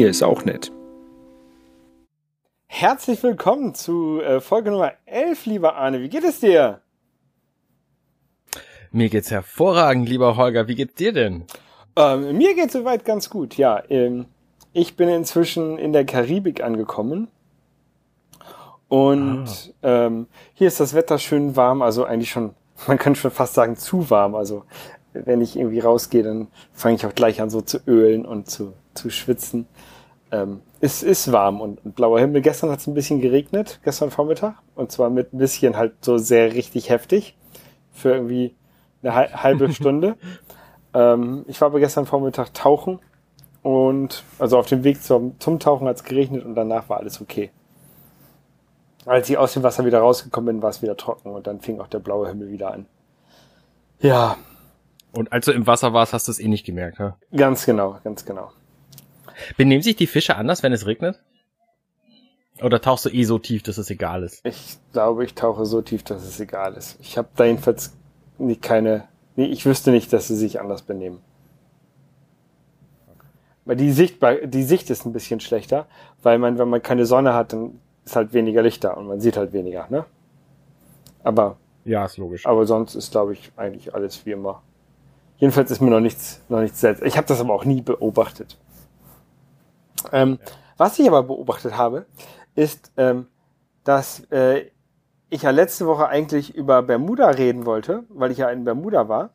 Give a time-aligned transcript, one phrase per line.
[0.00, 0.72] Hier ist auch nett.
[2.68, 6.00] Herzlich willkommen zu äh, Folge Nummer 11, lieber Arne.
[6.00, 6.80] Wie geht es dir?
[8.92, 10.68] Mir geht's hervorragend, lieber Holger.
[10.68, 11.44] Wie geht's dir denn?
[11.96, 13.82] Ähm, mir geht's soweit ganz gut, ja.
[13.90, 14.24] Ähm,
[14.72, 17.28] ich bin inzwischen in der Karibik angekommen.
[18.88, 20.06] Und ah.
[20.06, 22.54] ähm, hier ist das Wetter schön warm, also eigentlich schon,
[22.86, 24.34] man kann schon fast sagen, zu warm.
[24.34, 24.64] Also
[25.12, 28.72] wenn ich irgendwie rausgehe, dann fange ich auch gleich an so zu ölen und zu,
[28.94, 29.66] zu schwitzen.
[30.32, 32.40] Ähm, es ist warm und, und blauer Himmel.
[32.40, 34.54] Gestern hat es ein bisschen geregnet, gestern Vormittag.
[34.74, 37.36] Und zwar mit ein bisschen halt so sehr richtig heftig.
[37.92, 38.54] Für irgendwie
[39.02, 40.16] eine halbe Stunde.
[40.94, 43.00] ähm, ich war aber gestern Vormittag tauchen.
[43.62, 47.20] Und also auf dem Weg zum, zum Tauchen hat es geregnet und danach war alles
[47.20, 47.50] okay.
[49.04, 51.80] Als ich aus dem Wasser wieder rausgekommen bin, war es wieder trocken und dann fing
[51.80, 52.86] auch der blaue Himmel wieder an.
[54.00, 54.36] Ja.
[55.12, 57.16] Und als du im Wasser warst, hast du es eh nicht gemerkt, ha?
[57.34, 58.50] Ganz genau, ganz genau.
[59.56, 61.20] Benehmen sich die Fische anders, wenn es regnet?
[62.62, 64.44] Oder tauchst du eh so tief, dass es egal ist?
[64.44, 66.98] Ich glaube, ich tauche so tief, dass es egal ist.
[67.00, 67.96] Ich habe da jedenfalls
[68.60, 69.08] keine.
[69.36, 71.20] Nee, ich wüsste nicht, dass sie sich anders benehmen.
[73.64, 75.86] Weil die Sicht, die Sicht ist ein bisschen schlechter,
[76.22, 79.20] weil man, wenn man keine Sonne hat, dann ist halt weniger Licht da und man
[79.20, 80.04] sieht halt weniger, ne?
[81.22, 81.56] Aber.
[81.84, 82.46] Ja, ist logisch.
[82.46, 84.62] Aber sonst ist, glaube ich, eigentlich alles wie immer.
[85.38, 87.02] Jedenfalls ist mir noch nichts, noch nichts selbst.
[87.02, 88.58] Ich habe das aber auch nie beobachtet.
[90.12, 90.52] Ähm, ja.
[90.76, 92.06] Was ich aber beobachtet habe,
[92.54, 93.26] ist, ähm,
[93.84, 94.66] dass äh,
[95.28, 99.30] ich ja letzte Woche eigentlich über Bermuda reden wollte, weil ich ja in Bermuda war.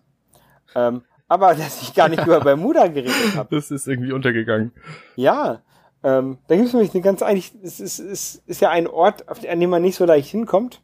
[0.75, 3.55] Ähm, aber dass ich gar nicht über Bermuda geredet habe.
[3.55, 4.71] Das ist irgendwie untergegangen.
[5.15, 5.61] Ja,
[6.03, 9.25] ähm, da gibt es nämlich eine ganz eigentlich, es ist, es ist ja ein Ort,
[9.27, 10.81] an dem man nicht so leicht hinkommt,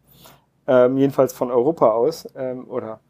[0.67, 3.01] ähm, jedenfalls von Europa aus, ähm, oder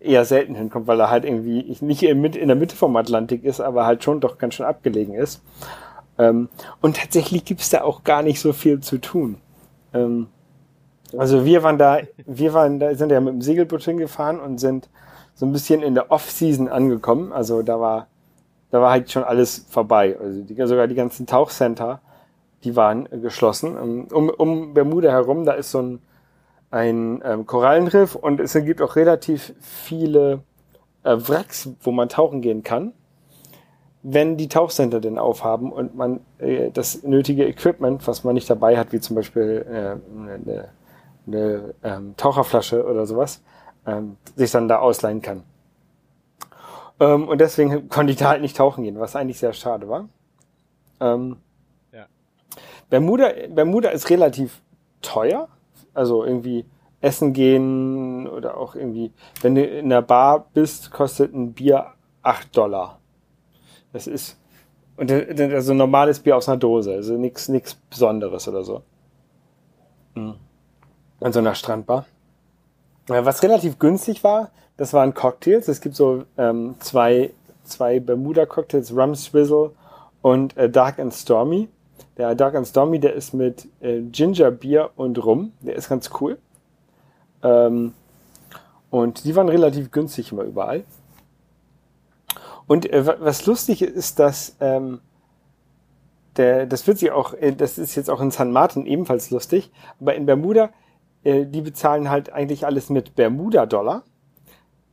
[0.00, 3.60] eher selten hinkommt, weil er halt irgendwie nicht in, in der Mitte vom Atlantik ist,
[3.60, 5.42] aber halt schon doch ganz schön abgelegen ist.
[6.18, 6.48] Ähm,
[6.80, 9.38] und tatsächlich gibt es da auch gar nicht so viel zu tun.
[9.94, 10.26] Ähm,
[11.16, 14.88] also wir waren da, wir waren da, sind ja mit dem Segelboot hingefahren und sind
[15.34, 17.32] so ein bisschen in der Off-Season angekommen.
[17.32, 18.08] Also da war,
[18.70, 20.16] da war halt schon alles vorbei.
[20.20, 22.00] Also die, sogar die ganzen Tauchcenter,
[22.64, 24.06] die waren geschlossen.
[24.10, 26.00] Um, um Bermuda herum, da ist so ein,
[26.70, 30.40] ein ähm, Korallenriff und es gibt auch relativ viele
[31.04, 32.92] äh, Wracks, wo man tauchen gehen kann
[34.10, 38.76] wenn die Tauchcenter denn aufhaben und man äh, das nötige Equipment, was man nicht dabei
[38.78, 40.68] hat, wie zum Beispiel äh, eine,
[41.26, 43.42] eine ähm, Taucherflasche oder sowas,
[43.86, 45.42] ähm, sich dann da ausleihen kann.
[47.00, 50.08] Ähm, und deswegen konnte ich da halt nicht tauchen gehen, was eigentlich sehr schade war.
[51.00, 51.36] Ähm,
[51.92, 52.06] ja.
[52.88, 54.62] Bermuda, Bermuda ist relativ
[55.02, 55.48] teuer,
[55.92, 56.64] also irgendwie
[57.00, 61.92] essen gehen oder auch irgendwie, wenn du in der Bar bist, kostet ein Bier
[62.22, 62.98] acht Dollar.
[63.92, 64.36] Das ist
[64.96, 68.82] und also normales Bier aus einer Dose, also nichts nichts Besonderes oder so.
[70.14, 70.34] Mhm.
[71.20, 72.04] An so einer Strandbar.
[73.06, 75.68] Was relativ günstig war, das waren Cocktails.
[75.68, 77.30] Es gibt so ähm, zwei,
[77.64, 79.70] zwei Bermuda-Cocktails, Rum Swizzle
[80.20, 81.68] und äh, Dark and Stormy.
[82.16, 85.52] Der Dark and Stormy, der ist mit äh, Ginger Bier und Rum.
[85.60, 86.38] Der ist ganz cool.
[87.42, 87.94] Ähm,
[88.90, 90.84] und die waren relativ günstig immer überall.
[92.68, 95.00] Und äh, was lustig ist, dass ähm,
[96.36, 99.72] der, das wird sich auch, äh, das ist jetzt auch in San Martin ebenfalls lustig,
[100.00, 100.70] aber in Bermuda,
[101.24, 104.04] äh, die bezahlen halt eigentlich alles mit Bermuda-Dollar.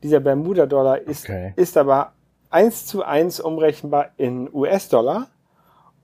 [0.02, 1.52] Dieser Bermuda-Dollar ist, okay.
[1.54, 2.12] ist aber
[2.50, 5.28] eins zu eins umrechenbar in US-Dollar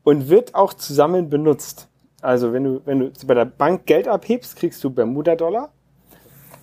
[0.04, 1.89] und wird auch zusammen benutzt.
[2.21, 5.71] Also wenn du, wenn du bei der Bank Geld abhebst, kriegst du Bermuda-Dollar.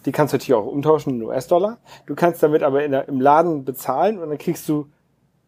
[0.05, 1.77] Die kannst du natürlich auch umtauschen in US-Dollar.
[2.05, 4.87] Du kannst damit aber der, im Laden bezahlen und dann kriegst du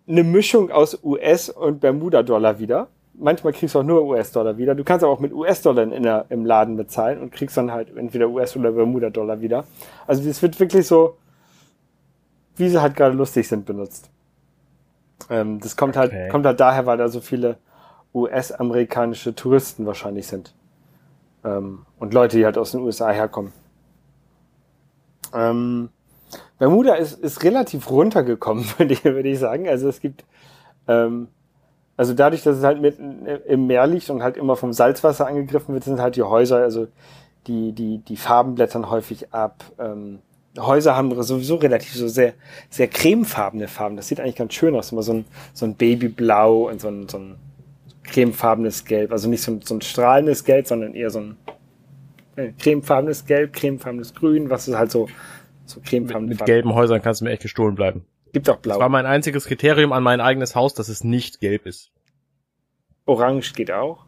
[0.08, 2.88] eine Mischung aus US- und Bermuda-Dollar wieder.
[3.14, 4.74] Manchmal kriegst du auch nur US-Dollar wieder.
[4.74, 5.84] Du kannst aber auch mit US-Dollar
[6.30, 9.66] im Laden bezahlen und kriegst dann halt entweder US- oder Bermuda-Dollar wieder.
[10.08, 11.18] Also es wird wirklich so,
[12.56, 14.10] wie sie halt gerade lustig sind, benutzt.
[15.30, 16.30] Ähm, das kommt halt, okay.
[16.30, 17.58] kommt halt daher, weil da so viele
[18.14, 20.54] US-amerikanische Touristen wahrscheinlich sind.
[21.44, 23.54] Ähm, und Leute, die halt aus den USA herkommen.
[25.34, 25.90] Ähm,
[26.60, 29.68] Bermuda ist, ist relativ runtergekommen, würde ich, würde ich sagen.
[29.68, 30.24] Also es gibt,
[30.88, 31.28] ähm,
[31.98, 32.98] also dadurch, dass es halt mit
[33.48, 36.88] im Meer liegt und halt immer vom Salzwasser angegriffen wird, sind halt die Häuser, also
[37.48, 39.64] die, die, die Farben blättern häufig ab.
[39.80, 40.20] Ähm,
[40.58, 42.34] Häuser haben sowieso relativ so sehr,
[42.70, 43.96] sehr cremefarbene Farben.
[43.96, 44.92] Das sieht eigentlich ganz schön aus.
[44.92, 47.36] Immer so ein, so ein Babyblau und so ein, so ein
[48.04, 49.12] cremefarbenes Gelb.
[49.12, 51.38] Also nicht so ein, so ein strahlendes Gelb, sondern eher so ein
[52.36, 55.08] äh, cremefarbenes Gelb, cremefarbenes Grün, was ist halt so
[55.72, 56.28] so cremefarben.
[56.30, 58.06] Mit, mit gelben Häusern kannst du mir echt gestohlen bleiben.
[58.34, 58.76] Gibt auch blau.
[58.76, 61.92] Das war mein einziges Kriterium an mein eigenes Haus, dass es nicht gelb ist.
[63.06, 64.06] Orange geht auch.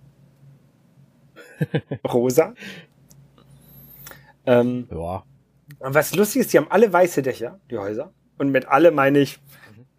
[2.13, 2.53] Rosa.
[4.45, 5.23] Ähm, Ja.
[5.79, 8.11] und was lustig ist, die haben alle weiße Dächer, die Häuser.
[8.37, 9.39] Und mit alle meine ich,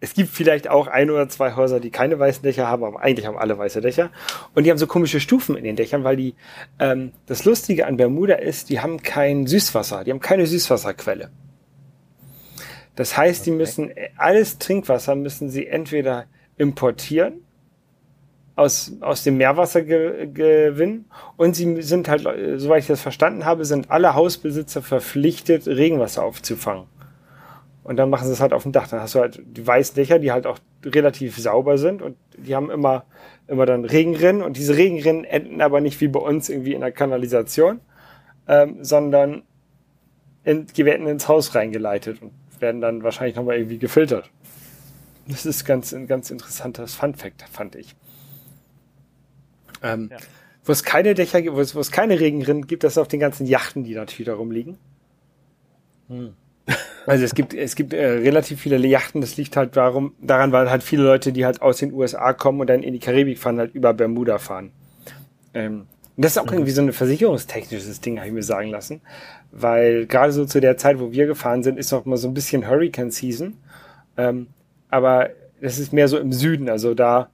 [0.01, 3.25] es gibt vielleicht auch ein oder zwei Häuser, die keine weißen Dächer haben, aber eigentlich
[3.25, 4.11] haben alle weiße Dächer.
[4.53, 6.35] Und die haben so komische Stufen in den Dächern, weil die,
[6.79, 11.31] ähm, das Lustige an Bermuda ist, die haben kein Süßwasser, die haben keine Süßwasserquelle.
[12.95, 13.57] Das heißt, die Okay.
[13.57, 16.25] müssen, alles Trinkwasser müssen sie entweder
[16.57, 17.41] importieren,
[18.55, 21.05] aus, aus dem Meerwasser ge gewinnen
[21.35, 26.23] und sie sind halt, äh, soweit ich das verstanden habe, sind alle Hausbesitzer verpflichtet, Regenwasser
[26.23, 26.85] aufzufangen.
[27.83, 28.87] Und dann machen sie es halt auf dem Dach.
[28.87, 32.55] Dann hast du halt die weißen Dächer, die halt auch relativ sauber sind und die
[32.55, 33.05] haben immer,
[33.47, 36.91] immer dann Regenrinnen und diese Regenrinnen enden aber nicht wie bei uns irgendwie in der
[36.91, 37.81] Kanalisation,
[38.47, 39.43] ähm, sondern
[40.43, 42.31] in, die werden ins Haus reingeleitet und
[42.61, 44.29] werden dann wahrscheinlich nochmal irgendwie gefiltert.
[45.27, 47.95] Das ist ganz, ein ganz interessantes Fun Fact, fand ich.
[49.81, 50.17] Ähm, Ja.
[50.63, 53.07] Wo es keine Dächer gibt, wo es, wo es keine Regenrinnen gibt, das ist auf
[53.07, 54.77] den ganzen Yachten, die natürlich da rumliegen.
[57.07, 60.71] Also es gibt, es gibt äh, relativ viele Yachten, das liegt halt darum, daran, weil
[60.71, 63.59] halt viele Leute, die halt aus den USA kommen und dann in die Karibik fahren,
[63.59, 64.71] halt über Bermuda fahren.
[65.53, 65.85] Ähm,
[66.17, 69.01] und das ist auch irgendwie so ein versicherungstechnisches Ding, habe ich mir sagen lassen.
[69.57, 72.33] Weil gerade so zu der Zeit, wo wir gefahren sind, ist noch mal so ein
[72.33, 73.55] bisschen Hurricane Season.
[74.17, 74.47] Ähm,
[74.89, 75.29] aber
[75.61, 77.29] das ist mehr so im Süden, also da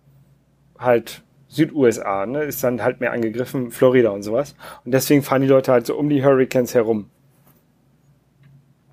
[0.77, 4.55] halt Süd-USA, ne, ist dann halt mehr angegriffen, Florida und sowas.
[4.85, 7.09] Und deswegen fahren die Leute halt so um die Hurricanes herum.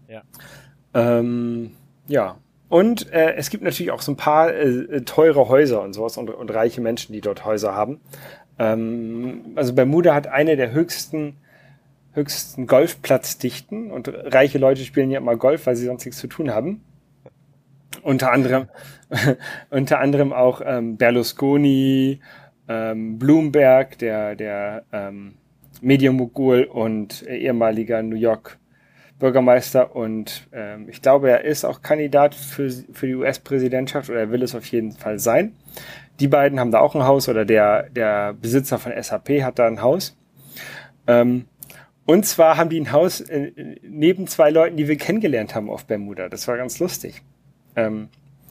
[0.08, 0.22] Ja.
[0.94, 1.72] Ähm,
[2.06, 2.36] ja.
[2.68, 6.30] Und äh, es gibt natürlich auch so ein paar äh, teure Häuser und sowas und,
[6.30, 8.00] und reiche Menschen, die dort Häuser haben.
[8.58, 11.36] Ähm, also Bermuda hat eine der höchsten
[12.18, 16.50] höchsten Golfplatzdichten und reiche Leute spielen ja immer Golf, weil sie sonst nichts zu tun
[16.50, 16.82] haben.
[18.02, 18.68] Unter anderem,
[19.70, 22.20] unter anderem auch ähm, Berlusconi,
[22.68, 25.34] ähm, Bloomberg, der, der ähm,
[25.80, 28.58] Medienmogul und ehemaliger New York
[29.18, 34.30] Bürgermeister und ähm, ich glaube, er ist auch Kandidat für, für die US-Präsidentschaft oder er
[34.30, 35.56] will es auf jeden Fall sein.
[36.20, 39.66] Die beiden haben da auch ein Haus oder der, der Besitzer von SAP hat da
[39.66, 40.16] ein Haus.
[41.06, 41.46] Ähm,
[42.08, 43.52] und zwar haben die ein Haus äh,
[43.82, 46.30] neben zwei Leuten, die wir kennengelernt haben auf Bermuda.
[46.30, 47.22] Das war ganz lustig.
[47.76, 48.08] Ähm,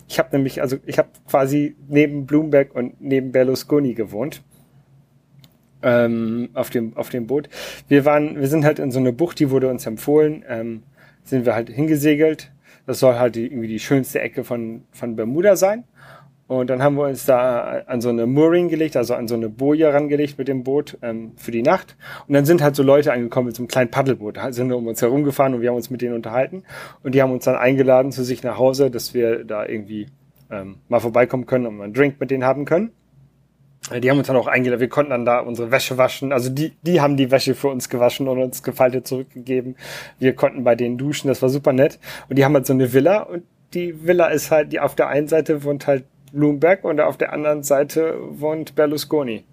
[0.08, 4.44] ich habe nämlich, also ich habe quasi neben Bloomberg und neben Berlusconi gewohnt.
[5.82, 7.50] Ähm, auf dem auf dem Boot.
[7.88, 10.46] Wir waren, wir sind halt in so eine Bucht, die wurde uns empfohlen.
[10.48, 10.84] Ähm,
[11.24, 12.52] sind wir halt hingesegelt.
[12.86, 15.84] Das soll halt die, irgendwie die schönste Ecke von von Bermuda sein.
[16.48, 19.50] Und dann haben wir uns da an so eine Mooring gelegt, also an so eine
[19.50, 21.98] Boje rangelegt mit dem Boot ähm, für die Nacht.
[22.28, 24.88] Und dann sind halt so Leute angekommen mit so einem kleinen Paddelboot, Da sind um
[24.88, 26.64] uns herumgefahren und wir haben uns mit denen unterhalten.
[27.04, 30.08] Und die haben uns dann eingeladen zu sich nach Hause, dass wir da irgendwie
[30.50, 32.92] ähm, mal vorbeikommen können und mal einen Drink mit denen haben können.
[33.92, 36.32] Äh, Die haben uns dann auch eingeladen, wir konnten dann da unsere Wäsche waschen.
[36.32, 39.76] Also die, die haben die Wäsche für uns gewaschen und uns gefaltet zurückgegeben.
[40.18, 42.00] Wir konnten bei denen duschen, das war super nett.
[42.30, 45.10] Und die haben halt so eine Villa und die Villa ist halt, die auf der
[45.10, 49.44] einen Seite wohnt halt Bloomberg und auf der anderen Seite wohnt Berlusconi.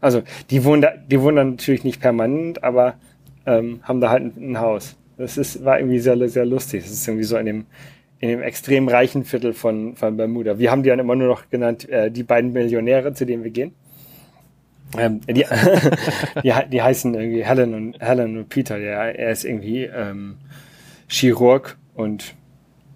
[0.00, 2.94] Also die wohnen da, die wohnen da natürlich nicht permanent, aber
[3.46, 4.96] ähm, haben da halt ein, ein Haus.
[5.16, 6.82] Das ist, war irgendwie sehr, sehr lustig.
[6.82, 7.66] Das ist irgendwie so in dem,
[8.18, 10.58] in dem extrem reichen Viertel von, von Bermuda.
[10.58, 13.50] Wir haben die dann immer nur noch genannt, äh, die beiden Millionäre, zu denen wir
[13.50, 13.74] gehen.
[14.98, 15.44] Ähm, die,
[16.42, 18.78] die, die heißen irgendwie Helen und Helen und Peter.
[18.78, 20.36] Der, er ist irgendwie ähm,
[21.08, 22.34] Chirurg und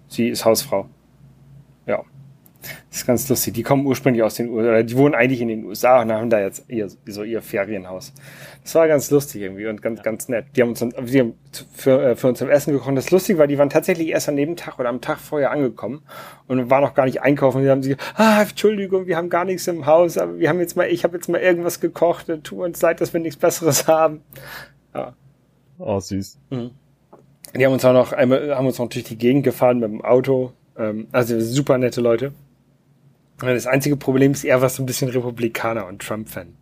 [0.07, 0.87] sie ist Hausfrau.
[1.85, 2.03] Ja.
[2.91, 3.53] Das ist ganz lustig.
[3.53, 6.29] Die kommen ursprünglich aus den USA, oder die wohnen eigentlich in den USA und haben
[6.29, 8.11] da jetzt ihr, so ihr Ferienhaus.
[8.63, 10.47] Das war ganz lustig irgendwie und ganz, ganz nett.
[10.53, 11.35] Die haben uns dann, die haben
[11.73, 12.97] für, äh, für uns zum Essen gekocht.
[12.97, 15.51] Das ist lustig, weil die waren tatsächlich erst an dem Tag oder am Tag vorher
[15.51, 16.01] angekommen
[16.47, 17.63] und waren noch gar nicht einkaufen.
[17.63, 20.75] Die haben sich, ah, Entschuldigung, wir haben gar nichts im Haus, aber wir haben jetzt
[20.75, 22.25] mal, ich habe jetzt mal irgendwas gekocht.
[22.43, 24.19] Tut uns leid, dass wir nichts Besseres haben.
[24.93, 25.15] Ja.
[25.79, 26.37] Oh, süß.
[27.55, 30.03] Die haben uns auch noch einmal, haben uns noch durch die Gegend gefahren mit dem
[30.03, 30.51] Auto.
[30.77, 32.33] Ähm, also super nette Leute.
[33.41, 36.55] Das einzige Problem ist, er war so ein bisschen Republikaner und Trump-Fan.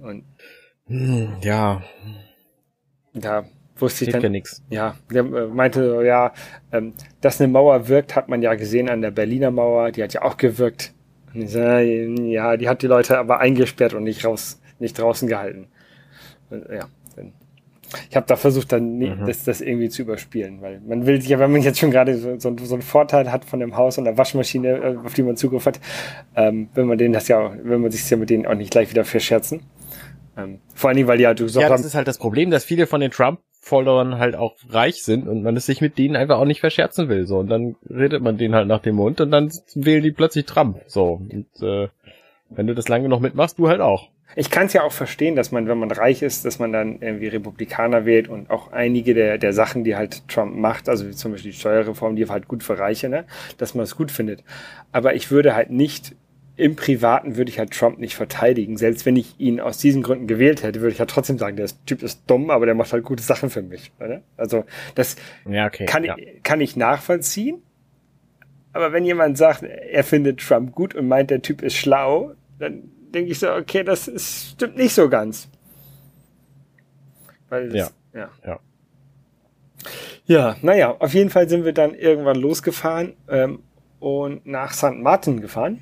[0.00, 0.24] Und
[0.88, 1.82] Hm, ja,
[3.14, 3.44] da
[3.76, 4.62] wusste ich hilft ja dann, nix.
[4.70, 6.32] ja, der äh, meinte, ja,
[6.72, 10.14] ähm, dass eine Mauer wirkt, hat man ja gesehen an der Berliner Mauer, die hat
[10.14, 10.94] ja auch gewirkt.
[11.34, 15.68] So, ja, die hat die Leute aber eingesperrt und nicht raus, nicht draußen gehalten.
[16.50, 16.88] Ja,
[18.10, 19.26] ich habe da versucht, dann nie, Mhm.
[19.26, 22.16] das, das irgendwie zu überspielen, weil man will sich ja, wenn man jetzt schon gerade
[22.18, 25.22] so, so, so einen Vorteil hat von dem Haus und der Waschmaschine, äh, auf die
[25.22, 25.80] man Zugriff hat,
[26.34, 28.90] ähm, will man denen das ja, will man sich ja mit denen auch nicht gleich
[28.90, 29.60] wieder verscherzen.
[30.36, 32.50] Ähm, vor allen Dingen, weil die halt gesagt Ja, das haben, ist halt das Problem,
[32.50, 36.14] dass viele von den Trump-Followern halt auch reich sind und man es sich mit denen
[36.16, 37.26] einfach auch nicht verscherzen will.
[37.26, 40.44] So, und dann redet man denen halt nach dem Mund und dann wählen die plötzlich
[40.44, 40.80] Trump.
[40.88, 41.22] So.
[41.32, 41.88] Und, äh,
[42.50, 44.08] Wenn du das lange noch mitmachst, du halt auch.
[44.38, 47.00] Ich kann es ja auch verstehen, dass man, wenn man reich ist, dass man dann
[47.00, 51.12] irgendwie Republikaner wählt und auch einige der, der Sachen, die halt Trump macht, also wie
[51.12, 53.24] zum Beispiel die Steuerreform, die halt gut für Reiche, ne,
[53.56, 54.44] dass man es gut findet.
[54.92, 56.14] Aber ich würde halt nicht
[56.56, 58.76] im Privaten würde ich halt Trump nicht verteidigen.
[58.78, 61.68] Selbst wenn ich ihn aus diesen Gründen gewählt hätte, würde ich halt trotzdem sagen, der
[61.84, 63.92] Typ ist dumm, aber der macht halt gute Sachen für mich.
[64.00, 64.22] Oder?
[64.36, 64.64] Also
[64.94, 65.16] das
[65.48, 66.16] ja, okay, kann, ja.
[66.16, 67.62] ich, kann ich nachvollziehen.
[68.72, 72.90] Aber wenn jemand sagt, er findet Trump gut und meint, der Typ ist schlau, dann
[73.16, 75.48] denke ich so, okay, das ist, stimmt nicht so ganz.
[77.48, 78.20] Weil das, ja.
[78.20, 78.30] ja.
[78.44, 78.60] Ja.
[80.26, 83.62] Ja, naja, auf jeden Fall sind wir dann irgendwann losgefahren ähm,
[84.00, 84.96] und nach St.
[84.96, 85.80] Martin gefahren.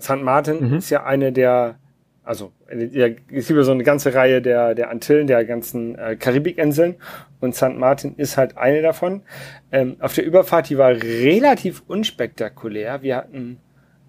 [0.00, 0.22] St.
[0.22, 0.74] Martin Mhm.
[0.76, 1.78] ist ja eine der,
[2.22, 2.52] also
[2.92, 6.96] ja, es gibt ja so eine ganze Reihe der, der Antillen, der ganzen äh, Karibikinseln
[7.40, 7.76] und St.
[7.76, 9.22] Martin ist halt eine davon.
[9.72, 13.02] Ähm, auf der Überfahrt, die war relativ unspektakulär.
[13.02, 13.58] Wir hatten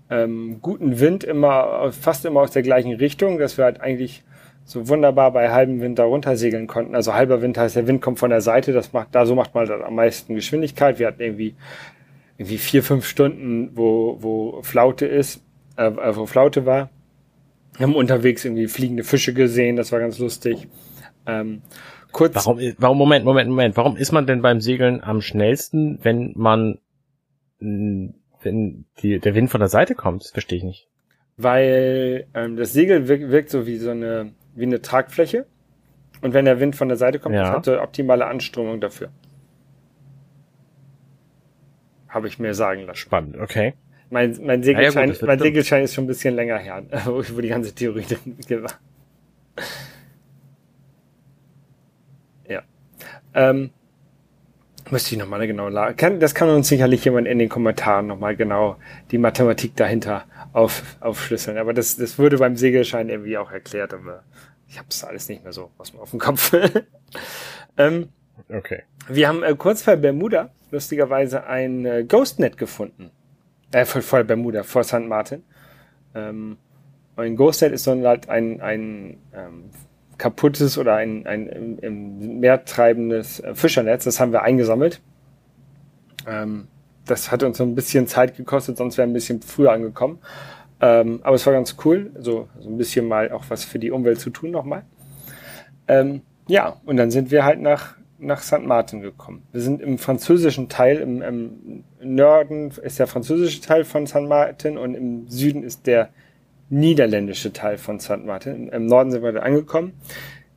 [0.10, 4.24] ähm, guten Wind immer, fast immer aus der gleichen Richtung, dass wir halt eigentlich
[4.64, 6.96] so wunderbar bei halbem Wind da runtersegeln konnten.
[6.96, 9.54] Also halber Wind heißt, der Wind kommt von der Seite, das macht, da so macht
[9.54, 10.98] man dann am meisten Geschwindigkeit.
[11.00, 11.56] Wir hatten irgendwie,
[12.38, 15.44] irgendwie vier, fünf Stunden, wo, wo Flaute ist,
[15.78, 16.90] äh, wo Flaute war.
[17.78, 20.68] Wir haben unterwegs irgendwie fliegende Fische gesehen, das war ganz lustig.
[21.28, 21.62] Ähm,
[22.12, 22.36] kurz.
[22.36, 23.78] Warum, warum, Moment, Moment, Moment.
[23.78, 26.80] Warum ist man denn beim Segeln am schnellsten, wenn man,
[28.46, 30.24] wenn die, der Wind von der Seite kommt?
[30.24, 30.88] Das verstehe ich nicht.
[31.38, 35.46] Weil ähm, das Segel wirkt, wirkt so wie so eine, wie eine Tragfläche.
[36.22, 37.42] Und wenn der Wind von der Seite kommt, Ja.
[37.44, 39.10] das hat so optimale Anströmung dafür.
[42.08, 42.98] Habe ich mir sagen lassen.
[42.98, 43.74] Spannend, okay.
[44.10, 45.40] Mein, mein, Ja, ja, Segelschein, gut, mein.
[45.40, 48.06] Segelschein ist schon ein bisschen länger her, wo die ganze Theorie
[48.48, 48.72] drin war.
[52.48, 52.62] Ja.
[53.34, 53.72] Ähm,
[54.92, 58.78] müsste ich nochmal genau kann, Das kann uns sicherlich jemand in den Kommentaren nochmal genau
[59.12, 61.58] die Mathematik dahinter auf, aufschlüsseln.
[61.58, 64.24] Aber das, das wurde beim Segelschein irgendwie auch erklärt, aber
[64.68, 66.56] ich habe es alles nicht mehr so aus dem, auf dem Kopf.
[67.78, 68.10] ähm,
[68.50, 68.84] Okay.
[69.08, 73.12] wir haben äh, kurz vor Bermuda lustigerweise ein äh, Ghostnet gefunden.
[73.72, 75.08] Äh, vor, vor Bermuda, vor St.
[75.08, 75.44] Martin.
[76.14, 76.58] Ähm,
[77.16, 79.70] ein Ghostnet ist so halt ein, ein ähm,
[80.18, 84.04] kaputtes oder ein, ein im, im Meer treibendes äh, Fischernetz.
[84.04, 85.02] Das haben wir eingesammelt.
[86.28, 86.68] Ähm,
[87.06, 90.20] das hat uns so ein bisschen Zeit gekostet, sonst wären wir ein bisschen früher angekommen.
[90.82, 93.92] Ähm, aber es war ganz cool, so, so ein bisschen mal auch was für die
[93.92, 94.84] Umwelt zu tun nochmal.
[95.88, 98.64] Ähm, ja, und dann sind wir halt nach, nach St.
[98.64, 99.44] Martin gekommen.
[99.52, 104.22] Wir sind im französischen Teil, im, im Norden ist der französische Teil von St.
[104.22, 106.10] Martin und im Süden ist der
[106.70, 108.26] niederländische Teil von St.
[108.26, 108.70] Martin.
[108.70, 109.94] Im Norden sind wir da angekommen,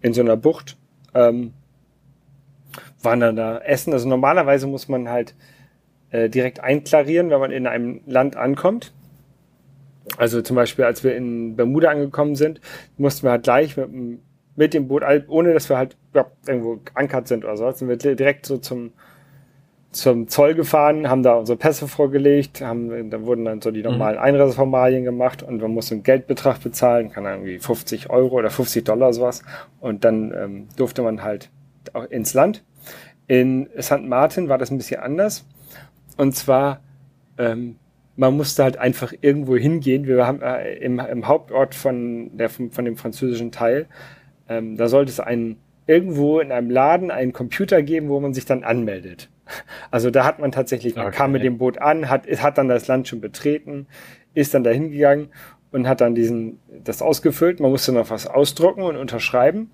[0.00, 0.76] in so einer Bucht.
[1.14, 1.52] Ähm,
[3.02, 3.92] waren dann da essen.
[3.92, 5.34] Also normalerweise muss man halt
[6.10, 8.92] äh, direkt einklarieren, wenn man in einem Land ankommt.
[10.16, 12.60] Also zum Beispiel, als wir in Bermuda angekommen sind,
[12.96, 14.20] mussten wir halt gleich mit, dem-
[14.56, 17.96] mit dem Boot, ohne dass wir halt ja, irgendwo ankert sind oder so, sind wir
[17.96, 18.92] direkt so zum,
[19.90, 24.18] zum Zoll gefahren, haben da unsere Pässe vorgelegt, haben, da wurden dann so die normalen
[24.18, 28.84] Einreiseformalien gemacht und man musste einen Geldbetrag bezahlen, kann dann irgendwie 50 Euro oder 50
[28.84, 29.42] Dollar sowas
[29.80, 31.50] und dann ähm, durfte man halt
[31.94, 32.64] auch ins Land.
[33.26, 34.02] In St.
[34.02, 35.46] Martin war das ein bisschen anders
[36.18, 36.80] und zwar
[37.38, 37.76] ähm,
[38.18, 40.06] man musste halt einfach irgendwo hingehen.
[40.06, 43.86] Wir haben äh, im, im Hauptort von, der, von, von dem französischen Teil,
[44.48, 48.44] ähm, da sollte es einen, irgendwo in einem Laden einen Computer geben, wo man sich
[48.44, 49.30] dann anmeldet.
[49.90, 51.16] Also da hat man tatsächlich, man Okay.
[51.16, 53.86] kam mit dem Boot an, hat, hat dann das Land schon betreten,
[54.34, 55.28] ist dann dahin gegangen
[55.72, 57.60] und hat dann diesen, das ausgefüllt.
[57.60, 59.70] Man musste noch was ausdrucken und unterschreiben.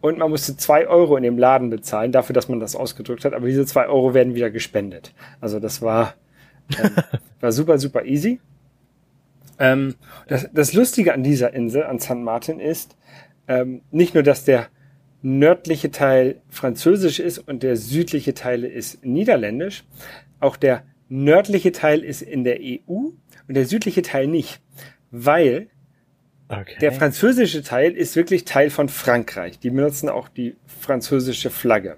[0.00, 3.32] Und man musste zwei Euro in dem Laden bezahlen, dafür, dass man das ausgedrückt hat.
[3.32, 5.14] Aber diese zwei Euro werden wieder gespendet.
[5.40, 6.14] Also das war,
[6.78, 6.90] ähm,
[7.40, 8.38] war super, super easy.
[9.58, 9.94] Ähm,
[10.28, 12.16] das, das Lustige an dieser Insel, an St.
[12.16, 12.96] Martin, ist
[13.48, 14.66] ähm, nicht nur, dass der
[15.24, 19.84] nördliche Teil französisch ist und der südliche Teil ist niederländisch.
[20.38, 23.14] Auch der nördliche Teil ist in der EU und
[23.48, 24.60] der südliche Teil nicht.
[25.10, 25.68] Weil
[26.46, 26.76] Okay.
[26.80, 29.58] der französische Teil ist wirklich Teil von Frankreich.
[29.58, 31.96] Die benutzen auch die französische Flagge.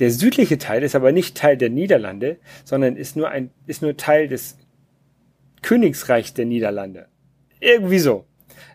[0.00, 3.96] Der südliche Teil ist aber nicht Teil der Niederlande, sondern ist nur ein, ist nur
[3.96, 4.58] Teil des
[5.62, 7.06] Königsreichs der Niederlande.
[7.60, 8.26] Irgendwie so.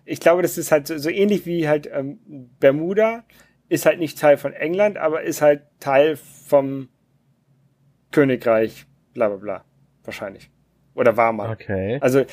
[0.05, 2.19] Ich glaube, das ist halt so, so ähnlich wie halt ähm,
[2.59, 3.23] Bermuda
[3.69, 6.89] ist halt nicht Teil von England, aber ist halt Teil vom
[8.11, 9.65] Königreich, bla bla bla.
[10.03, 10.49] Wahrscheinlich.
[10.93, 11.51] Oder war mal.
[11.51, 11.97] okay.
[12.01, 12.25] Also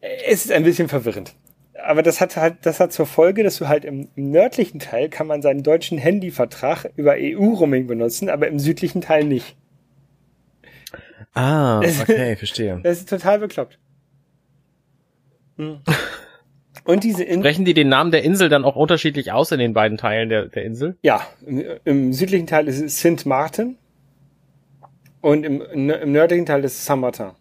[0.00, 1.34] es ist ein bisschen verwirrend.
[1.82, 5.08] Aber das hat halt, das hat zur Folge, dass du halt im, im nördlichen Teil
[5.08, 9.56] kann man seinen deutschen Handyvertrag über EU-Roaming benutzen, aber im südlichen Teil nicht.
[11.32, 12.80] Ah, okay, verstehe.
[12.82, 13.78] Das ist total bekloppt.
[16.84, 17.42] Und diese Insel.
[17.42, 20.46] Sprechen die den Namen der Insel dann auch unterschiedlich aus in den beiden Teilen der,
[20.46, 20.96] der Insel?
[21.02, 23.76] Ja, im, im südlichen Teil ist es Saint Martin
[25.20, 27.32] und im, im nördlichen Teil ist es Saint-Martin.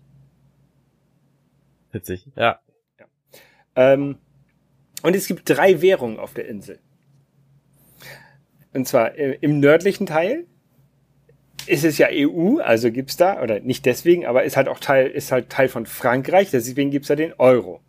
[1.92, 2.60] Witzig, ja.
[3.00, 3.06] ja.
[3.76, 4.18] Ähm,
[5.02, 6.80] und es gibt drei Währungen auf der Insel.
[8.74, 10.46] Und zwar äh, im nördlichen Teil
[11.68, 15.08] ist es ja EU, also gibt's da, oder nicht deswegen, aber ist halt auch Teil,
[15.08, 17.82] ist halt Teil von Frankreich, deswegen gibt's da den Euro.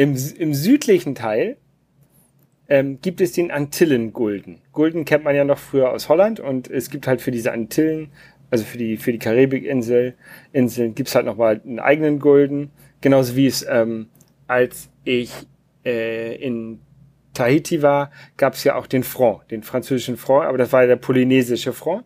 [0.00, 1.58] Im, im südlichen Teil
[2.70, 4.62] ähm, gibt es den Antillen-Gulden.
[4.72, 8.08] Gulden kennt man ja noch früher aus Holland und es gibt halt für diese Antillen,
[8.50, 10.14] also für die, für die Karibikinsel,
[10.54, 12.70] Inseln, gibt's halt nochmal einen eigenen Gulden.
[13.02, 14.06] Genauso wie es, ähm,
[14.46, 15.34] als ich
[15.84, 16.80] äh, in
[17.34, 20.96] Tahiti war, gab's ja auch den Franc, den französischen Franc, aber das war ja der
[20.96, 22.04] polynesische Franc.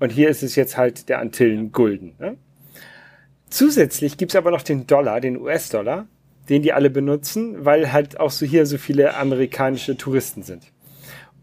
[0.00, 2.14] Und hier ist es jetzt halt der Antillen-Gulden.
[2.18, 2.38] Ne?
[3.50, 6.08] Zusätzlich gibt's aber noch den Dollar, den US-Dollar,
[6.48, 10.64] den die alle benutzen, weil halt auch so hier so viele amerikanische Touristen sind.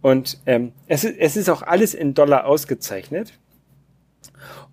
[0.01, 3.33] Und ähm, es, ist, es ist auch alles in Dollar ausgezeichnet.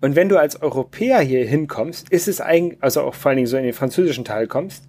[0.01, 3.47] Und wenn du als Europäer hier hinkommst, ist es eigentlich, also auch vor allen Dingen
[3.47, 4.85] so in den französischen Teil kommst,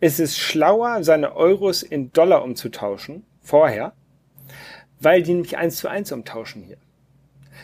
[0.00, 3.92] ist es schlauer, seine Euros in Dollar umzutauschen, vorher,
[5.00, 6.78] weil die nämlich eins zu eins umtauschen hier.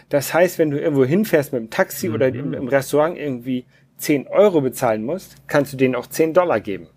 [0.08, 2.14] Das heißt, wenn du irgendwo hinfährst mit dem Taxi mhm.
[2.14, 3.64] oder im, im, Restaurant irgendwie
[3.98, 6.88] 10 Euro bezahlen musst, kannst du denen auch 10 Dollar geben.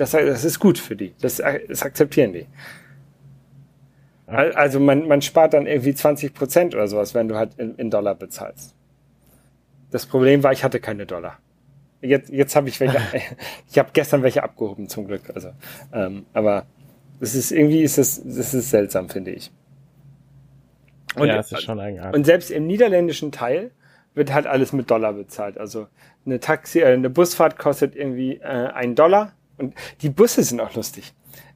[0.00, 1.12] Das, das ist gut für die.
[1.20, 2.46] Das, das akzeptieren die.
[4.26, 7.90] Also man, man spart dann irgendwie 20 Prozent oder sowas, wenn du halt in, in
[7.90, 8.74] Dollar bezahlst.
[9.90, 11.38] Das Problem war, ich hatte keine Dollar.
[12.00, 12.98] Jetzt, jetzt habe ich welche.
[13.70, 15.20] ich habe gestern welche abgehoben zum Glück.
[15.34, 15.50] Also,
[15.92, 16.64] ähm, aber
[17.20, 19.52] es ist irgendwie ist es, das ist seltsam, finde ich.
[21.14, 22.16] Und, ja, es ist schon eigenartig.
[22.16, 23.70] Und selbst im niederländischen Teil
[24.14, 25.58] wird halt alles mit Dollar bezahlt.
[25.58, 25.88] Also
[26.24, 30.74] eine Taxi, äh, eine Busfahrt kostet irgendwie äh, ein Dollar und die Busse sind auch
[30.74, 31.12] lustig.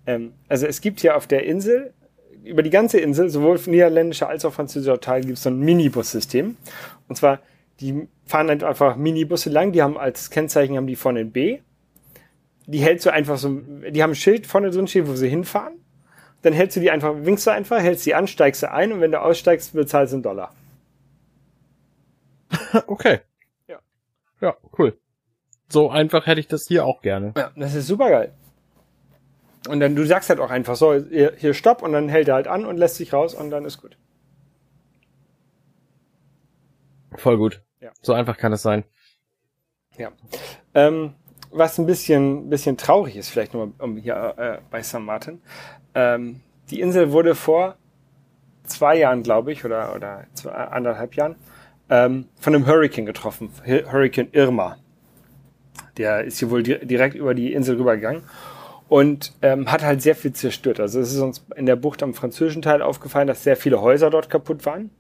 [0.07, 1.93] Ähm, also es gibt hier auf der Insel,
[2.45, 6.57] über die ganze Insel, sowohl niederländischer als auch französischer Teil, gibt es so ein Minibus-System.
[7.09, 7.41] Und zwar,
[7.81, 11.61] die fahren halt einfach Minibusse lang, die haben als Kennzeichen haben die vorne ein B.
[12.67, 15.75] Die hältst du einfach so, die haben ein Schild vorne drin stehen, wo sie hinfahren.
[16.43, 19.01] Dann hältst du die einfach, winkst du einfach, hältst sie an, steigst du ein und
[19.01, 20.55] wenn du aussteigst, bezahlst du einen Dollar.
[22.87, 23.21] okay.
[23.67, 23.79] Ja.
[24.41, 24.99] Ja, cool.
[25.75, 27.33] So einfach hätte ich das hier auch gerne.
[27.37, 28.33] Ja, das ist super geil.
[29.69, 32.35] Und dann, du sagst halt auch einfach so, hier, hier stopp und dann hält er
[32.35, 33.97] halt an und lässt sich raus und dann ist gut.
[37.17, 37.61] Voll gut.
[37.81, 37.91] Ja.
[38.03, 38.85] So einfach kann es sein.
[39.99, 40.13] Ja.
[40.75, 41.15] Ähm,
[41.51, 45.01] was ein bisschen, bisschen traurig ist, vielleicht nur um hier äh, bei St.
[45.01, 45.43] Martin.
[45.97, 47.79] Ähm, die Insel wurde vor
[48.63, 51.35] zwei Jahren, glaube ich, oder, oder zwei, anderthalb Jahren,
[51.91, 53.51] ähm, von einem Hurricane getroffen.
[53.67, 54.77] Hurricane Irma.
[55.97, 58.23] Der ist hier wohl di direkt über die Insel rübergegangen
[58.89, 60.81] und ähm, hat halt sehr viel zerstört.
[60.81, 64.11] Also es ist uns in der Bucht am französischen Teil aufgefallen, dass sehr viele Häuser
[64.11, 64.91] dort kaputt waren.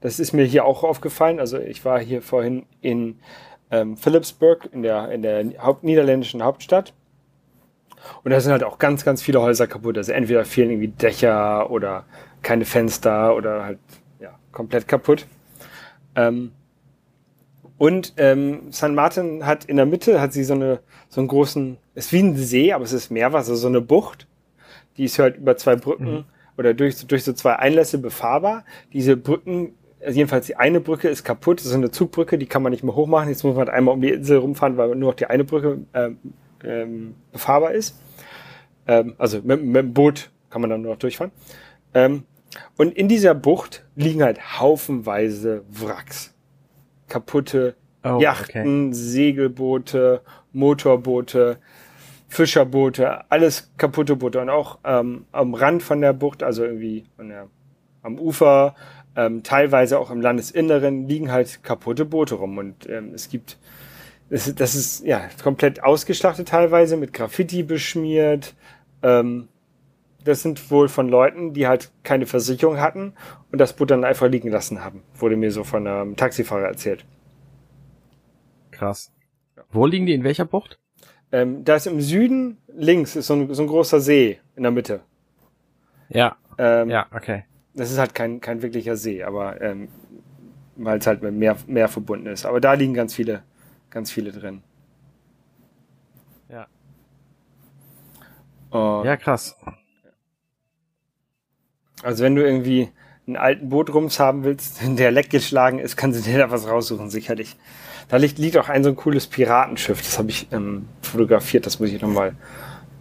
[0.00, 1.40] Das ist mir hier auch aufgefallen.
[1.40, 3.18] Also ich war hier vorhin in
[3.70, 6.92] ähm, Philipsburg, in der, in der Haupt niederländischen Hauptstadt.
[8.22, 9.96] Und da sind halt auch ganz, ganz viele Häuser kaputt.
[9.96, 12.04] Also entweder fehlen irgendwie Dächer oder
[12.42, 13.78] keine Fenster oder halt
[14.20, 15.26] ja, komplett kaputt.
[16.14, 16.52] Ähm,
[17.84, 21.76] und ähm, San Martin hat in der Mitte hat sie so eine so einen großen,
[21.94, 24.26] ist wie ein See, aber es ist Meerwasser, so eine Bucht.
[24.96, 26.24] Die ist halt über zwei Brücken mhm.
[26.56, 28.64] oder durch, durch so zwei Einlässe befahrbar.
[28.94, 32.62] Diese Brücken, also jedenfalls die eine Brücke ist kaputt, das ist eine Zugbrücke, die kann
[32.62, 33.28] man nicht mehr hochmachen.
[33.28, 35.80] Jetzt muss man halt einmal um die Insel rumfahren, weil nur noch die eine Brücke
[35.92, 36.16] ähm,
[36.64, 38.00] ähm, befahrbar ist.
[38.86, 41.32] Ähm, also mit, mit dem Boot kann man dann nur noch durchfahren.
[41.92, 42.22] Ähm,
[42.78, 46.33] und in dieser Bucht liegen halt haufenweise Wracks
[47.08, 48.92] kaputte oh, Yachten, okay.
[48.92, 51.58] Segelboote, Motorboote,
[52.28, 57.48] Fischerboote, alles kaputte Boote und auch ähm, am Rand von der Bucht, also irgendwie der,
[58.02, 58.74] am Ufer,
[59.16, 63.58] ähm, teilweise auch im Landesinneren liegen halt kaputte Boote rum und ähm, es gibt
[64.30, 68.54] das, das ist ja komplett ausgeschlachtet teilweise mit Graffiti beschmiert.
[69.02, 69.48] Ähm,
[70.24, 73.14] das sind wohl von Leuten, die halt keine Versicherung hatten
[73.52, 75.02] und das Boot dann einfach liegen lassen haben.
[75.14, 77.04] Wurde mir so von einem Taxifahrer erzählt.
[78.70, 79.12] Krass.
[79.70, 80.14] Wo liegen die?
[80.14, 80.78] In welcher Bucht?
[81.30, 84.72] Ähm, da ist im Süden links ist so ein, so ein großer See in der
[84.72, 85.00] Mitte.
[86.08, 86.36] Ja.
[86.58, 87.44] Ähm, ja, okay.
[87.74, 89.88] Das ist halt kein, kein wirklicher See, aber ähm,
[90.76, 92.46] weil es halt mit Meer, Meer verbunden ist.
[92.46, 93.42] Aber da liegen ganz viele,
[93.90, 94.62] ganz viele drin.
[96.48, 96.66] Ja.
[98.72, 99.56] Uh, ja, krass.
[102.02, 102.90] Also wenn du irgendwie
[103.26, 107.10] einen alten Bootrums haben willst, der leck geschlagen ist, kannst du dir da was raussuchen,
[107.10, 107.56] sicherlich.
[108.08, 111.80] Da liegt, liegt auch ein so ein cooles Piratenschiff, das habe ich ähm, fotografiert, das
[111.80, 112.34] muss ich nochmal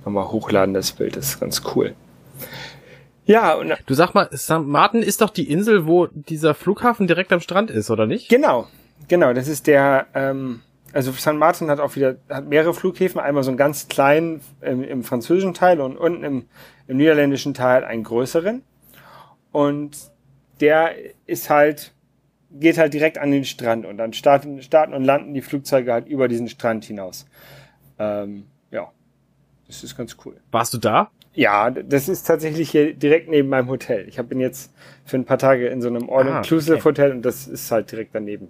[0.05, 1.93] noch mal hochladen, das Bild, das ist ganz cool.
[3.25, 4.65] Ja, und du sag mal, St.
[4.65, 8.29] Martin ist doch die Insel, wo dieser Flughafen direkt am Strand ist, oder nicht?
[8.29, 8.67] Genau,
[9.07, 10.61] genau, das ist der, ähm,
[10.93, 11.33] also St.
[11.33, 15.53] Martin hat auch wieder, hat mehrere Flughäfen, einmal so einen ganz kleinen im, im französischen
[15.53, 16.45] Teil und unten im,
[16.87, 18.61] im niederländischen Teil einen größeren.
[19.53, 19.95] Und
[20.59, 21.93] der ist halt,
[22.51, 26.07] geht halt direkt an den Strand und dann starten, starten und landen die Flugzeuge halt
[26.07, 27.25] über diesen Strand hinaus.
[27.99, 28.91] Ähm, ja,
[29.67, 30.35] das ist ganz cool.
[30.51, 31.11] Warst du da?
[31.35, 34.07] Ja, das ist tatsächlich hier direkt neben meinem Hotel.
[34.07, 34.73] Ich bin jetzt
[35.05, 37.15] für ein paar Tage in so einem All-Inclusive-Hotel ah, okay.
[37.15, 38.49] und das ist halt direkt daneben.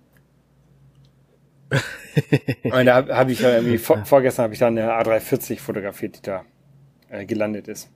[2.64, 6.18] und da habe hab ich ja irgendwie, vor, vorgestern habe ich da eine A340 fotografiert,
[6.18, 6.46] die da
[7.10, 7.90] äh, gelandet ist.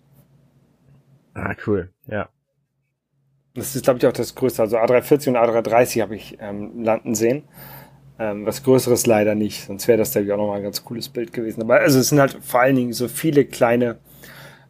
[1.34, 2.30] Ah, cool, ja.
[3.58, 4.62] Das ist, glaube ich, auch das Größte.
[4.62, 7.44] Also A340 und A330 habe ich ähm, landen sehen.
[8.20, 11.10] Ähm, was Größeres leider nicht, sonst wäre das, glaube ich, auch nochmal ein ganz cooles
[11.10, 11.62] Bild gewesen.
[11.62, 13.98] Aber also es sind halt vor allen Dingen so viele kleine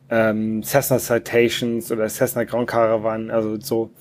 [0.09, 3.91] ähm, Cessna Citations oder Cessna Grand Caravan, also so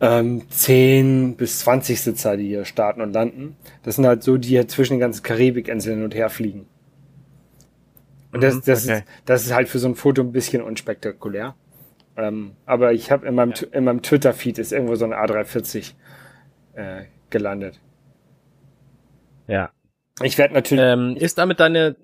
[0.00, 3.56] ähm, 10 bis 20 Sitzer, die hier starten und landen.
[3.84, 6.66] Das sind halt so, die hier zwischen den ganzen Karibikinseln hin und her fliegen.
[8.32, 8.98] Und das, mhm, das, okay.
[8.98, 11.54] ist, das ist halt für so ein Foto ein bisschen unspektakulär.
[12.16, 13.66] Ähm, aber ich habe in meinem, ja.
[13.72, 15.92] in meinem Twitter-Feed ist irgendwo so ein A340
[16.74, 17.80] äh, gelandet.
[19.46, 19.70] Ja.
[20.22, 20.84] Ich werde natürlich.
[20.84, 21.96] Ähm, ist damit deine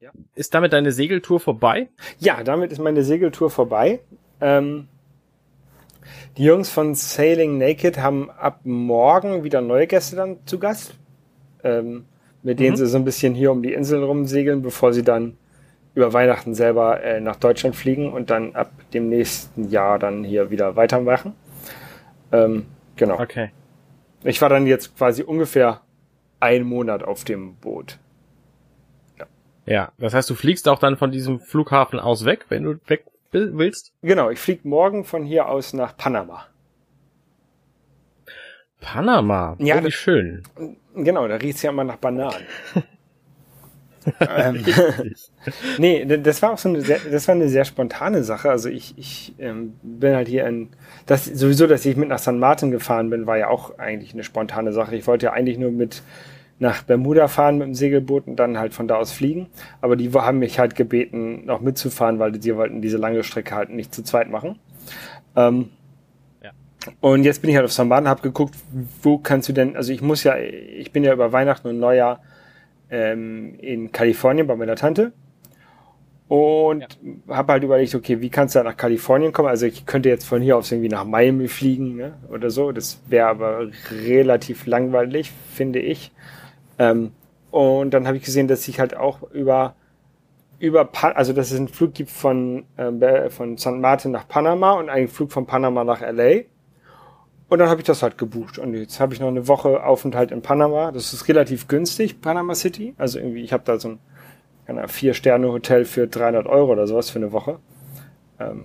[0.00, 0.10] ja.
[0.34, 1.88] ist damit deine Segeltour vorbei?
[2.18, 4.00] Ja, damit ist meine Segeltour vorbei.
[4.40, 4.88] Ähm,
[6.36, 10.94] die Jungs von Sailing Naked haben ab morgen wieder neue Gäste dann zu Gast,
[11.64, 12.04] ähm,
[12.42, 12.76] mit denen mhm.
[12.76, 15.38] sie so ein bisschen hier um die Inseln rumsegeln, bevor sie dann
[15.96, 20.50] über Weihnachten selber äh, nach Deutschland fliegen und dann ab dem nächsten Jahr dann hier
[20.50, 21.34] wieder weitermachen.
[22.32, 23.18] Ähm, genau.
[23.18, 23.50] Okay.
[24.22, 25.80] Ich war dann jetzt quasi ungefähr
[26.38, 27.98] einen Monat auf dem Boot.
[29.18, 29.26] Ja.
[29.64, 33.06] ja, das heißt, du fliegst auch dann von diesem Flughafen aus weg, wenn du weg
[33.32, 33.94] willst?
[34.02, 36.44] Genau, ich fliege morgen von hier aus nach Panama.
[38.80, 39.56] Panama?
[39.60, 40.42] Ja, wie schön.
[40.94, 42.46] Genau, da riecht's ja immer nach Bananen.
[44.20, 44.64] ähm,
[45.78, 48.50] nee, das war auch so eine sehr, das war eine sehr spontane Sache.
[48.50, 50.68] Also ich, ich ähm, bin halt hier in,
[51.06, 54.24] das sowieso, dass ich mit nach San Martin gefahren bin, war ja auch eigentlich eine
[54.24, 54.96] spontane Sache.
[54.96, 56.02] Ich wollte ja eigentlich nur mit
[56.58, 59.48] nach Bermuda fahren mit dem Segelboot und dann halt von da aus fliegen.
[59.80, 63.70] Aber die haben mich halt gebeten, noch mitzufahren, weil sie wollten diese lange Strecke halt
[63.70, 64.58] nicht zu zweit machen.
[65.34, 65.70] Ähm.
[67.00, 68.54] Und jetzt bin ich halt auf San Martin, habe geguckt,
[69.02, 72.20] wo kannst du denn, also ich muss ja, ich bin ja über Weihnachten und Neujahr
[72.90, 75.12] ähm, in Kalifornien bei meiner Tante
[76.28, 77.36] und ja.
[77.36, 79.48] habe halt überlegt, okay, wie kannst du da nach Kalifornien kommen?
[79.48, 82.14] Also ich könnte jetzt von hier aus irgendwie nach Miami fliegen ne?
[82.28, 82.72] oder so.
[82.72, 86.10] Das wäre aber relativ langweilig, finde ich.
[86.78, 87.12] Ähm,
[87.50, 89.74] und dann habe ich gesehen, dass ich halt auch über
[90.58, 93.72] über also dass es einen Flug gibt von äh, von St.
[93.72, 96.44] Martin nach Panama und einen Flug von Panama nach LA.
[97.48, 98.58] Und dann habe ich das halt gebucht.
[98.58, 100.90] Und jetzt habe ich noch eine Woche Aufenthalt in Panama.
[100.90, 102.94] Das ist relativ günstig, Panama City.
[102.98, 103.96] Also irgendwie, ich habe da so
[104.66, 107.60] ein Vier-Sterne-Hotel für 300 Euro oder sowas für eine Woche.
[108.40, 108.64] Ähm,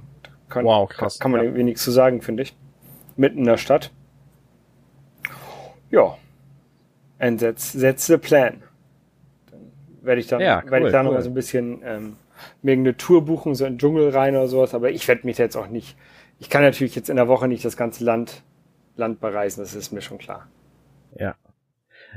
[0.50, 1.20] kann, wow, krass.
[1.20, 1.46] Kann, kann man ja.
[1.46, 2.56] irgendwie nichts zu sagen, finde ich.
[3.16, 3.92] Mitten in der Stadt.
[5.92, 6.18] Ja.
[7.20, 8.64] And that's, that's the plan.
[9.52, 11.06] Dann werde ich dann, ja, cool, werde ich da cool.
[11.06, 12.16] noch mal so ein bisschen ähm,
[12.64, 14.74] mir eine Tour buchen, so in den Dschungel rein oder sowas.
[14.74, 15.96] Aber ich werde mich jetzt auch nicht.
[16.40, 18.42] Ich kann natürlich jetzt in der Woche nicht das ganze Land
[18.96, 20.48] Land bereisen, das ist mir schon klar.
[21.18, 21.36] Ja.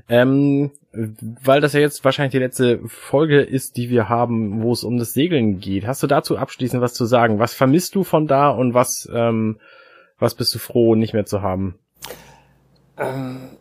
[0.08, 4.84] Ähm, weil das ja jetzt wahrscheinlich die letzte Folge ist, die wir haben, wo es
[4.84, 5.86] um das Segeln geht.
[5.86, 7.38] Hast du dazu abschließend was zu sagen?
[7.38, 9.58] Was vermisst du von da und was, ähm,
[10.18, 11.78] was bist du froh, nicht mehr zu haben?
[12.96, 13.56] Ähm,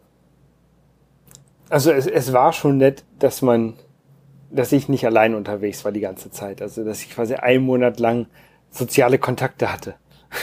[1.69, 3.73] also es, es war schon nett, dass man,
[4.51, 6.61] dass ich nicht allein unterwegs war die ganze Zeit.
[6.61, 8.27] Also dass ich quasi einen Monat lang
[8.69, 9.95] soziale Kontakte hatte.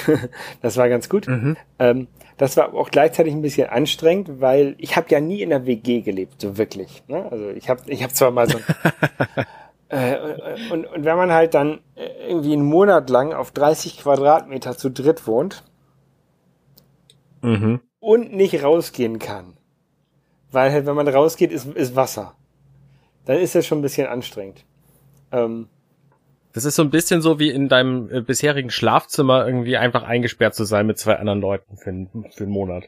[0.62, 1.26] das war ganz gut.
[1.28, 1.56] Mhm.
[1.78, 5.66] Ähm, das war auch gleichzeitig ein bisschen anstrengend, weil ich habe ja nie in der
[5.66, 7.02] WG gelebt, so wirklich.
[7.06, 7.30] Ne?
[7.30, 8.58] Also ich habe ich hab zwar mal so
[9.90, 10.16] äh,
[10.70, 11.80] und, und wenn man halt dann
[12.26, 15.64] irgendwie einen Monat lang auf 30 Quadratmeter zu dritt wohnt
[17.42, 17.80] mhm.
[17.98, 19.58] und nicht rausgehen kann,
[20.50, 22.34] weil halt wenn man rausgeht, ist, ist Wasser,
[23.26, 24.64] dann ist das schon ein bisschen anstrengend.
[25.30, 25.68] Ähm,
[26.52, 30.54] das ist so ein bisschen so wie in deinem äh, bisherigen Schlafzimmer irgendwie einfach eingesperrt
[30.54, 32.84] zu sein mit zwei anderen Leuten für, einen, für einen Monat.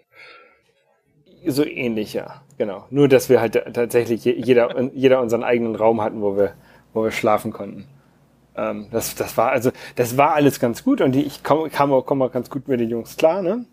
[1.46, 2.86] So ähnlich, ja, genau.
[2.90, 6.54] Nur, dass wir halt tatsächlich jeder, jeder unseren eigenen Raum hatten, wo wir,
[6.92, 7.86] wo wir schlafen konnten.
[8.56, 11.92] Ähm, das, das war also, das war alles ganz gut und die, ich komme kam
[11.92, 13.64] auch, komm auch ganz gut mit den Jungs klar, ne?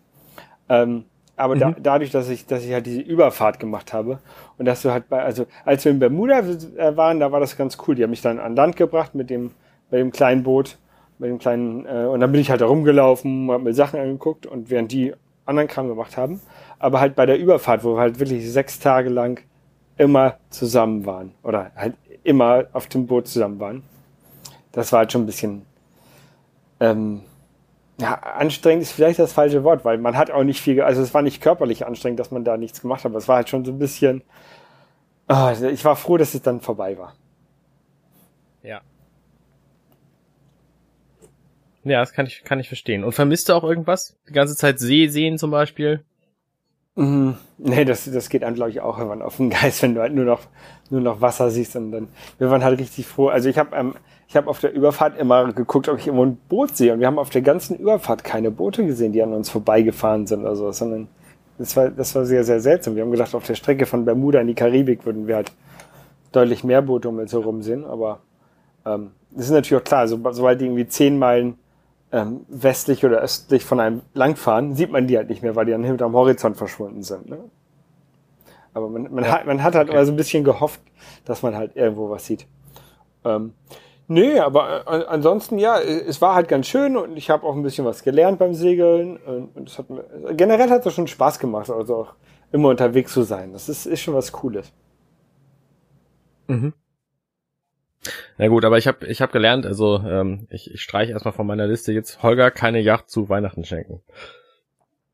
[0.68, 1.04] Ähm,
[1.36, 1.60] aber mhm.
[1.60, 4.18] da, dadurch, dass ich, dass ich halt diese Überfahrt gemacht habe
[4.58, 7.56] und dass du halt bei, also als wir in Bermuda äh, waren, da war das
[7.56, 7.94] ganz cool.
[7.94, 9.52] Die haben mich dann an Land gebracht mit dem,
[9.90, 10.78] mit dem kleinen Boot,
[11.18, 14.46] mit dem kleinen, äh, und dann bin ich halt da rumgelaufen, hab mir Sachen angeguckt
[14.46, 16.40] und während die anderen Kram gemacht haben,
[16.78, 19.40] aber halt bei der Überfahrt, wo wir halt wirklich sechs Tage lang
[19.96, 23.82] immer zusammen waren oder halt immer auf dem Boot zusammen waren,
[24.72, 25.62] das war halt schon ein bisschen
[26.80, 27.22] ähm,
[28.00, 31.12] ja, anstrengend ist vielleicht das falsche Wort, weil man hat auch nicht viel, also es
[31.12, 33.64] war nicht körperlich anstrengend, dass man da nichts gemacht hat, aber es war halt schon
[33.64, 34.22] so ein bisschen,
[35.28, 37.14] oh, ich war froh, dass es dann vorbei war.
[38.62, 38.80] Ja.
[41.84, 43.04] Ja, das kann ich, kann ich verstehen.
[43.04, 44.16] Und vermisst du auch irgendwas?
[44.28, 46.04] Die ganze Zeit See sehen zum Beispiel?
[46.94, 50.00] Mm, nee, das, das geht dann, glaube ich, auch irgendwann auf den Geist, wenn du
[50.00, 50.40] halt nur noch,
[50.90, 53.28] nur noch Wasser siehst und dann, wir waren halt richtig froh.
[53.28, 53.94] Also ich habe ähm,
[54.30, 56.92] ich habe auf der Überfahrt immer geguckt, ob ich irgendwo ein Boot sehe.
[56.92, 60.42] Und wir haben auf der ganzen Überfahrt keine Boote gesehen, die an uns vorbeigefahren sind
[60.42, 61.08] oder so, sondern
[61.58, 62.94] das war, das war sehr, sehr seltsam.
[62.94, 65.50] Wir haben gedacht, auf der Strecke von Bermuda in die Karibik würden wir halt
[66.30, 67.84] deutlich mehr Boote um uns herum sehen.
[67.84, 68.20] Aber
[68.86, 71.58] ähm, das ist natürlich auch klar, so, sobald die irgendwie zehn Meilen
[72.12, 75.72] ähm, westlich oder östlich von einem langfahren, sieht man die halt nicht mehr, weil die
[75.72, 77.28] dann hinterm Horizont verschwunden sind.
[77.28, 77.38] Ne?
[78.74, 79.32] Aber man, man, ja.
[79.32, 79.96] hat, man hat halt okay.
[79.96, 80.80] immer so ein bisschen gehofft,
[81.24, 82.46] dass man halt irgendwo was sieht.
[83.24, 83.52] Ähm,
[84.12, 87.62] Nee, aber äh, ansonsten ja, es war halt ganz schön und ich habe auch ein
[87.62, 90.02] bisschen was gelernt beim Segeln und es hat mir,
[90.34, 92.14] generell hat es schon Spaß gemacht, also auch
[92.50, 93.52] immer unterwegs zu sein.
[93.52, 94.72] Das ist, ist schon was Cooles.
[96.48, 96.72] Mhm.
[98.38, 101.46] Na gut, aber ich habe ich hab gelernt, also ähm, ich, ich streiche erstmal von
[101.46, 104.00] meiner Liste jetzt Holger keine Yacht zu Weihnachten schenken.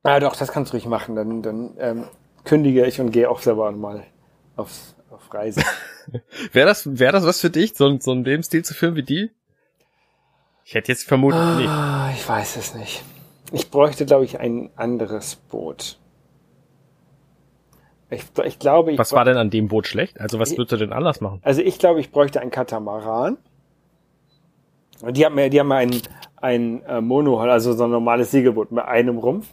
[0.04, 1.16] Ja, doch, das kannst du ruhig machen.
[1.16, 2.04] Dann, dann ähm,
[2.44, 4.04] kündige ich und gehe auch selber mal
[4.54, 5.62] aufs auf Reise.
[6.52, 9.30] wäre das, wäre das was für dich, so, so einen Lebensstil zu führen wie die?
[10.64, 12.20] Ich hätte jetzt vermutet ah, nicht.
[12.20, 13.02] Ich weiß es nicht.
[13.52, 15.98] Ich bräuchte, glaube ich, ein anderes Boot.
[18.10, 20.20] Ich, ich glaube, ich Was war denn an dem Boot schlecht?
[20.20, 21.40] Also was würdest du denn anders machen?
[21.42, 23.36] Also ich glaube, ich bräuchte ein Katamaran.
[25.10, 25.90] Die haben ja, die haben ja ein,
[26.36, 29.48] ein äh, Mono, also so ein normales Segelboot mit einem Rumpf.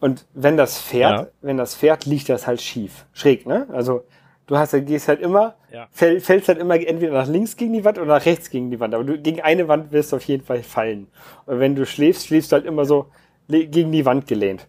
[0.00, 1.26] Und wenn das fährt, ja.
[1.42, 3.66] wenn das fährt, liegt das halt schief, schräg, ne?
[3.72, 4.04] Also
[4.46, 5.86] Du hast, gehst halt immer, ja.
[5.92, 8.80] fäll, fällst halt immer entweder nach links gegen die Wand oder nach rechts gegen die
[8.80, 8.94] Wand.
[8.94, 11.06] Aber du, gegen eine Wand wirst du auf jeden Fall fallen.
[11.46, 13.06] Und wenn du schläfst, schläfst du halt immer so
[13.48, 14.66] gegen die Wand gelehnt.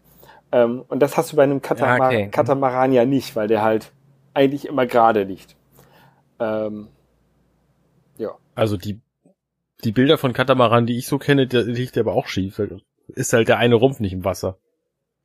[0.53, 2.29] Ähm, und das hast du bei einem Katamar ja, okay.
[2.29, 3.91] Katamaran ja nicht, weil der halt
[4.33, 5.55] eigentlich immer gerade liegt.
[6.39, 6.87] Ähm,
[8.17, 8.29] ja.
[8.55, 9.01] Also die,
[9.83, 12.61] die Bilder von Katamaran, die ich so kenne, der liegt aber auch schief.
[13.07, 14.57] Ist halt der eine Rumpf nicht im Wasser.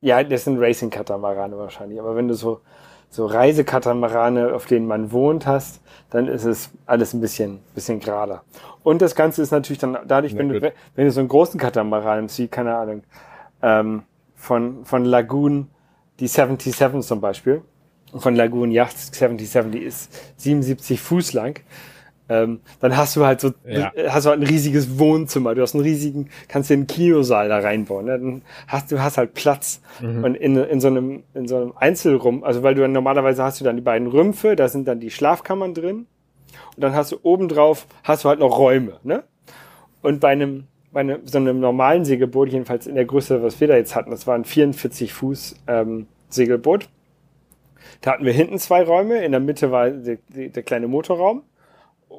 [0.01, 1.99] Ja, das sind Racing-Katamarane wahrscheinlich.
[1.99, 2.61] Aber wenn du so
[3.09, 8.43] so Reisekatamarane, auf denen man wohnt, hast, dann ist es alles ein bisschen, bisschen gerader.
[8.83, 12.27] Und das Ganze ist natürlich dann dadurch, wenn du, wenn du so einen großen Katamaran
[12.27, 13.03] siehst, keine Ahnung,
[13.61, 14.03] ähm,
[14.39, 15.67] von, von Lagoon,
[16.19, 17.61] die 77 zum Beispiel,
[18.15, 21.59] von Lagoon Yacht 77, die ist 77 Fuß lang,
[22.29, 23.91] ähm, dann hast du halt so, ja.
[24.07, 27.59] hast du halt ein riesiges Wohnzimmer, du hast einen riesigen, kannst dir einen Kinosaal da
[27.59, 28.17] reinbauen, ne?
[28.17, 30.23] dann hast du hast halt Platz mhm.
[30.23, 33.59] und in, in so einem in so einem Einzelrum, also weil du dann normalerweise hast
[33.59, 36.05] du dann die beiden Rümpfe, da sind dann die Schlafkammern drin
[36.75, 39.23] und dann hast du obendrauf hast du halt noch Räume, ne?
[40.01, 43.67] Und bei einem bei einem, so einem normalen Segelboot, jedenfalls in der Größe, was wir
[43.67, 46.89] da jetzt hatten, das war ein 44 Fuß ähm, Segelboot.
[48.01, 51.43] Da hatten wir hinten zwei Räume, in der Mitte war der, der kleine Motorraum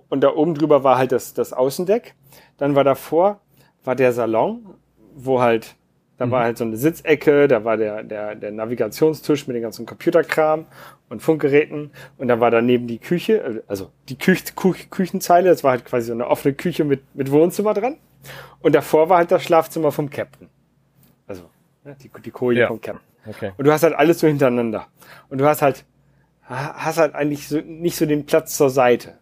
[0.09, 2.15] und da oben drüber war halt das, das Außendeck.
[2.59, 3.41] Dann war davor,
[3.85, 4.75] war der Salon,
[5.15, 5.77] wo halt,
[6.19, 6.31] da mhm.
[6.31, 10.67] war halt so eine Sitzecke, da war der, der, der Navigationstisch mit den ganzen Computerkram
[11.09, 15.73] und Funkgeräten und da war daneben die Küche, also die Küch Küch Küchenzeile, das war
[15.73, 17.97] halt quasi so eine offene Küche mit, mit Wohnzimmer dran.
[18.61, 20.49] Und davor war halt das Schlafzimmer vom Captain.
[21.27, 21.45] Also,
[21.85, 22.69] ne, die, die Koje ja.
[22.69, 23.05] vom Captain.
[23.27, 23.53] Okay.
[23.57, 24.87] Und du hast halt alles so hintereinander.
[25.29, 25.85] Und du hast halt,
[26.43, 29.19] hast halt eigentlich so, nicht so den Platz zur Seite.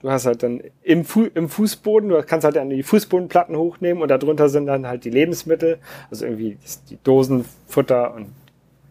[0.00, 4.02] Du hast halt dann im, Fu im Fußboden, du kannst halt dann die Fußbodenplatten hochnehmen
[4.02, 5.78] und darunter sind dann halt die Lebensmittel,
[6.10, 6.56] also irgendwie
[6.88, 8.28] die Dosenfutter und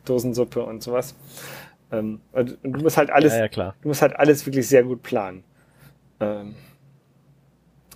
[0.05, 1.15] Dosensuppe und sowas.
[1.91, 5.01] Ähm, und, du musst halt alles, ja, ja, du musst halt alles wirklich sehr gut
[5.01, 5.43] planen.
[6.19, 6.55] Ähm,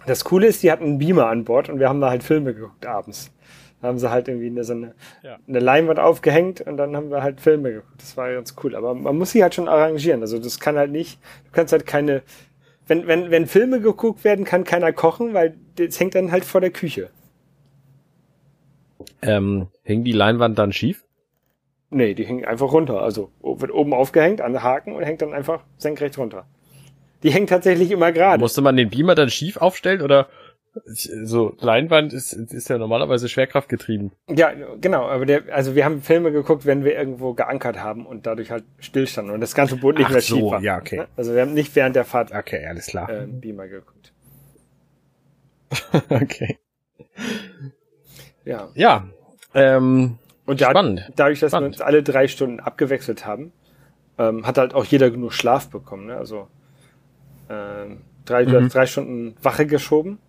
[0.05, 2.53] das Coole ist, die hatten einen Beamer an Bord und wir haben da halt Filme
[2.53, 3.31] geguckt abends.
[3.81, 5.37] Da haben sie halt irgendwie eine, so eine, ja.
[5.47, 8.01] eine Leinwand aufgehängt und dann haben wir halt Filme geguckt.
[8.01, 8.75] Das war ganz cool.
[8.75, 10.21] Aber man muss sie halt schon arrangieren.
[10.21, 12.23] Also das kann halt nicht, du kannst halt keine
[12.87, 16.61] wenn, wenn, wenn Filme geguckt werden, kann keiner kochen, weil das hängt dann halt vor
[16.61, 17.09] der Küche.
[19.21, 21.05] Ähm, hängt die Leinwand dann schief?
[21.89, 23.01] Nee, die hängt einfach runter.
[23.01, 26.45] Also wird oben aufgehängt an den Haken und hängt dann einfach senkrecht runter.
[27.23, 28.39] Die hängt tatsächlich immer gerade.
[28.39, 30.27] Musste man den Beamer dann schief aufstellen oder
[30.85, 34.11] so Leinwand ist, ist ja normalerweise schwerkraftgetrieben.
[34.27, 38.25] Ja, genau, aber der, also wir haben Filme geguckt, wenn wir irgendwo geankert haben und
[38.25, 40.61] dadurch halt stillstanden und das ganze Boot nicht Ach mehr so, schief war.
[40.61, 41.03] ja, okay.
[41.15, 43.07] Also wir haben nicht während der Fahrt Okay, alles klar.
[43.07, 44.13] äh, Beamer geguckt.
[46.09, 46.57] okay.
[48.45, 48.69] Ja.
[48.73, 49.07] Ja.
[49.53, 51.11] Ähm, Und da, Spannend.
[51.15, 51.75] dadurch, dass Spannend.
[51.75, 53.51] wir uns alle drei Stunden abgewechselt haben,
[54.17, 56.07] ähm, hat halt auch jeder genug Schlaf bekommen.
[56.07, 56.17] Ne?
[56.17, 56.47] Also
[57.49, 58.63] ähm, drei, du Mhm.
[58.63, 60.19] hast drei Stunden Wache geschoben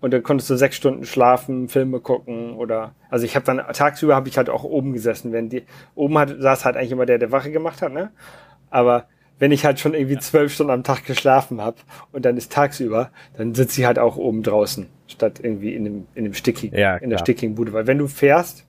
[0.00, 4.14] und dann konntest du sechs Stunden schlafen, Filme gucken oder also ich habe dann tagsüber
[4.16, 7.18] habe ich halt auch oben gesessen, wenn die oben hat, saß halt eigentlich immer der,
[7.18, 8.12] der Wache gemacht hat, ne?
[8.70, 9.06] Aber
[9.38, 11.78] wenn ich halt schon irgendwie zwölf Stunden am Tag geschlafen habe
[12.12, 16.08] und dann ist tagsüber, dann sitze ich halt auch oben draußen, statt irgendwie in dem,
[16.14, 17.18] in dem stickigen, Ja, in der klar.
[17.18, 17.72] stickigen Bude.
[17.72, 18.66] Weil wenn du fährst,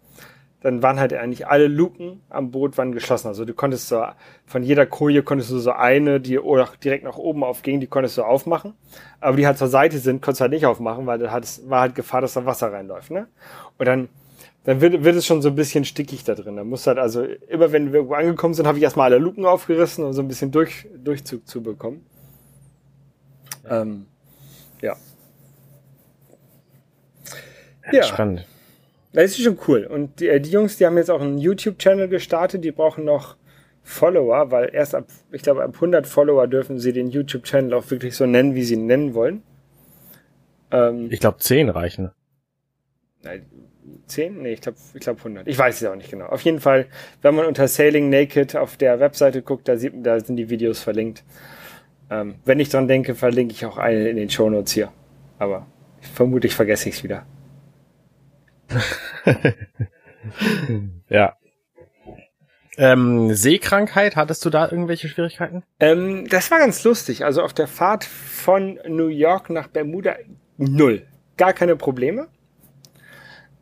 [0.62, 3.28] dann waren halt eigentlich alle Luken am Boot waren geschlossen.
[3.28, 4.04] Also du konntest so,
[4.46, 8.18] von jeder Koje konntest du so eine, die oder direkt nach oben aufging, die konntest
[8.18, 8.74] du aufmachen.
[9.22, 11.96] Aber die halt zur Seite sind, konntest du halt nicht aufmachen, weil da war halt
[11.96, 13.28] Gefahr, dass da Wasser reinläuft, ne?
[13.78, 14.10] Und dann,
[14.66, 16.58] dann wird, wird es schon so ein bisschen stickig da drin.
[16.58, 19.18] Da musst du halt also, immer wenn wir irgendwo angekommen sind, habe ich erstmal alle
[19.24, 22.06] Luken aufgerissen, um so ein bisschen durch, Durchzug zu bekommen.
[23.70, 24.08] Ähm,
[24.82, 24.98] ja.
[27.92, 28.04] Ja.
[28.04, 28.46] Spannend.
[29.14, 29.86] Das ist schon cool.
[29.86, 33.38] Und die, äh, die Jungs, die haben jetzt auch einen YouTube-Channel gestartet, die brauchen noch
[33.84, 38.16] Follower, weil erst ab, ich glaube, ab 100 Follower dürfen sie den YouTube-Channel auch wirklich
[38.16, 39.42] so nennen, wie sie ihn nennen wollen.
[40.72, 42.12] Ähm, Ich glaube, zehn reichen.
[43.24, 43.46] nein,
[44.06, 44.42] 10?
[44.44, 45.48] Nee, ich glaube ich glaub 100.
[45.48, 46.26] Ich weiß es auch nicht genau.
[46.28, 46.86] Auf jeden Fall,
[47.22, 50.80] wenn man unter Sailing Naked auf der Webseite guckt, da, sieht, da sind die Videos
[50.82, 51.24] verlinkt.
[52.12, 54.92] Ähm, wenn ich dran denke, verlinke ich auch eine in den Shownotes hier.
[55.40, 55.66] Aber
[56.14, 57.26] vermutlich vergesse ich es wieder.
[61.10, 61.36] Ja.
[62.78, 65.64] Ähm, Seekrankheit, hattest du da irgendwelche Schwierigkeiten?
[65.80, 67.26] Ähm, das war ganz lustig.
[67.26, 70.16] Also auf der Fahrt von New York nach Bermuda
[70.58, 71.06] null.
[71.36, 72.28] Gar keine Probleme.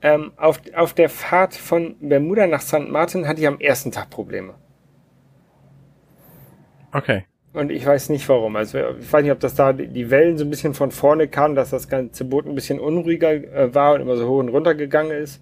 [0.01, 2.89] Ähm, auf, auf der Fahrt von Bermuda nach St.
[2.89, 4.53] Martin hatte ich am ersten Tag Probleme.
[6.91, 7.25] Okay.
[7.57, 8.55] Und ich weiß nicht warum.
[8.55, 11.55] Also ich weiß nicht, ob das da die Wellen so ein bisschen von vorne kamen,
[11.55, 14.75] dass das ganze Boot ein bisschen unruhiger äh, war und immer so hoch und runter
[14.75, 15.41] gegangen ist.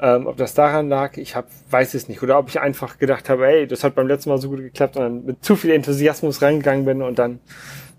[0.00, 2.24] Ähm, ob das daran lag, ich hab, weiß es nicht.
[2.24, 4.96] Oder ob ich einfach gedacht habe, ey, das hat beim letzten Mal so gut geklappt
[4.96, 7.38] und dann mit zu viel Enthusiasmus reingegangen bin und dann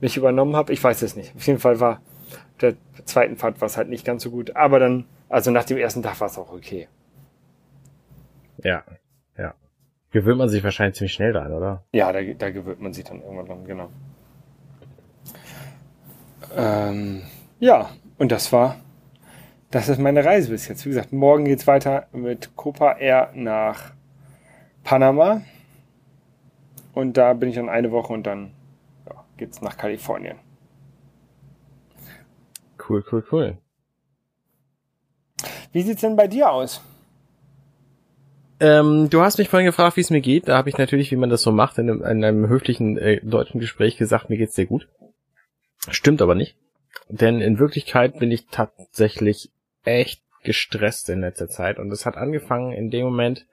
[0.01, 0.73] mich übernommen habe.
[0.73, 1.33] Ich weiß es nicht.
[1.33, 2.01] Auf jeden Fall war
[2.59, 2.75] der
[3.05, 4.53] zweiten Fahrt war es halt nicht ganz so gut.
[4.57, 6.89] Aber dann, also nach dem ersten Tag war es auch okay.
[8.63, 8.83] Ja.
[10.11, 11.83] Gewöhnt man sich wahrscheinlich ziemlich schnell dran, oder?
[11.91, 13.89] Ja, da, da gewöhnt man sich dann irgendwann dran, genau.
[16.55, 17.21] Ähm,
[17.59, 18.77] ja, und das war,
[19.69, 20.85] das ist meine Reise bis jetzt.
[20.85, 23.93] Wie gesagt, morgen geht's weiter mit Copa Air nach
[24.83, 25.41] Panama.
[26.93, 28.51] Und da bin ich dann eine Woche und dann
[29.07, 30.37] ja, geht's nach Kalifornien.
[32.89, 33.57] Cool, cool, cool.
[35.71, 36.81] Wie sieht's denn bei dir aus?
[38.59, 40.47] Ähm, du hast mich vorhin gefragt, wie es mir geht.
[40.47, 43.21] Da habe ich natürlich, wie man das so macht, in einem, in einem höflichen äh,
[43.23, 44.87] deutschen Gespräch gesagt, mir geht's sehr gut.
[45.89, 46.55] Stimmt aber nicht.
[47.07, 49.51] Denn in Wirklichkeit bin ich tatsächlich
[49.85, 51.79] echt gestresst in letzter Zeit.
[51.79, 53.45] Und es hat angefangen in dem Moment,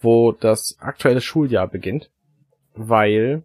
[0.00, 2.10] wo das aktuelle Schuljahr beginnt.
[2.74, 3.44] Weil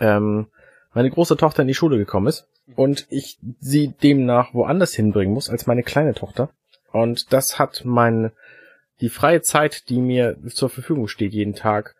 [0.00, 0.48] ähm,
[0.94, 5.48] meine große Tochter in die Schule gekommen ist und ich sie demnach woanders hinbringen muss
[5.48, 6.50] als meine kleine Tochter.
[6.92, 8.32] Und das hat mein
[9.00, 11.94] die freie Zeit, die mir zur Verfügung steht jeden Tag,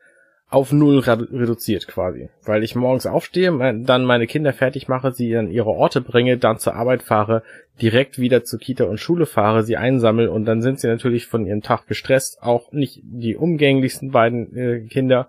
[0.51, 2.31] auf null redu- reduziert quasi.
[2.45, 3.53] Weil ich morgens aufstehe,
[3.85, 7.43] dann meine Kinder fertig mache, sie an ihre Orte bringe, dann zur Arbeit fahre,
[7.83, 11.47] direkt wieder zur Kita und Schule fahre, sie einsammle und dann sind sie natürlich von
[11.47, 15.29] ihrem Tag gestresst, auch nicht die umgänglichsten beiden äh, Kinder.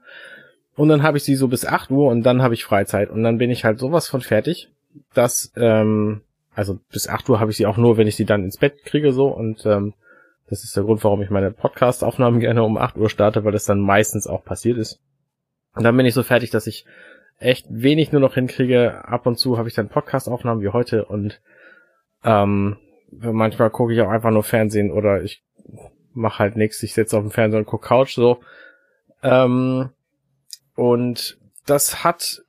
[0.76, 3.22] Und dann habe ich sie so bis 8 Uhr und dann habe ich Freizeit und
[3.24, 4.70] dann bin ich halt sowas von fertig,
[5.14, 6.22] dass, ähm,
[6.56, 8.86] also bis 8 Uhr habe ich sie auch nur, wenn ich sie dann ins Bett
[8.86, 9.94] kriege so und ähm,
[10.50, 13.66] das ist der Grund, warum ich meine Podcast-Aufnahmen gerne um 8 Uhr starte, weil das
[13.66, 15.00] dann meistens auch passiert ist.
[15.76, 16.86] Und dann bin ich so fertig, dass ich
[17.38, 19.06] echt wenig nur noch hinkriege.
[19.06, 21.40] Ab und zu habe ich dann Podcast-Aufnahmen wie heute und
[22.24, 22.78] ähm,
[23.12, 25.44] manchmal gucke ich auch einfach nur Fernsehen oder ich
[26.14, 26.82] mache halt nichts.
[26.84, 28.40] Ich sitze auf dem Fernseher und gucke Couch so.
[29.24, 29.90] Ähm,
[30.76, 32.44] und das hat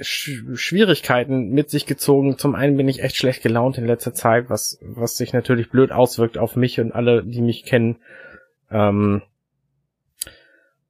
[0.00, 2.38] Sch Schwierigkeiten mit sich gezogen.
[2.38, 5.92] Zum einen bin ich echt schlecht gelaunt in letzter Zeit, was, was sich natürlich blöd
[5.92, 7.96] auswirkt auf mich und alle, die mich kennen.
[8.70, 9.22] Ähm,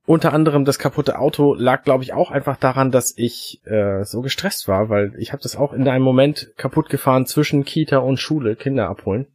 [0.07, 4.21] unter anderem das kaputte Auto lag, glaube ich, auch einfach daran, dass ich äh, so
[4.21, 8.19] gestresst war, weil ich habe das auch in einem Moment kaputt gefahren zwischen Kita und
[8.19, 9.27] Schule, Kinder abholen.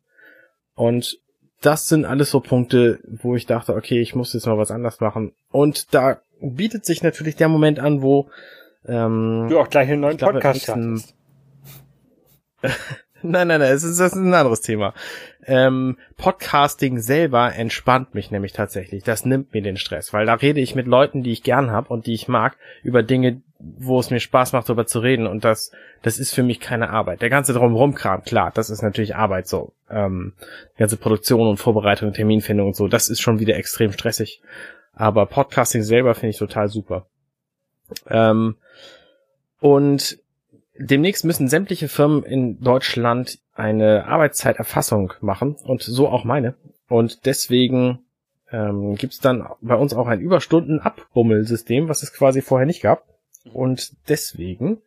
[0.76, 1.18] Und
[1.62, 5.00] das sind alles so Punkte, wo ich dachte, okay, ich muss jetzt mal was anders
[5.00, 5.34] machen.
[5.52, 8.30] Und da bietet sich natürlich der Moment an, wo
[8.88, 11.04] Ähm, du auch gleich einen neuen glaube, Podcast nächsten...
[13.22, 14.94] Nein, nein, nein, es ist, das ist ein anderes Thema.
[15.46, 19.04] Ähm, Podcasting selber entspannt mich nämlich tatsächlich.
[19.04, 21.92] Das nimmt mir den Stress, weil da rede ich mit Leuten, die ich gern hab
[21.92, 25.28] und die ich mag, über Dinge, wo es mir Spaß macht, darüber zu reden.
[25.28, 25.72] Und das,
[26.02, 27.22] das ist für mich keine Arbeit.
[27.22, 29.74] Der ganze Drumherum-Kram, klar, das ist natürlich Arbeit so.
[29.90, 30.34] Ähm,
[30.76, 34.42] die ganze Produktion und Vorbereitung, Terminfindung und so, das ist schon wieder extrem stressig.
[34.94, 37.06] Aber Podcasting selber finde ich total super.
[38.08, 38.56] Ähm,
[39.60, 40.20] und
[40.78, 46.56] demnächst müssen sämtliche Firmen in Deutschland eine Arbeitszeiterfassung machen und so auch meine.
[46.88, 48.00] Und deswegen
[48.52, 53.04] ähm, gibt dann bei uns auch ein Überstunden-Abbummelsystem, was es quasi vorher nicht gab.
[53.54, 54.82] Und deswegen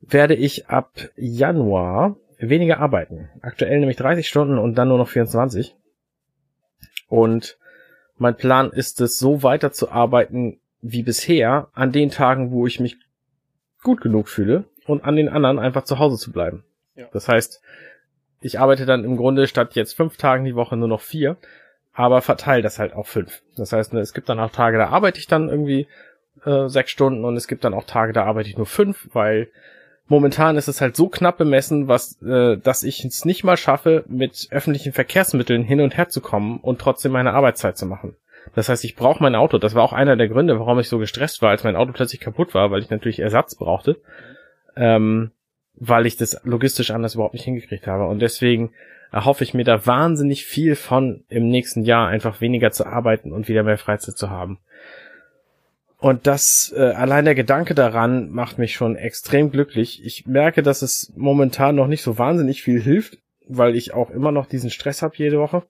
[0.00, 3.28] werde ich ab Januar weniger arbeiten.
[3.40, 5.76] Aktuell nämlich 30 Stunden und dann nur noch 24.
[7.08, 7.58] Und
[8.16, 12.80] mein Plan ist es, so weiter zu arbeiten wie bisher an den Tagen, wo ich
[12.80, 12.98] mich
[13.82, 16.64] gut genug fühle und an den anderen einfach zu Hause zu bleiben.
[16.94, 17.06] Ja.
[17.12, 17.62] Das heißt,
[18.40, 21.36] ich arbeite dann im Grunde statt jetzt fünf Tagen die Woche nur noch vier,
[21.92, 23.42] aber verteile das halt auf fünf.
[23.56, 25.86] Das heißt, ne, es gibt dann auch Tage, da arbeite ich dann irgendwie
[26.44, 29.48] äh, sechs Stunden und es gibt dann auch Tage, da arbeite ich nur fünf, weil
[30.08, 34.04] momentan ist es halt so knapp bemessen, was, äh, dass ich es nicht mal schaffe,
[34.08, 38.16] mit öffentlichen Verkehrsmitteln hin und her zu kommen und trotzdem meine Arbeitszeit zu machen.
[38.54, 39.58] Das heißt, ich brauche mein Auto.
[39.58, 42.20] Das war auch einer der Gründe, warum ich so gestresst war, als mein Auto plötzlich
[42.20, 43.96] kaputt war, weil ich natürlich Ersatz brauchte
[44.76, 45.32] ähm,
[45.74, 48.06] weil ich das logistisch anders überhaupt nicht hingekriegt habe.
[48.06, 48.72] Und deswegen
[49.10, 53.48] erhoffe ich mir da wahnsinnig viel von im nächsten Jahr einfach weniger zu arbeiten und
[53.48, 54.58] wieder mehr Freizeit zu haben.
[55.98, 60.04] Und das, äh, allein der Gedanke daran macht mich schon extrem glücklich.
[60.04, 64.32] Ich merke, dass es momentan noch nicht so wahnsinnig viel hilft, weil ich auch immer
[64.32, 65.62] noch diesen Stress habe jede Woche.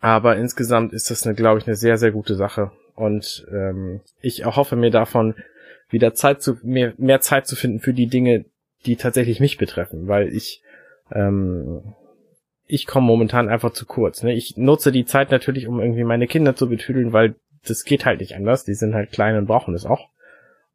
[0.00, 2.70] Aber insgesamt ist das, eine, glaube ich, eine sehr, sehr gute Sache.
[2.94, 5.34] Und ähm, ich erhoffe mir davon
[5.90, 8.44] wieder Zeit zu, mehr, mehr Zeit zu finden für die Dinge,
[8.86, 10.62] die tatsächlich mich betreffen, weil ich,
[11.12, 11.94] ähm,
[12.66, 14.22] ich komme momentan einfach zu kurz.
[14.22, 14.34] Ne?
[14.34, 17.34] Ich nutze die Zeit natürlich, um irgendwie meine Kinder zu betüdeln, weil
[17.66, 18.64] das geht halt nicht anders.
[18.64, 20.08] Die sind halt klein und brauchen es auch.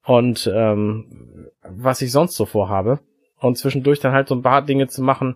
[0.06, 3.00] Und ähm, was ich sonst so vorhabe.
[3.40, 5.36] Und zwischendurch dann halt so ein paar Dinge zu machen,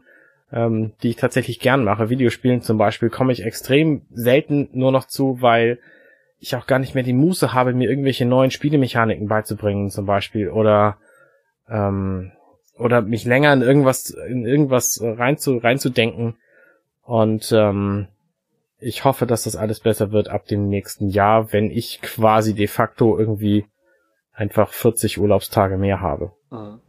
[0.52, 2.10] ähm, die ich tatsächlich gern mache.
[2.10, 5.80] Videospielen zum Beispiel komme ich extrem selten nur noch zu, weil
[6.40, 10.50] ich auch gar nicht mehr die Muße habe, mir irgendwelche neuen Spielemechaniken beizubringen, zum Beispiel,
[10.50, 10.98] oder
[11.68, 12.32] ähm,
[12.78, 16.36] oder mich länger in irgendwas in irgendwas rein zu reinzudenken.
[17.04, 18.08] Und ähm,
[18.80, 22.68] ich hoffe, dass das alles besser wird ab dem nächsten Jahr, wenn ich quasi de
[22.68, 23.66] facto irgendwie
[24.34, 26.32] einfach 40 Urlaubstage mehr habe.
[26.52, 26.80] Mhm.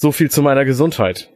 [0.00, 1.28] So viel zu meiner Gesundheit.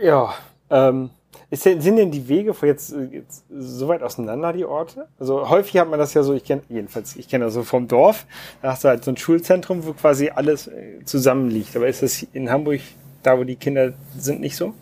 [0.00, 0.32] Ja,
[0.70, 1.10] ähm,
[1.50, 5.08] ist, sind denn die Wege vor jetzt, jetzt so weit auseinander, die Orte?
[5.18, 7.88] Also häufig hat man das ja so, ich kenne, jedenfalls, ich kenne das so vom
[7.88, 8.26] Dorf,
[8.62, 11.74] da hast du halt so ein Schulzentrum, wo quasi alles äh, zusammenliegt.
[11.74, 12.82] Aber ist das in Hamburg,
[13.24, 14.72] da wo die Kinder sind, nicht so?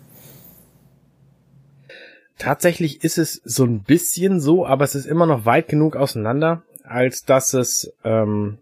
[2.37, 6.61] Tatsächlich ist es so ein bisschen so, aber es ist immer noch weit genug auseinander,
[6.83, 8.59] als dass es, ähm,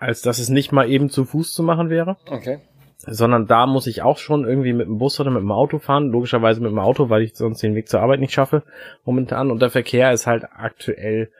[0.00, 2.16] als dass es nicht mal eben zu Fuß zu machen wäre.
[2.28, 2.58] Okay
[3.06, 6.08] sondern da muss ich auch schon irgendwie mit dem Bus oder mit dem Auto fahren.
[6.08, 8.62] Logischerweise mit dem Auto, weil ich sonst den Weg zur Arbeit nicht schaffe
[9.04, 9.50] momentan.
[9.50, 11.30] Und der Verkehr ist halt aktuell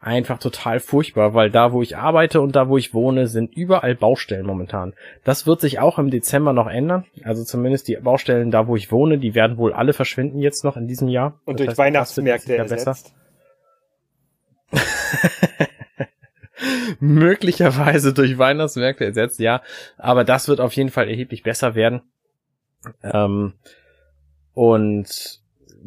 [0.00, 3.96] einfach total furchtbar, weil da, wo ich arbeite und da, wo ich wohne, sind überall
[3.96, 4.94] Baustellen momentan.
[5.24, 7.04] Das wird sich auch im Dezember noch ändern.
[7.24, 10.76] Also zumindest die Baustellen da, wo ich wohne, die werden wohl alle verschwinden jetzt noch
[10.76, 11.40] in diesem Jahr.
[11.44, 13.12] Und das durch heißt, Weihnachtsmärkte ersetzt.
[17.00, 19.62] möglicherweise durch Weihnachtsmärkte ersetzt, ja.
[19.96, 22.02] Aber das wird auf jeden Fall erheblich besser werden.
[23.02, 23.54] Ähm,
[24.54, 25.40] und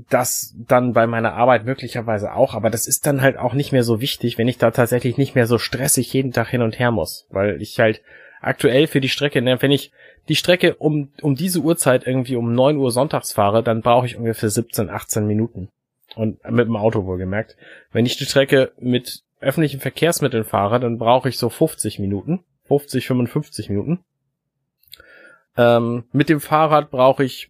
[0.09, 3.83] das dann bei meiner Arbeit möglicherweise auch, aber das ist dann halt auch nicht mehr
[3.83, 6.91] so wichtig, wenn ich da tatsächlich nicht mehr so stressig jeden Tag hin und her
[6.91, 8.01] muss, weil ich halt
[8.41, 9.91] aktuell für die Strecke, ne, wenn ich
[10.29, 14.17] die Strecke um, um diese Uhrzeit irgendwie um neun Uhr sonntags fahre, dann brauche ich
[14.17, 15.69] ungefähr 17, 18 Minuten.
[16.15, 17.55] Und mit dem Auto wohlgemerkt.
[17.93, 23.07] Wenn ich die Strecke mit öffentlichen Verkehrsmitteln fahre, dann brauche ich so 50 Minuten, 50,
[23.07, 23.99] 55 Minuten.
[25.57, 27.49] Ähm, mit dem Fahrrad brauche ich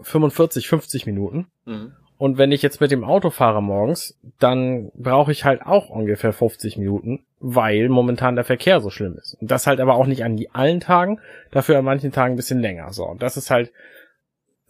[0.00, 1.46] 45, 50 Minuten.
[1.64, 1.92] Mhm.
[2.16, 6.32] Und wenn ich jetzt mit dem Auto fahre morgens, dann brauche ich halt auch ungefähr
[6.32, 9.34] 50 Minuten, weil momentan der Verkehr so schlimm ist.
[9.40, 11.20] Und das halt aber auch nicht an die allen Tagen,
[11.50, 12.92] dafür an manchen Tagen ein bisschen länger.
[12.92, 13.72] So, und das ist halt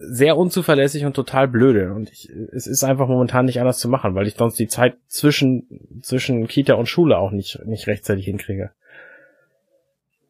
[0.08, 1.92] sehr unzuverlässig und total blöde.
[1.92, 4.96] Und ich, es ist einfach momentan nicht anders zu machen, weil ich sonst die Zeit
[5.08, 8.70] zwischen, zwischen Kita und Schule auch nicht, nicht rechtzeitig hinkriege.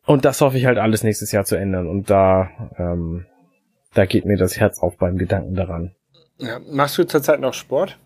[0.06, 1.88] Und das hoffe ich halt alles nächstes Jahr zu ändern.
[1.88, 3.26] Und da, ähm,
[3.94, 5.94] da geht mir das Herz auf beim Gedanken daran.
[6.38, 7.98] Ja, machst du zurzeit noch Sport?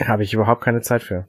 [0.00, 1.26] Habe ich überhaupt keine Zeit für.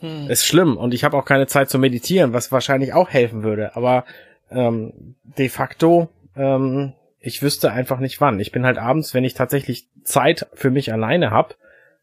[0.00, 0.30] Hm.
[0.30, 3.74] Ist schlimm und ich habe auch keine Zeit zu meditieren, was wahrscheinlich auch helfen würde.
[3.74, 4.04] Aber
[4.50, 6.08] ähm, de facto,
[6.38, 8.40] ähm, ich wüsste einfach nicht wann.
[8.40, 11.56] Ich bin halt abends, wenn ich tatsächlich Zeit für mich alleine hab,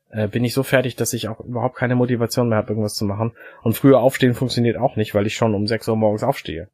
[0.09, 3.05] äh, bin ich so fertig, dass ich auch überhaupt keine Motivation mehr habe, irgendwas zu
[3.05, 3.33] machen.
[3.63, 6.69] Und früher aufstehen funktioniert auch nicht, weil ich schon um 6 Uhr morgens aufstehe.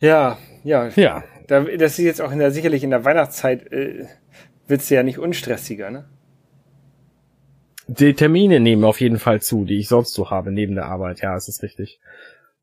[0.00, 0.88] Ja, ja.
[0.96, 1.24] Ja.
[1.46, 4.06] Da, das ist jetzt auch in der, sicherlich in der Weihnachtszeit, äh,
[4.66, 6.04] wird's ja nicht unstressiger, ne?
[7.86, 11.20] Die Termine nehmen auf jeden Fall zu, die ich sonst so habe neben der Arbeit.
[11.20, 12.00] Ja, es ist richtig.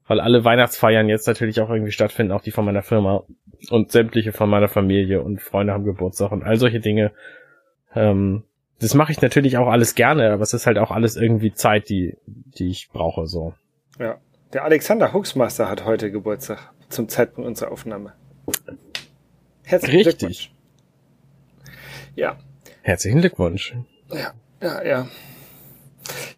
[0.08, 3.24] Weil alle Weihnachtsfeiern jetzt natürlich auch irgendwie stattfinden, auch die von meiner Firma
[3.70, 7.12] und sämtliche von meiner Familie und Freunde haben Geburtstag und all solche Dinge.
[7.95, 8.43] Ähm,
[8.80, 11.88] das mache ich natürlich auch alles gerne, aber es ist halt auch alles irgendwie Zeit,
[11.89, 13.54] die, die ich brauche, so.
[13.99, 14.18] Ja.
[14.54, 18.14] Der Alexander Huxmaster hat heute Geburtstag zum Zeitpunkt unserer Aufnahme.
[19.64, 20.18] Herzlichen Richtig.
[20.18, 20.52] Glückwunsch.
[22.16, 22.38] Ja.
[22.82, 23.76] Herzlichen Glückwunsch.
[24.10, 25.08] Ja, ja, ja.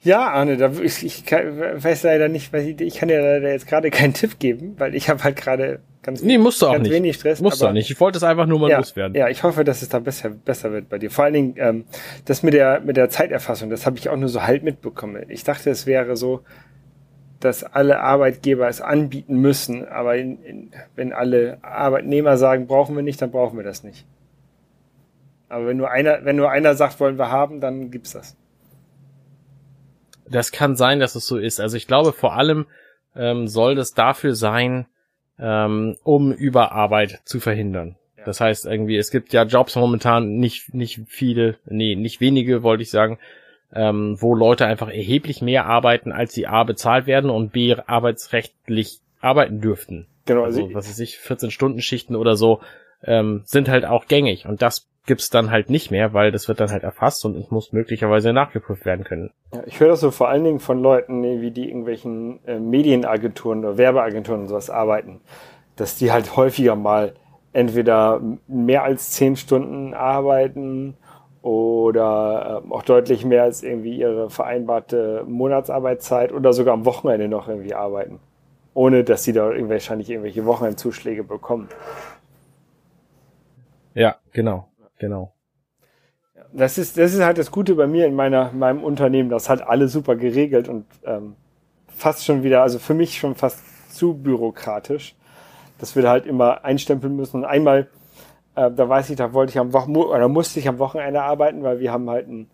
[0.01, 3.68] Ja, Arne, da, ich, ich kann, weiß leider nicht, ich, ich kann dir leider jetzt
[3.68, 6.91] gerade keinen Tipp geben, weil ich habe halt gerade ganz, nee, musst du auch nicht.
[6.91, 7.41] wenig Stress.
[7.41, 7.89] Musst du auch nicht.
[7.89, 9.16] Ich wollte es einfach nur mal ja, loswerden.
[9.16, 11.09] Ja, ich hoffe, dass es da besser, besser wird bei dir.
[11.09, 11.86] Vor allen Dingen, ähm,
[12.26, 15.26] das mit der, mit der Zeiterfassung, das habe ich auch nur so halt mitbekommen.
[15.30, 16.41] Ich dachte, es wäre so,
[17.39, 23.03] dass alle Arbeitgeber es anbieten müssen, aber in, in, wenn alle Arbeitnehmer sagen, brauchen wir
[23.03, 24.05] nicht, dann brauchen wir das nicht.
[25.49, 28.36] Aber wenn nur einer, wenn nur einer sagt, wollen wir haben, dann gibt's das.
[30.34, 31.59] Das kann sein, dass es so ist.
[31.59, 32.65] Also ich glaube, vor allem
[33.15, 34.86] ähm, soll das dafür sein,
[35.39, 37.95] ähm, um Überarbeit zu verhindern.
[38.17, 38.25] Ja.
[38.25, 42.84] Das heißt irgendwie, es gibt ja Jobs momentan nicht nicht viele, nee, nicht wenige, wollte
[42.84, 43.19] ich sagen,
[43.73, 48.99] ähm, wo Leute einfach erheblich mehr arbeiten, als sie A bezahlt werden und B arbeitsrechtlich
[49.19, 50.07] arbeiten dürften.
[50.25, 50.43] Genau.
[50.43, 52.61] Also, also was weiß ich, 14 Stunden Schichten oder so
[53.03, 56.60] ähm, sind halt auch gängig und das gibt's dann halt nicht mehr, weil das wird
[56.60, 59.32] dann halt erfasst und es muss möglicherweise nachgeprüft werden können.
[59.54, 63.60] Ja, ich höre das so vor allen Dingen von Leuten, wie die irgendwelchen äh, Medienagenturen
[63.60, 65.20] oder Werbeagenturen und sowas arbeiten,
[65.76, 67.14] dass die halt häufiger mal
[67.51, 70.95] entweder mehr als zehn Stunden arbeiten
[71.41, 77.49] oder äh, auch deutlich mehr als irgendwie ihre vereinbarte Monatsarbeitszeit oder sogar am Wochenende noch
[77.49, 78.20] irgendwie arbeiten.
[78.74, 81.68] Ohne dass sie da wahrscheinlich irgendwelche Wochenendzuschläge bekommen.
[83.93, 84.68] Ja, genau
[85.04, 85.34] genau.
[86.54, 89.30] Das ist, das ist halt das Gute bei mir in meiner, meinem Unternehmen.
[89.30, 91.36] Das hat alle super geregelt und ähm,
[91.88, 93.60] fast schon wieder, also für mich schon fast
[93.93, 95.16] zu bürokratisch,
[95.78, 97.38] dass wir da halt immer einstempeln müssen.
[97.38, 97.89] Und einmal,
[98.56, 101.64] äh, da weiß ich, da wollte ich am Wochenende oder musste ich am Wochenende arbeiten,
[101.64, 102.49] weil wir haben halt ein,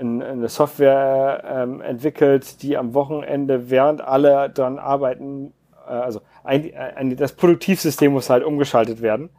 [0.00, 5.52] ein, eine Software ähm, entwickelt, die am Wochenende, während alle dran arbeiten,
[5.86, 9.30] äh, also ein, ein, das Produktivsystem muss halt umgeschaltet werden.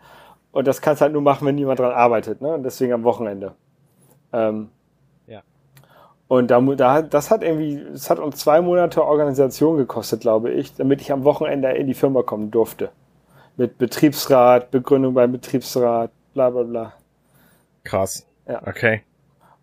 [0.51, 2.53] Und das kannst du halt nur machen, wenn niemand dran arbeitet, ne?
[2.53, 3.53] Und deswegen am Wochenende.
[4.33, 4.69] Ähm,
[5.27, 5.41] ja.
[6.27, 10.75] Und da, da, das hat irgendwie, das hat uns zwei Monate Organisation gekostet, glaube ich,
[10.75, 12.89] damit ich am Wochenende in die Firma kommen durfte.
[13.57, 16.93] Mit Betriebsrat, Begründung beim Betriebsrat, bla bla bla.
[17.83, 18.25] Krass.
[18.47, 18.61] Ja.
[18.65, 19.03] Okay.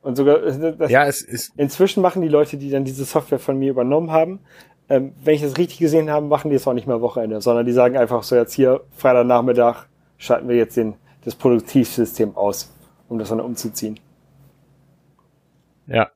[0.02, 1.52] Und sogar, äh, das, ja, es ist.
[1.56, 4.40] Inzwischen machen die Leute, die dann diese Software von mir übernommen haben,
[4.88, 7.66] ähm, wenn ich das richtig gesehen habe, machen die es auch nicht mehr Wochenende, sondern
[7.66, 9.86] die sagen einfach so jetzt hier Freitagnachmittag,
[10.18, 10.94] schalten wir jetzt den,
[11.24, 12.72] das Produktivsystem aus,
[13.08, 13.98] um das dann umzuziehen.
[15.86, 16.10] Ja.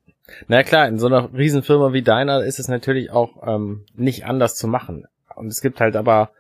[0.47, 4.55] Na klar, in so einer Riesenfirma wie deiner ist es natürlich auch ähm, nicht anders
[4.55, 5.07] zu machen.
[5.35, 6.31] Und es gibt halt aber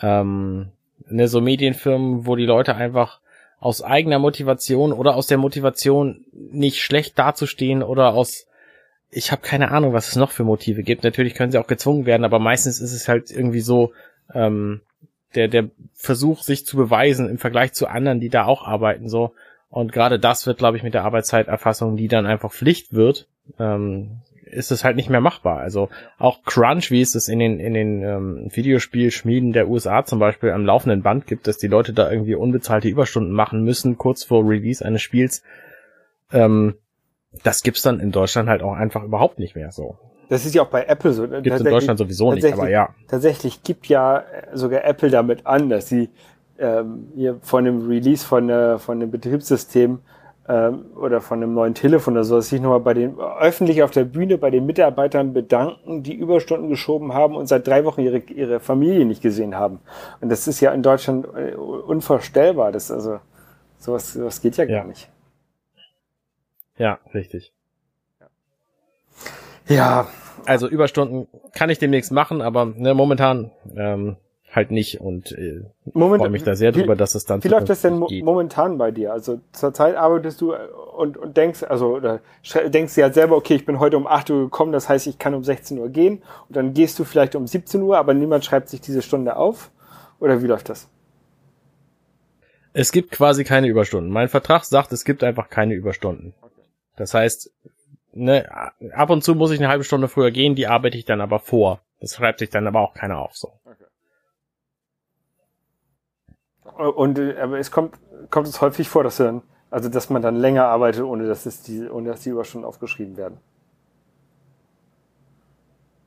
[0.00, 0.72] ähm,
[1.08, 3.20] ne, so Medienfirmen, wo die Leute einfach
[3.58, 8.46] aus eigener Motivation oder aus der Motivation nicht schlecht dazustehen oder aus
[9.14, 11.04] ich habe keine Ahnung, was es noch für Motive gibt.
[11.04, 13.92] Natürlich können sie auch gezwungen werden, aber meistens ist es halt irgendwie so,
[14.32, 14.80] ähm,
[15.34, 19.32] der, der Versuch, sich zu beweisen im Vergleich zu anderen, die da auch arbeiten, so.
[19.70, 23.26] Und gerade das wird, glaube ich, mit der Arbeitszeiterfassung, die dann einfach Pflicht wird,
[23.58, 25.60] ähm, ist es halt nicht mehr machbar.
[25.60, 30.18] Also auch Crunch, wie es es in den, in den ähm, Videospielschmieden der USA zum
[30.18, 34.24] Beispiel am laufenden Band gibt, dass die Leute da irgendwie unbezahlte Überstunden machen müssen, kurz
[34.24, 35.42] vor Release eines Spiels.
[36.32, 36.74] Ähm,
[37.42, 39.96] das gibt's dann in Deutschland halt auch einfach überhaupt nicht mehr so.
[40.32, 41.28] Das ist ja auch bei Apple so.
[41.28, 42.88] Gibt in Deutschland sowieso nicht, aber ja.
[43.06, 44.22] Tatsächlich gibt ja äh,
[44.54, 46.08] sogar Apple damit an, dass sie
[46.58, 49.98] ähm, hier von dem Release von, äh, von dem Betriebssystem
[50.48, 53.90] ähm, oder von einem neuen Telefon oder so, dass sich nochmal bei den öffentlich auf
[53.90, 58.20] der Bühne bei den Mitarbeitern bedanken, die Überstunden geschoben haben und seit drei Wochen ihre,
[58.20, 59.80] ihre Familie nicht gesehen haben.
[60.22, 62.72] Und das ist ja in Deutschland äh, unvorstellbar.
[62.72, 63.18] Das also
[63.78, 64.78] sowas, sowas geht ja, ja.
[64.78, 65.10] gar nicht.
[66.78, 67.52] Ja, richtig.
[69.68, 70.08] Ja,
[70.46, 74.16] also Überstunden kann ich demnächst machen, aber ne, momentan ähm,
[74.50, 77.80] halt nicht und äh, freue mich da sehr drüber, dass es dann Wie läuft das
[77.80, 78.24] denn mo geht.
[78.24, 79.12] momentan bei dir?
[79.12, 82.20] Also zurzeit arbeitest du und, und denkst, also oder
[82.66, 85.18] denkst du ja selber, okay, ich bin heute um 8 Uhr gekommen, das heißt, ich
[85.18, 88.44] kann um 16 Uhr gehen und dann gehst du vielleicht um 17 Uhr, aber niemand
[88.44, 89.70] schreibt sich diese Stunde auf?
[90.20, 90.88] Oder wie läuft das?
[92.74, 94.10] Es gibt quasi keine Überstunden.
[94.10, 96.34] Mein Vertrag sagt, es gibt einfach keine Überstunden.
[96.96, 97.50] Das heißt,
[98.12, 98.48] ne,
[98.94, 101.38] ab und zu muss ich eine halbe Stunde früher gehen, die arbeite ich dann aber
[101.38, 101.80] vor.
[102.00, 103.52] Das schreibt sich dann aber auch keiner auf so.
[106.76, 107.94] Und äh, aber es kommt,
[108.30, 111.62] kommt es häufig vor, dass dann, also dass man dann länger arbeitet, ohne dass es
[111.62, 113.38] die, ohne dass die Überstunden aufgeschrieben werden.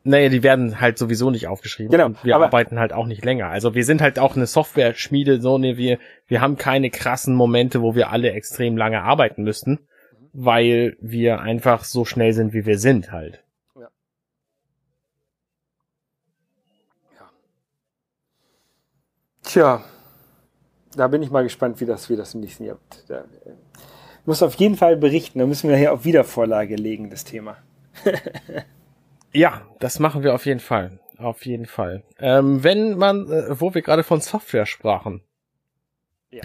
[0.08, 1.91] Naja, die werden halt sowieso nicht aufgeschrieben.
[1.91, 2.06] Genau.
[2.06, 3.47] Und wir arbeiten halt auch nicht länger.
[3.47, 5.97] Also wir sind halt auch eine Software-Schmiede, so ne, wir,
[6.28, 9.88] wir haben keine krassen Momente, wo wir alle extrem lange arbeiten müssten,
[10.36, 13.43] weil wir einfach so schnell sind, wie wir sind halt.
[13.75, 13.89] Ja.
[17.13, 17.29] ja.
[19.43, 19.83] Tja,
[20.95, 23.09] da bin ich mal gespannt, wie das, wie das im nächsten Jahr wird.
[23.09, 23.55] Da, äh,
[24.25, 25.39] muss auf jeden Fall berichten.
[25.39, 27.57] Da müssen wir hier auf Wiedervorlage legen, das Thema.
[29.33, 30.99] ja, das machen wir auf jeden Fall.
[31.17, 32.03] Auf jeden Fall.
[32.19, 35.21] Ähm, wenn man, äh, wo wir gerade von Software sprachen.
[36.31, 36.43] Ja.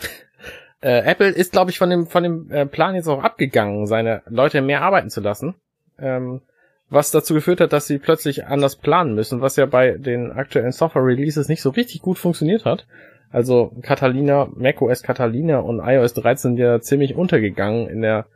[0.83, 4.23] Äh, Apple ist, glaube ich, von dem, von dem äh, Plan jetzt auch abgegangen, seine
[4.27, 5.55] Leute mehr arbeiten zu lassen.
[5.99, 6.41] Ähm,
[6.89, 10.73] was dazu geführt hat, dass sie plötzlich anders planen müssen, was ja bei den aktuellen
[10.73, 12.87] Software-Releases nicht so richtig gut funktioniert hat.
[13.31, 18.27] Also Catalina, macOS Catalina und iOS 13 sind ja ziemlich untergegangen in der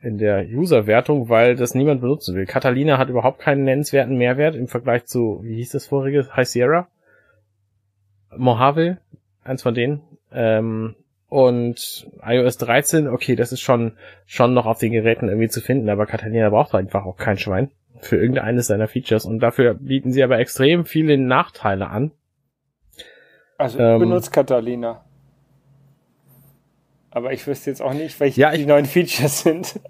[0.00, 2.46] in der User-Wertung, weil das niemand benutzen will.
[2.46, 6.28] Catalina hat überhaupt keinen nennenswerten Mehrwert im Vergleich zu, wie hieß das vorige?
[6.36, 6.86] High Sierra?
[8.36, 8.98] Mojave?
[9.42, 10.02] Eins von denen.
[10.32, 10.94] Ähm,
[11.28, 13.92] und iOS 13, okay, das ist schon,
[14.26, 17.70] schon noch auf den Geräten irgendwie zu finden, aber Catalina braucht einfach auch kein Schwein
[18.00, 22.12] für irgendeines seiner Features und dafür bieten sie aber extrem viele Nachteile an,
[23.58, 25.04] also ich ähm, benutze Catalina.
[27.10, 29.80] Aber ich wüsste jetzt auch nicht, welche ja, die neuen Features sind.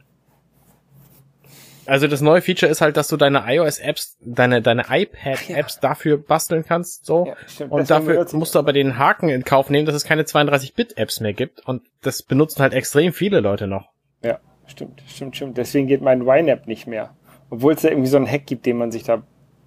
[1.89, 5.81] Also das neue Feature ist halt, dass du deine iOS-Apps, deine, deine iPad-Apps ja.
[5.81, 7.29] dafür basteln kannst, so.
[7.29, 10.25] Ja, stimmt, und dafür musst du aber den Haken in Kauf nehmen, dass es keine
[10.25, 11.67] 32-Bit-Apps mehr gibt.
[11.67, 13.89] Und das benutzen halt extrem viele Leute noch.
[14.23, 15.57] Ja, stimmt, stimmt, stimmt.
[15.57, 17.17] Deswegen geht mein YNAB nicht mehr.
[17.49, 19.23] Obwohl es da irgendwie so einen Hack gibt, den man sich da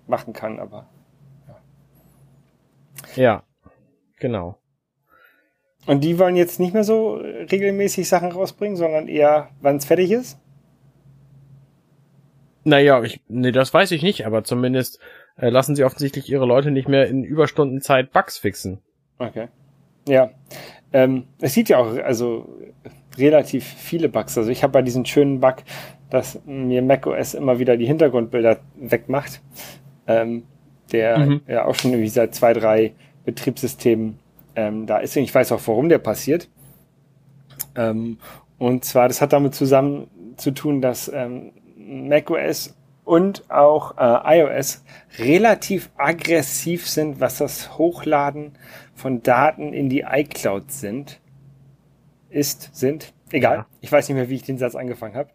[0.05, 0.87] machen kann, aber.
[3.15, 3.23] Ja.
[3.23, 3.43] ja.
[4.19, 4.59] Genau.
[5.87, 10.11] Und die wollen jetzt nicht mehr so regelmäßig Sachen rausbringen, sondern eher, wann es fertig
[10.11, 10.37] ist?
[12.63, 14.99] Naja, ich, nee, das weiß ich nicht, aber zumindest
[15.37, 18.79] äh, lassen sie offensichtlich ihre Leute nicht mehr in Überstundenzeit Bugs fixen.
[19.17, 19.47] Okay.
[20.07, 20.31] Ja.
[20.93, 22.47] Ähm, es sieht ja auch, also
[23.17, 24.37] relativ viele Bugs.
[24.37, 25.57] Also ich habe bei diesem schönen Bug,
[26.09, 29.41] dass mir macOS immer wieder die Hintergrundbilder wegmacht,
[30.07, 30.43] ähm,
[30.91, 31.41] der mhm.
[31.47, 32.93] ja auch schon irgendwie seit zwei, drei
[33.25, 34.17] Betriebssystem
[34.55, 35.15] ähm, da ist.
[35.15, 36.49] Ich weiß auch, warum der passiert.
[37.75, 38.17] Ähm,
[38.57, 40.07] und zwar, das hat damit zusammen
[40.37, 41.53] zu tun, dass ähm,
[41.91, 44.83] macOS und auch äh, iOS
[45.19, 48.53] relativ aggressiv sind, was das Hochladen
[48.93, 51.19] von Daten in die iCloud sind.
[52.29, 53.13] Ist, sind.
[53.31, 53.57] Egal.
[53.57, 53.65] Ja.
[53.81, 55.29] Ich weiß nicht mehr, wie ich den Satz angefangen habe.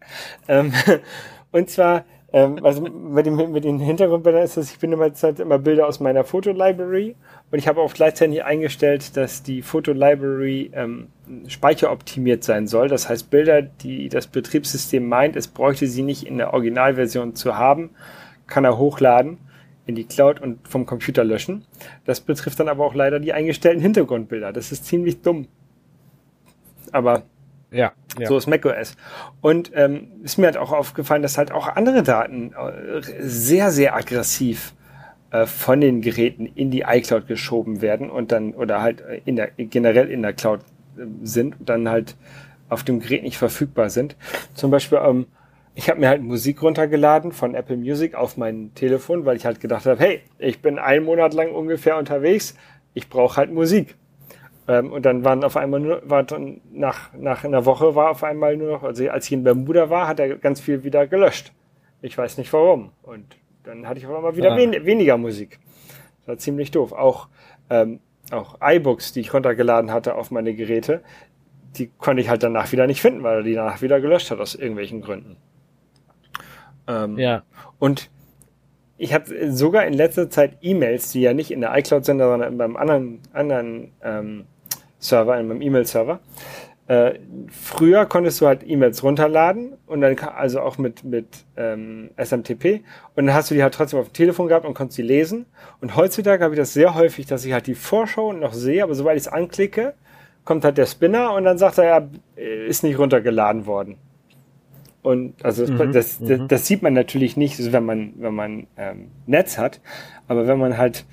[0.47, 0.73] Ähm,
[1.51, 5.39] und zwar ähm, also mit, dem, mit den Hintergrundbildern ist das, ich bin immer, halt
[5.39, 7.15] immer Bilder aus meiner Fotolibrary
[7.51, 11.07] und ich habe auch gleichzeitig eingestellt, dass die Fotolibrary ähm,
[11.47, 12.89] speicheroptimiert sein soll.
[12.89, 17.57] Das heißt, Bilder, die das Betriebssystem meint, es bräuchte sie nicht in der Originalversion zu
[17.57, 17.91] haben,
[18.45, 19.37] kann er hochladen
[19.85, 21.63] in die Cloud und vom Computer löschen.
[22.05, 24.51] Das betrifft dann aber auch leider die eingestellten Hintergrundbilder.
[24.51, 25.47] Das ist ziemlich dumm.
[26.91, 27.23] Aber
[27.71, 28.27] ja, ja.
[28.27, 28.95] So ist macOS.
[29.41, 33.95] Und ähm, ist mir halt auch aufgefallen, dass halt auch andere Daten äh, sehr, sehr
[33.95, 34.73] aggressiv
[35.31, 39.51] äh, von den Geräten in die iCloud geschoben werden und dann oder halt in der
[39.57, 40.61] generell in der Cloud
[40.97, 42.15] äh, sind und dann halt
[42.69, 44.15] auf dem Gerät nicht verfügbar sind.
[44.53, 45.27] Zum Beispiel, ähm,
[45.75, 49.59] ich habe mir halt Musik runtergeladen von Apple Music auf mein Telefon, weil ich halt
[49.59, 52.55] gedacht habe, hey, ich bin einen Monat lang ungefähr unterwegs,
[52.93, 53.95] ich brauche halt Musik.
[54.67, 58.23] Ähm, und dann waren auf einmal nur, war dann nach, nach einer Woche war auf
[58.23, 61.53] einmal nur noch, also als ich in Bermuda war, hat er ganz viel wieder gelöscht.
[62.01, 62.91] Ich weiß nicht warum.
[63.03, 64.57] Und dann hatte ich auf einmal wieder ah.
[64.57, 65.59] wen, weniger Musik.
[66.19, 66.91] Das war ziemlich doof.
[66.91, 67.29] Auch,
[67.69, 67.99] ähm,
[68.31, 71.01] auch iBooks, die ich runtergeladen hatte auf meine Geräte,
[71.75, 74.39] die konnte ich halt danach wieder nicht finden, weil er die danach wieder gelöscht hat
[74.39, 75.37] aus irgendwelchen Gründen.
[76.87, 77.43] Ähm, ja.
[77.79, 78.09] Und
[78.97, 82.57] ich habe sogar in letzter Zeit E-Mails, die ja nicht in der iCloud sind, sondern
[82.57, 84.45] beim anderen, anderen ähm,
[85.07, 86.19] Server, in meinem E-Mail-Server,
[86.87, 87.19] Äh,
[87.51, 91.27] früher konntest du halt E-Mails runterladen und dann also auch mit mit
[91.57, 92.81] ähm, SMTP
[93.13, 95.47] und dann hast du die halt trotzdem auf dem Telefon gehabt und konntest die lesen.
[95.81, 98.95] Und heutzutage habe ich das sehr häufig, dass ich halt die Vorschau noch sehe, aber
[98.95, 99.95] sobald ich es anklicke,
[100.45, 103.97] kommt halt der Spinner und dann sagt er, ja, ist nicht runtergeladen worden.
[105.01, 106.47] Und also das, mhm, das, das, mhm.
[106.47, 109.81] das, sieht man natürlich nicht, wenn man wenn man ähm, Netz hat,
[110.29, 111.05] aber wenn man halt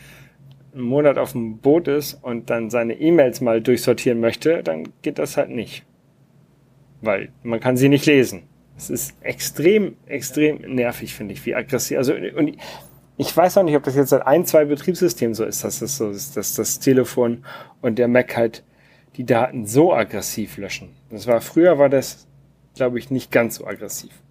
[0.75, 5.19] einen Monat auf dem Boot ist und dann seine E-Mails mal durchsortieren möchte, dann geht
[5.19, 5.85] das halt nicht.
[7.01, 8.45] Weil man kann sie nicht lesen.
[8.77, 11.99] Es ist extrem, extrem nervig, finde ich, wie aggressiv.
[11.99, 12.57] Also, und
[13.17, 15.97] ich weiß auch nicht, ob das jetzt seit ein, zwei Betriebssystemen so ist, dass das
[15.97, 17.45] so ist, dass das Telefon
[17.81, 18.65] und der Mac halt
[19.17, 20.91] die Daten so aggressiv löschen.
[21.11, 22.27] Das war, früher war das,
[22.75, 24.24] glaube ich, nicht ganz so aggressiv.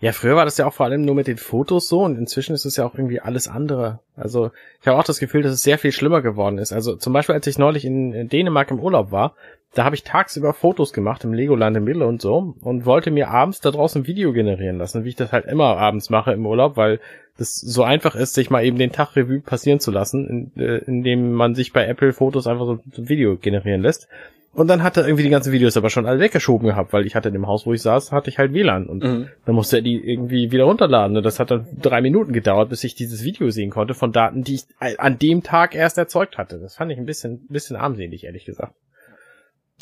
[0.00, 2.54] Ja, früher war das ja auch vor allem nur mit den Fotos so und inzwischen
[2.54, 4.00] ist es ja auch irgendwie alles andere.
[4.16, 4.50] Also
[4.80, 6.72] ich habe auch das Gefühl, dass es sehr viel schlimmer geworden ist.
[6.72, 9.34] Also zum Beispiel, als ich neulich in Dänemark im Urlaub war,
[9.74, 13.28] da habe ich tagsüber Fotos gemacht im Legoland im Mittel und so und wollte mir
[13.28, 16.44] abends da draußen ein Video generieren lassen, wie ich das halt immer abends mache im
[16.44, 16.98] Urlaub, weil
[17.38, 20.78] das so einfach ist, sich mal eben den Tag Revue passieren zu lassen, in, äh,
[20.78, 24.08] indem man sich bei Apple Fotos einfach so ein Video generieren lässt.
[24.52, 27.14] Und dann hat er irgendwie die ganzen Videos aber schon alle weggeschoben gehabt, weil ich
[27.14, 29.28] hatte in dem Haus, wo ich saß, hatte ich halt WLAN und mhm.
[29.44, 31.22] dann musste er die irgendwie wieder runterladen.
[31.22, 34.56] Das hat dann drei Minuten gedauert, bis ich dieses Video sehen konnte von Daten, die
[34.56, 34.64] ich
[34.98, 36.58] an dem Tag erst erzeugt hatte.
[36.58, 38.74] Das fand ich ein bisschen, bisschen armselig, ehrlich gesagt.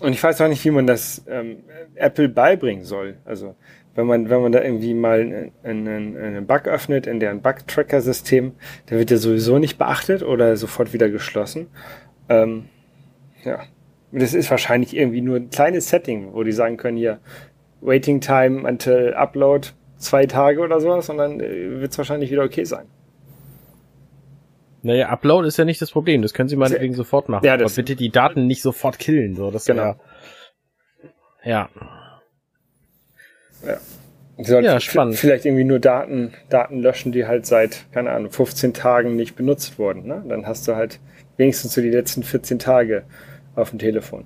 [0.00, 1.64] Und ich weiß auch nicht, wie man das ähm,
[1.94, 3.16] Apple beibringen soll.
[3.24, 3.56] Also
[3.94, 8.52] wenn man, wenn man da irgendwie mal einen, einen Bug öffnet in deren Bug-Tracker-System,
[8.90, 11.68] der wird ja sowieso nicht beachtet oder sofort wieder geschlossen.
[12.28, 12.66] Ähm,
[13.44, 13.62] ja,
[14.12, 17.20] das ist wahrscheinlich irgendwie nur ein kleines Setting, wo die sagen können, hier,
[17.80, 22.42] Waiting Time until Upload zwei Tage oder sowas und dann äh, wird es wahrscheinlich wieder
[22.42, 22.86] okay sein.
[24.82, 27.44] Naja, Upload ist ja nicht das Problem, das können sie meinetwegen sofort machen.
[27.44, 29.82] Ja, das Aber bitte die Daten nicht sofort killen, so, das genau.
[29.82, 29.96] ja.
[31.44, 31.68] Ja.
[34.36, 34.60] Ja.
[34.60, 35.16] ja, spannend.
[35.16, 39.78] Vielleicht irgendwie nur Daten, Daten löschen, die halt seit, keine Ahnung, 15 Tagen nicht benutzt
[39.78, 40.06] wurden.
[40.06, 40.24] Ne?
[40.28, 41.00] Dann hast du halt
[41.36, 43.04] wenigstens so die letzten 14 Tage
[43.58, 44.24] auf dem Telefon.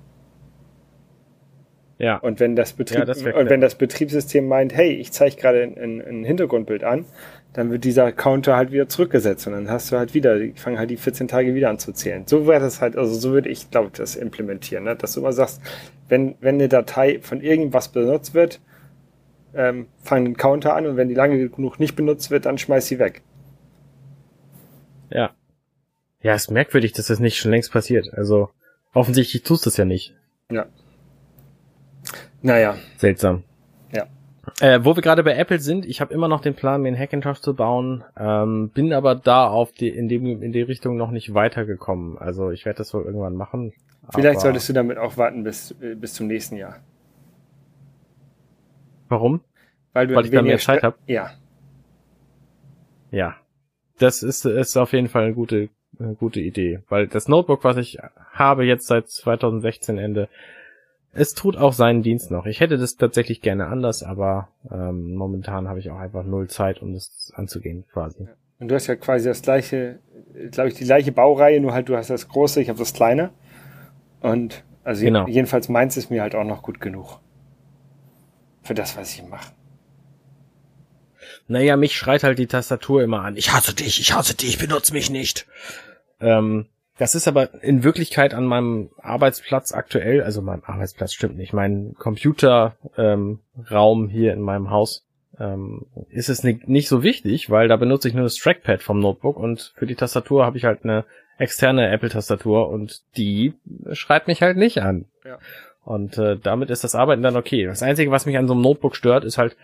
[1.98, 2.16] Ja.
[2.16, 5.62] Und wenn das, Betrieb, ja, das und wenn das Betriebssystem meint, hey, ich zeige gerade
[5.62, 7.04] ein, ein, Hintergrundbild an,
[7.52, 10.78] dann wird dieser Counter halt wieder zurückgesetzt und dann hast du halt wieder, die fangen
[10.78, 12.24] halt die 14 Tage wieder an zu zählen.
[12.26, 14.96] So wäre das halt, also so würde ich, glaube ich, das implementieren, ne?
[14.96, 15.60] dass du immer sagst,
[16.08, 18.60] wenn, wenn eine Datei von irgendwas benutzt wird,
[19.54, 22.86] ähm, fang den Counter an und wenn die lange genug nicht benutzt wird, dann schmeiß
[22.86, 23.22] sie weg.
[25.10, 25.30] Ja.
[26.20, 28.12] Ja, ist merkwürdig, dass das nicht schon längst passiert.
[28.12, 28.50] Also,
[28.94, 30.14] Offensichtlich tust du es ja nicht.
[30.50, 30.66] Ja.
[32.42, 32.76] Naja.
[32.96, 33.44] Seltsam.
[33.92, 34.06] Ja.
[34.60, 36.98] Äh, wo wir gerade bei Apple sind, ich habe immer noch den Plan, mir einen
[36.98, 41.10] Hackintosh zu bauen, ähm, bin aber da auf die in dem in die Richtung noch
[41.10, 42.18] nicht weitergekommen.
[42.18, 43.72] Also ich werde das wohl irgendwann machen.
[44.10, 46.80] Vielleicht solltest du damit auch warten bis äh, bis zum nächsten Jahr.
[49.08, 49.42] Warum?
[49.92, 50.96] Weil du Weil ich dann mehr Zeit habe.
[51.06, 51.30] Ja.
[53.10, 53.36] Ja.
[53.98, 55.68] Das ist ist auf jeden Fall eine gute
[56.02, 57.98] eine gute Idee, weil das Notebook, was ich
[58.32, 60.28] habe jetzt seit 2016 Ende,
[61.14, 62.46] es tut auch seinen Dienst noch.
[62.46, 66.80] Ich hätte das tatsächlich gerne anders, aber ähm, momentan habe ich auch einfach null Zeit,
[66.80, 68.28] um das anzugehen quasi.
[68.58, 69.98] Und du hast ja quasi das gleiche,
[70.52, 73.30] glaube ich, die gleiche Baureihe, nur halt du hast das große, ich habe das kleine.
[74.20, 75.26] Und also genau.
[75.26, 77.18] jedenfalls meins ist mir halt auch noch gut genug.
[78.62, 79.52] Für das, was ich mache.
[81.48, 83.36] Naja, mich schreit halt die Tastatur immer an.
[83.36, 85.46] Ich hasse dich, ich hasse dich, benutze mich nicht.
[86.22, 86.66] Ähm,
[86.98, 91.94] das ist aber in Wirklichkeit an meinem Arbeitsplatz aktuell, also mein Arbeitsplatz stimmt nicht, mein
[91.98, 95.06] Computerraum ähm, hier in meinem Haus
[95.40, 99.00] ähm, ist es nicht, nicht so wichtig, weil da benutze ich nur das Trackpad vom
[99.00, 101.04] Notebook und für die Tastatur habe ich halt eine
[101.38, 103.54] externe Apple-Tastatur und die
[103.92, 105.06] schreibt mich halt nicht an.
[105.24, 105.38] Ja.
[105.84, 107.64] Und äh, damit ist das Arbeiten dann okay.
[107.64, 109.56] Das Einzige, was mich an so einem Notebook stört, ist halt,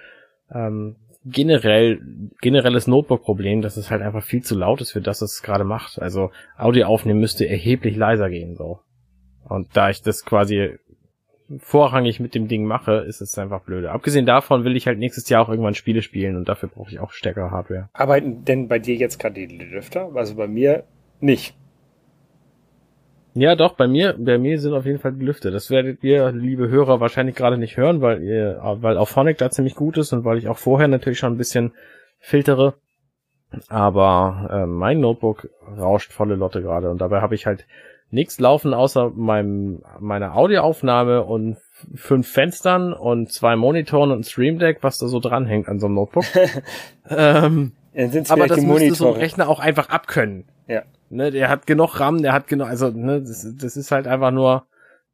[0.52, 2.00] ähm, generell,
[2.40, 5.64] generelles Notebook-Problem, dass es halt einfach viel zu laut ist für das, was es gerade
[5.64, 6.00] macht.
[6.00, 8.80] Also Audio aufnehmen müsste erheblich leiser gehen, so.
[9.48, 10.78] Und da ich das quasi
[11.58, 13.90] vorrangig mit dem Ding mache, ist es einfach blöde.
[13.90, 17.00] Abgesehen davon will ich halt nächstes Jahr auch irgendwann Spiele spielen und dafür brauche ich
[17.00, 17.88] auch stärkere Hardware.
[17.94, 20.10] Arbeiten denn bei dir jetzt gerade die Lüfter?
[20.14, 20.84] Also bei mir
[21.20, 21.54] nicht.
[23.38, 25.52] Ja, doch, bei mir, bei mir sind auf jeden Fall die Lüfte.
[25.52, 29.48] Das werdet ihr, liebe Hörer, wahrscheinlich gerade nicht hören, weil ihr, weil auch Phonic da
[29.48, 31.70] ziemlich gut ist und weil ich auch vorher natürlich schon ein bisschen
[32.18, 32.74] filtere.
[33.68, 37.64] Aber äh, mein Notebook rauscht volle Lotte gerade und dabei habe ich halt
[38.10, 41.58] nichts laufen außer meinem meiner Audioaufnahme und
[41.94, 45.86] fünf Fenstern und zwei Monitoren und ein Stream Deck, was da so dranhängt an so
[45.86, 46.24] einem Notebook.
[47.08, 47.70] ähm,
[48.30, 50.44] aber das müsste so ein Rechner auch einfach abkönnen.
[50.66, 50.82] Ja.
[51.10, 54.30] Ne, der hat genug RAM, der hat genug, also ne, das, das ist halt einfach
[54.30, 54.66] nur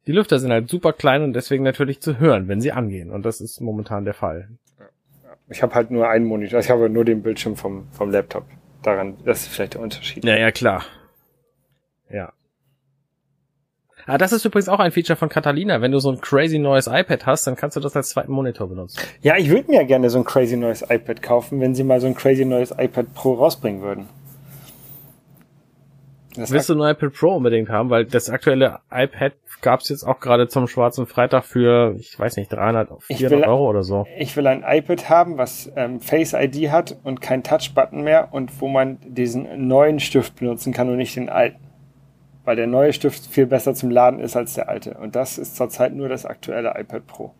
[0.07, 3.09] Die Lüfter sind halt super klein und deswegen natürlich zu hören, wenn sie angehen.
[3.11, 4.49] Und das ist momentan der Fall.
[5.49, 8.45] Ich habe halt nur einen Monitor, ich habe nur den Bildschirm vom, vom Laptop.
[8.83, 10.23] Daran, das ist vielleicht der Unterschied.
[10.23, 10.83] Ja, ja, klar.
[12.09, 12.33] Ja.
[14.05, 15.81] Ah, das ist übrigens auch ein Feature von Catalina.
[15.81, 18.69] Wenn du so ein crazy neues iPad hast, dann kannst du das als zweiten Monitor
[18.69, 18.99] benutzen.
[19.21, 21.99] Ja, ich würde mir ja gerne so ein crazy neues iPad kaufen, wenn sie mal
[21.99, 24.07] so ein crazy neues iPad Pro rausbringen würden.
[26.37, 27.89] Das Willst du ein iPad Pro unbedingt haben?
[27.89, 32.37] Weil das aktuelle iPad gab es jetzt auch gerade zum schwarzen Freitag für, ich weiß
[32.37, 34.05] nicht, 300, 400 will, Euro oder so.
[34.17, 38.61] Ich will ein iPad haben, was ähm, Face ID hat und kein Touch-Button mehr und
[38.61, 41.59] wo man diesen neuen Stift benutzen kann und nicht den alten.
[42.43, 44.95] Weil der neue Stift viel besser zum Laden ist als der alte.
[44.95, 47.33] Und das ist zurzeit nur das aktuelle iPad Pro.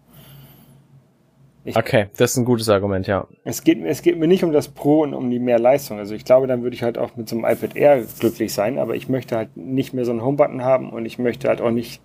[1.68, 3.28] Ich, okay, das ist ein gutes Argument, ja.
[3.44, 5.98] Es geht, es geht mir nicht um das Pro und um die mehr Leistung.
[5.98, 8.78] Also ich glaube, dann würde ich halt auch mit so einem iPad Air glücklich sein,
[8.78, 11.72] aber ich möchte halt nicht mehr so einen Homebutton haben und ich möchte halt auch
[11.72, 12.04] nicht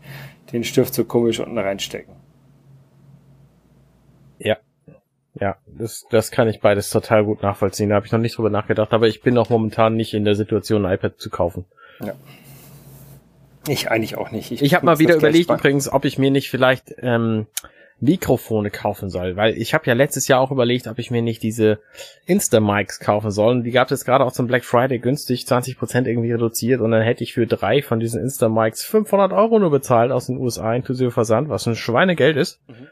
[0.53, 2.15] den Stift so komisch unten reinstecken.
[4.39, 4.57] Ja.
[5.39, 7.91] Ja, das, das kann ich beides total gut nachvollziehen.
[7.91, 10.37] Da habe ich noch nicht drüber nachgedacht, aber ich bin auch momentan nicht in der
[10.37, 11.67] Situation, ein iPad zu kaufen.
[12.03, 12.15] Ja.
[13.69, 14.51] Ich eigentlich auch nicht.
[14.53, 17.47] Ich, ich habe mal wieder überlegt übrigens, ob ich mir nicht vielleicht ähm,
[18.01, 21.43] Mikrofone kaufen soll, weil ich habe ja letztes Jahr auch überlegt, ob ich mir nicht
[21.43, 21.81] diese
[22.27, 23.57] Insta-Mics kaufen soll.
[23.57, 27.03] Und die gab es gerade auch zum Black Friday günstig, 20% irgendwie reduziert und dann
[27.03, 31.11] hätte ich für drei von diesen Insta-Mics 500 Euro nur bezahlt aus den USA inklusive
[31.11, 32.61] Versand, was ein Schweinegeld ist.
[32.69, 32.87] Mhm.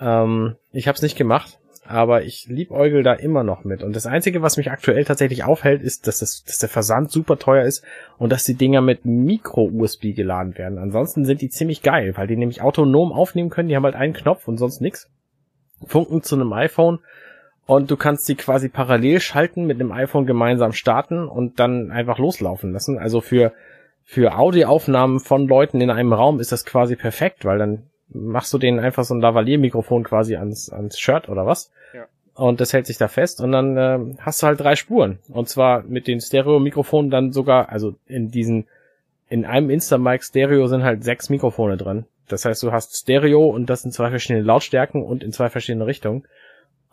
[0.00, 3.82] Ähm, ich habe es nicht gemacht, aber ich liebäugel da immer noch mit.
[3.82, 7.38] Und das Einzige, was mich aktuell tatsächlich aufhält, ist, dass, das, dass der Versand super
[7.38, 7.84] teuer ist
[8.18, 10.78] und dass die Dinger mit Micro-USB geladen werden.
[10.78, 13.68] Ansonsten sind die ziemlich geil, weil die nämlich autonom aufnehmen können.
[13.68, 15.10] Die haben halt einen Knopf und sonst nix.
[15.84, 17.00] Funken zu einem iPhone
[17.66, 22.18] und du kannst sie quasi parallel schalten, mit dem iPhone gemeinsam starten und dann einfach
[22.18, 22.98] loslaufen lassen.
[22.98, 23.52] Also für,
[24.04, 27.82] für Audioaufnahmen von Leuten in einem Raum ist das quasi perfekt, weil dann
[28.14, 31.70] machst du denen einfach so ein Lavalier-Mikrofon quasi ans, ans Shirt oder was.
[31.94, 32.06] Ja.
[32.34, 35.18] Und das hält sich da fest und dann äh, hast du halt drei Spuren.
[35.28, 38.66] Und zwar mit den Stereo-Mikrofonen dann sogar, also in diesen,
[39.28, 42.06] in einem Instamic Stereo sind halt sechs Mikrofone drin.
[42.28, 45.86] Das heißt, du hast Stereo und das in zwei verschiedenen Lautstärken und in zwei verschiedene
[45.86, 46.24] Richtungen.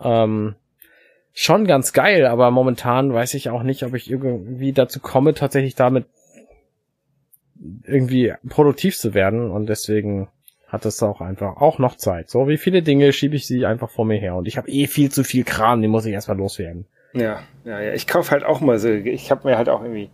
[0.01, 0.55] Ähm,
[1.33, 5.75] schon ganz geil, aber momentan weiß ich auch nicht, ob ich irgendwie dazu komme, tatsächlich
[5.75, 6.05] damit
[7.85, 10.29] irgendwie produktiv zu werden und deswegen
[10.69, 12.29] hat es auch einfach auch noch Zeit.
[12.29, 14.87] So wie viele Dinge schiebe ich sie einfach vor mir her und ich habe eh
[14.87, 16.85] viel zu viel Kram, den muss ich erstmal loswerden.
[17.13, 17.93] Ja, ja, ja.
[17.93, 20.09] Ich kaufe halt auch mal so, ich habe mir halt auch irgendwie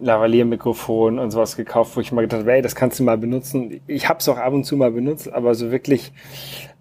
[0.00, 3.80] Lavalier-Mikrofon und sowas gekauft, wo ich mal gedacht habe, ey, das kannst du mal benutzen.
[3.86, 6.12] Ich habe es auch ab und zu mal benutzt, aber so wirklich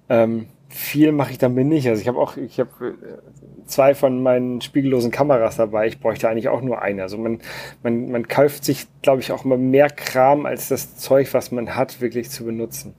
[0.09, 1.87] ähm, viel mache ich damit nicht.
[1.87, 5.87] Also ich habe auch, ich habe äh, zwei von meinen spiegellosen Kameras dabei.
[5.87, 7.01] Ich bräuchte eigentlich auch nur eine.
[7.01, 7.39] Also man,
[7.83, 11.75] man, man kauft sich, glaube ich, auch immer mehr Kram als das Zeug, was man
[11.75, 12.95] hat, wirklich zu benutzen.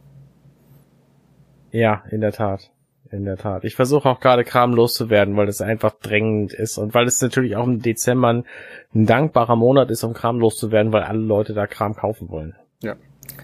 [1.70, 2.70] Ja, in der Tat.
[3.12, 3.64] In der Tat.
[3.64, 7.56] Ich versuche auch gerade Kram loszuwerden, weil es einfach drängend ist und weil es natürlich
[7.56, 8.44] auch im Dezember ein,
[8.94, 12.54] ein dankbarer Monat ist, um Kram loszuwerden, weil alle Leute da Kram kaufen wollen.
[12.82, 12.96] Ja.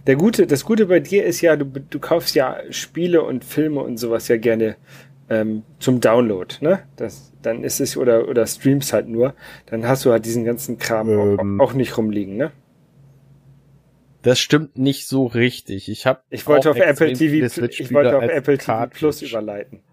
[0.07, 3.81] Der gute, das Gute bei dir ist ja, du, du kaufst ja Spiele und Filme
[3.81, 4.77] und sowas ja gerne
[5.29, 6.81] ähm, zum Download, ne?
[6.97, 9.35] Das, dann ist es oder oder streams halt nur,
[9.66, 12.53] dann hast du halt diesen ganzen Kram ähm, auch, auch nicht rumliegen, ne?
[14.27, 15.89] Das stimmt nicht so richtig.
[15.89, 19.85] Ich habe Ich wollte auf Apple TV ich wollte auf Apple TV Plus überleiten.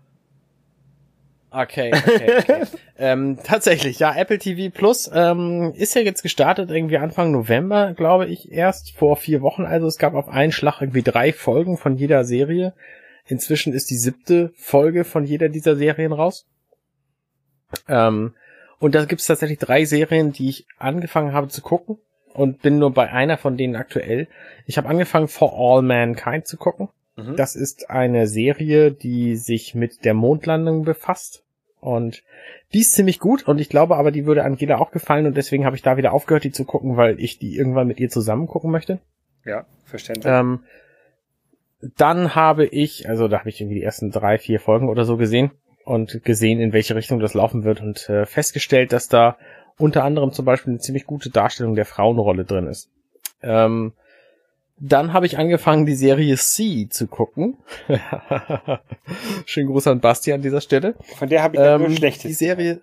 [1.52, 2.64] Okay, okay, okay.
[2.98, 8.26] ähm, tatsächlich, ja, Apple TV Plus ähm, ist ja jetzt gestartet irgendwie Anfang November, glaube
[8.26, 9.66] ich, erst vor vier Wochen.
[9.66, 12.74] Also es gab auf einen Schlag irgendwie drei Folgen von jeder Serie.
[13.28, 16.48] Inzwischen ist die siebte Folge von jeder dieser Serien raus.
[17.88, 18.34] Ähm,
[18.80, 22.00] und da gibt es tatsächlich drei Serien, die ich angefangen habe zu gucken
[22.34, 24.28] und bin nur bei einer von denen aktuell.
[24.66, 26.90] Ich habe angefangen, For All Mankind zu gucken.
[27.16, 27.36] Mhm.
[27.36, 31.44] Das ist eine Serie, die sich mit der Mondlandung befasst.
[31.80, 32.24] Und
[32.72, 35.66] die ist ziemlich gut und ich glaube aber, die würde Angela auch gefallen und deswegen
[35.66, 38.48] habe ich da wieder aufgehört, die zu gucken, weil ich die irgendwann mit ihr zusammen
[38.48, 39.00] gucken möchte.
[39.44, 40.32] Ja, verständlich.
[40.34, 40.64] Ähm,
[41.98, 45.18] dann habe ich, also da habe ich irgendwie die ersten drei, vier Folgen oder so
[45.18, 45.52] gesehen
[45.84, 49.38] und gesehen, in welche Richtung das laufen wird und äh, festgestellt, dass da
[49.78, 52.90] unter anderem zum Beispiel eine ziemlich gute Darstellung der Frauenrolle drin ist.
[53.42, 53.94] Ähm,
[54.80, 57.58] dann habe ich angefangen, die Serie C zu gucken.
[59.46, 60.96] Schönen Gruß an Basti an dieser Stelle.
[61.18, 62.24] Von der habe ich ähm, nur Schlechtes.
[62.24, 62.82] Die Serie,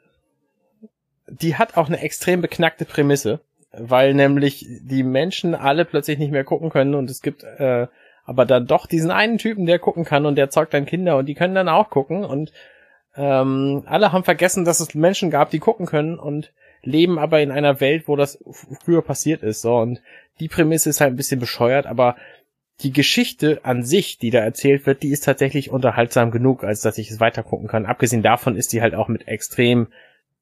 [1.28, 3.40] die hat auch eine extrem beknackte Prämisse,
[3.72, 7.86] weil nämlich die Menschen alle plötzlich nicht mehr gucken können und es gibt äh,
[8.24, 11.26] aber dann doch diesen einen Typen, der gucken kann und der zeugt dann Kinder und
[11.26, 12.52] die können dann auch gucken und
[13.16, 16.52] ähm, alle haben vergessen, dass es Menschen gab, die gucken können und
[16.82, 18.42] leben aber in einer Welt, wo das
[18.84, 19.62] früher passiert ist.
[19.62, 20.00] So und
[20.40, 22.16] die Prämisse ist halt ein bisschen bescheuert, aber
[22.82, 26.98] die Geschichte an sich, die da erzählt wird, die ist tatsächlich unterhaltsam genug, als dass
[26.98, 27.84] ich es weiter gucken kann.
[27.84, 29.88] Abgesehen davon ist die halt auch mit extrem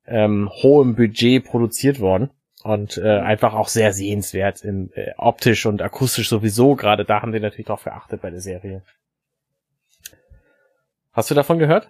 [0.06, 2.30] ähm, hohem Budget produziert worden
[2.62, 6.76] und äh, einfach auch sehr sehenswert im äh, optisch und akustisch sowieso.
[6.76, 8.82] Gerade da haben die natürlich drauf geachtet bei der Serie.
[11.12, 11.88] Hast du davon gehört?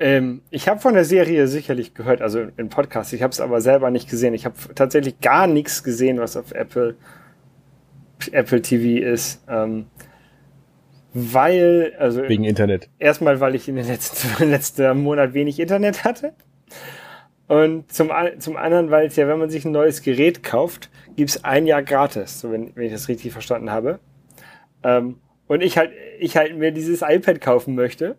[0.00, 3.12] Ähm, ich habe von der Serie sicherlich gehört, also im Podcast.
[3.12, 4.34] Ich habe es aber selber nicht gesehen.
[4.34, 6.96] Ich habe tatsächlich gar nichts gesehen, was auf Apple
[8.32, 9.42] Apple TV ist.
[9.48, 9.86] Ähm,
[11.14, 12.88] weil, also wegen Internet.
[12.98, 16.32] Erstmal, weil ich in den letzten, letzten Monat wenig Internet hatte.
[17.48, 21.44] Und zum, zum anderen, weil es ja, wenn man sich ein neues Gerät kauft, gibt's
[21.44, 24.00] ein Jahr gratis, so wenn, wenn ich das richtig verstanden habe.
[24.82, 28.16] Ähm, und ich halt, ich halt mir dieses iPad kaufen möchte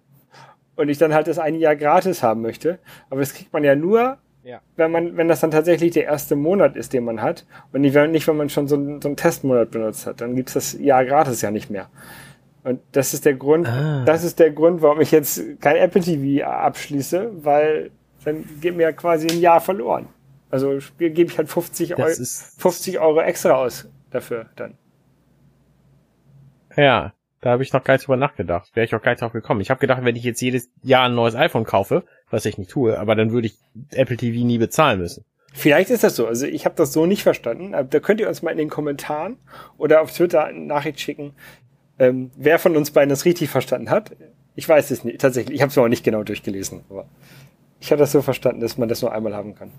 [0.79, 2.79] und ich dann halt das ein Jahr gratis haben möchte.
[3.09, 4.61] Aber das kriegt man ja nur, ja.
[4.77, 7.45] wenn man, wenn das dann tatsächlich der erste Monat ist, den man hat.
[7.73, 10.21] Und nicht, wenn, man schon so, einen, so einen Testmonat benutzt hat.
[10.21, 11.89] Dann gibt's das Jahr gratis ja nicht mehr.
[12.63, 14.03] Und das ist der Grund, ah.
[14.05, 17.91] das ist der Grund, warum ich jetzt kein Apple TV abschließe, weil
[18.23, 20.07] dann geht mir ja quasi ein Jahr verloren.
[20.49, 24.77] Also gebe ich halt 50, Euro, 50 Euro extra aus dafür dann.
[26.75, 28.75] Ja, da habe ich noch gar nicht drüber nachgedacht.
[28.75, 29.61] Wäre ich auch gar nicht drauf gekommen.
[29.61, 32.69] Ich habe gedacht, wenn ich jetzt jedes Jahr ein neues iPhone kaufe, was ich nicht
[32.69, 33.57] tue, aber dann würde ich
[33.91, 35.23] Apple TV nie bezahlen müssen.
[35.53, 36.27] Vielleicht ist das so.
[36.27, 37.71] Also ich habe das so nicht verstanden.
[37.71, 39.37] Da könnt ihr uns mal in den Kommentaren
[39.77, 41.33] oder auf Twitter eine Nachricht schicken,
[41.97, 44.15] ähm, wer von uns beiden das richtig verstanden hat.
[44.55, 45.21] Ich weiß es nicht.
[45.21, 46.83] Tatsächlich, ich habe es auch nicht genau durchgelesen.
[46.89, 47.07] Aber
[47.79, 49.71] ich hatte das so verstanden, dass man das nur einmal haben kann.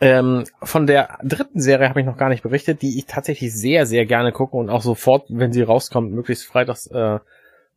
[0.00, 3.84] Ähm, von der dritten Serie habe ich noch gar nicht berichtet, die ich tatsächlich sehr,
[3.84, 7.18] sehr gerne gucke und auch sofort, wenn sie rauskommt, möglichst freitags, äh,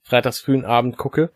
[0.01, 1.31] freitags frühen Abend gucke,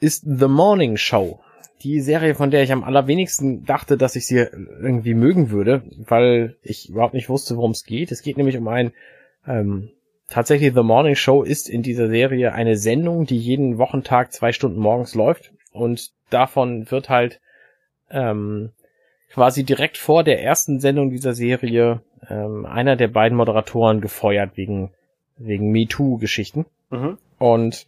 [0.00, 1.40] ist The Morning Show.
[1.82, 6.56] Die Serie, von der ich am allerwenigsten dachte, dass ich sie irgendwie mögen würde, weil
[6.62, 8.10] ich überhaupt nicht wusste, worum es geht.
[8.10, 8.92] Es geht nämlich um ein,
[9.46, 9.90] ähm,
[10.30, 14.78] tatsächlich The Morning Show ist in dieser Serie eine Sendung, die jeden Wochentag zwei Stunden
[14.78, 17.40] morgens läuft und davon wird halt
[18.10, 18.72] ähm,
[19.30, 24.90] quasi direkt vor der ersten Sendung dieser Serie ähm, einer der beiden Moderatoren gefeuert wegen
[25.40, 26.66] wegen MeToo-Geschichten.
[26.90, 27.18] Mhm.
[27.38, 27.86] Und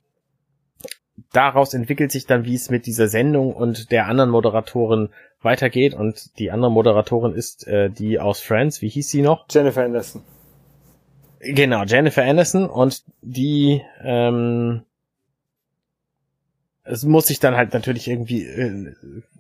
[1.32, 5.10] daraus entwickelt sich dann, wie es mit dieser Sendung und der anderen Moderatorin
[5.42, 5.94] weitergeht.
[5.94, 8.82] Und die andere Moderatorin ist äh, die aus Friends.
[8.82, 9.46] Wie hieß sie noch?
[9.50, 10.22] Jennifer Anderson.
[11.40, 12.68] Genau, Jennifer Anderson.
[12.68, 14.82] Und die ähm,
[16.84, 18.94] es muss sich dann halt natürlich irgendwie äh,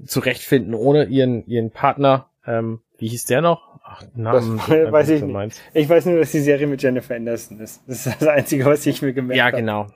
[0.06, 2.26] zurechtfinden, ohne ihren ihren Partner.
[2.46, 3.80] Ähm, wie hieß der noch?
[3.84, 4.58] Ach, Namen.
[4.58, 5.32] Das weiß ich nicht.
[5.32, 5.60] Meinst.
[5.74, 7.82] Ich weiß nur, dass die Serie mit Jennifer Anderson ist.
[7.86, 9.50] Das ist das Einzige, was ich mir gemerkt habe.
[9.52, 9.88] Ja, genau.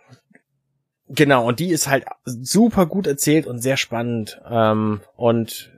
[1.09, 4.41] Genau, und die ist halt super gut erzählt und sehr spannend.
[4.51, 5.71] Ähm, und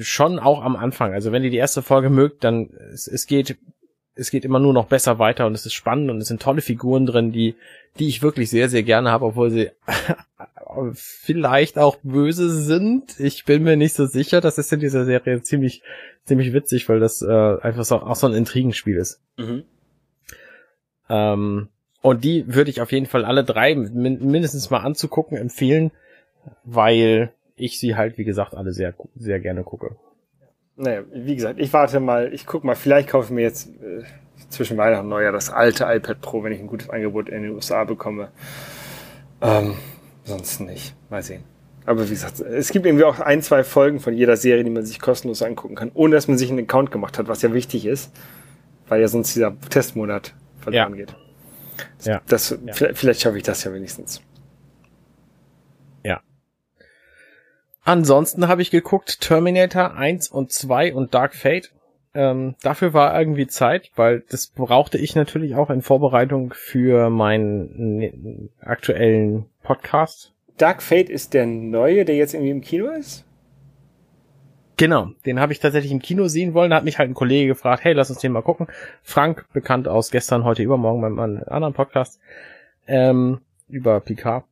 [0.00, 1.12] schon auch am Anfang.
[1.12, 3.56] Also wenn ihr die erste Folge mögt, dann es, es geht
[4.14, 6.60] es geht immer nur noch besser weiter und es ist spannend und es sind tolle
[6.60, 7.54] Figuren drin, die
[7.98, 9.70] die ich wirklich sehr sehr gerne habe, obwohl sie
[10.94, 13.18] vielleicht auch böse sind.
[13.20, 14.40] Ich bin mir nicht so sicher.
[14.40, 15.82] Das ist in dieser Serie ziemlich,
[16.24, 19.20] ziemlich witzig, weil das äh, einfach so, auch so ein Intrigenspiel ist.
[19.36, 19.64] Mhm.
[21.08, 21.68] Ähm,
[22.02, 25.90] und die würde ich auf jeden Fall alle drei min mindestens mal anzugucken empfehlen,
[26.64, 29.96] weil ich sie halt, wie gesagt, alle sehr, sehr gerne gucke.
[30.76, 34.02] Naja, wie gesagt, ich warte mal, ich guck mal, vielleicht kaufe ich mir jetzt äh,
[34.48, 37.52] zwischen Weihnachten und Neujahr das alte iPad Pro, wenn ich ein gutes Angebot in den
[37.52, 38.30] USA bekomme.
[39.42, 39.74] Ähm,
[40.24, 40.94] sonst nicht.
[41.08, 41.42] Mal sehen.
[41.86, 44.84] Aber wie gesagt, es gibt irgendwie auch ein, zwei Folgen von jeder Serie, die man
[44.84, 47.86] sich kostenlos angucken kann, ohne dass man sich einen Account gemacht hat, was ja wichtig
[47.86, 48.12] ist,
[48.88, 50.96] weil ja sonst dieser Testmonat verloren ja.
[50.96, 51.16] geht.
[52.02, 52.22] Ja.
[52.28, 52.72] Das, ja.
[52.74, 54.20] Vielleicht schaffe ich das ja wenigstens.
[56.04, 56.20] Ja.
[57.82, 61.72] Ansonsten habe ich geguckt Terminator 1 und 2 und Dark Fate.
[62.12, 68.50] Ähm, dafür war irgendwie Zeit, weil das brauchte ich natürlich auch in Vorbereitung für meinen
[68.60, 70.32] aktuellen Podcast.
[70.56, 73.24] Dark Fate ist der neue, der jetzt irgendwie im Kino ist?
[74.76, 76.70] Genau, den habe ich tatsächlich im Kino sehen wollen.
[76.70, 78.66] Da hat mich halt ein Kollege gefragt, hey, lass uns den mal gucken.
[79.02, 82.18] Frank, bekannt aus gestern, heute, übermorgen beim anderen Podcast,
[82.86, 84.44] ähm, über Picard.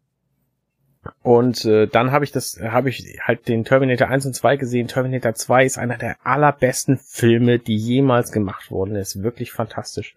[1.23, 4.89] Und äh, dann habe ich das, habe ich halt den Terminator 1 und 2 gesehen.
[4.89, 8.95] Terminator 2 ist einer der allerbesten Filme, die jemals gemacht wurden.
[8.95, 10.15] Er ist wirklich fantastisch.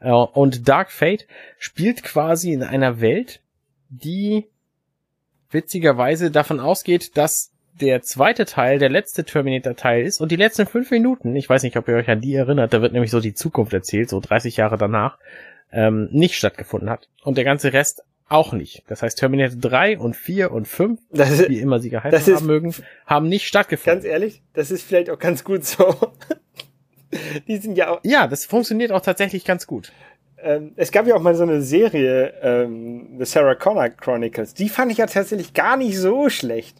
[0.00, 1.26] Äh, und Dark Fate
[1.58, 3.40] spielt quasi in einer Welt,
[3.88, 4.46] die
[5.50, 10.90] witzigerweise davon ausgeht, dass der zweite Teil der letzte Terminator-Teil ist und die letzten fünf
[10.90, 13.34] Minuten, ich weiß nicht, ob ihr euch an die erinnert, da wird nämlich so die
[13.34, 15.18] Zukunft erzählt, so 30 Jahre danach,
[15.72, 17.08] ähm, nicht stattgefunden hat.
[17.22, 18.84] Und der ganze Rest auch nicht.
[18.86, 22.74] Das heißt, Terminator 3 und 4 und 5, ist, wie immer sie geheißen haben mögen,
[23.06, 24.02] haben nicht stattgefunden.
[24.02, 25.94] Ganz ehrlich, das ist vielleicht auch ganz gut so.
[27.48, 28.00] die sind ja auch.
[28.04, 29.92] Ja, das funktioniert auch tatsächlich ganz gut.
[30.38, 34.54] ähm, es gab ja auch mal so eine Serie, ähm, The Sarah Connor Chronicles.
[34.54, 36.78] Die fand ich ja tatsächlich gar nicht so schlecht.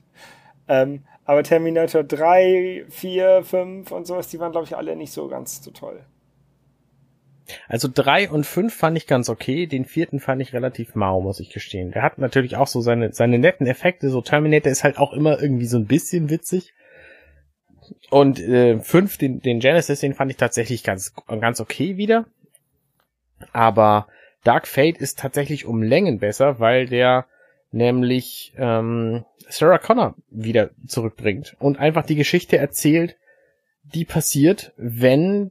[0.68, 5.28] Ähm, aber Terminator 3, 4, 5 und sowas, die waren, glaube ich, alle nicht so
[5.28, 6.00] ganz so toll.
[7.68, 11.40] Also drei und fünf fand ich ganz okay, den vierten fand ich relativ mau, muss
[11.40, 11.92] ich gestehen.
[11.92, 15.40] Der hat natürlich auch so seine, seine netten Effekte, so Terminator ist halt auch immer
[15.40, 16.74] irgendwie so ein bisschen witzig.
[18.10, 22.26] Und äh, fünf, den, den Genesis, den fand ich tatsächlich ganz, ganz okay wieder.
[23.52, 24.08] Aber
[24.44, 27.26] Dark Fate ist tatsächlich um Längen besser, weil der
[27.72, 33.16] nämlich ähm, Sarah Connor wieder zurückbringt und einfach die Geschichte erzählt,
[33.82, 35.50] die passiert, wenn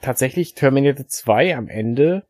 [0.00, 2.24] tatsächlich Terminator 2 am Ende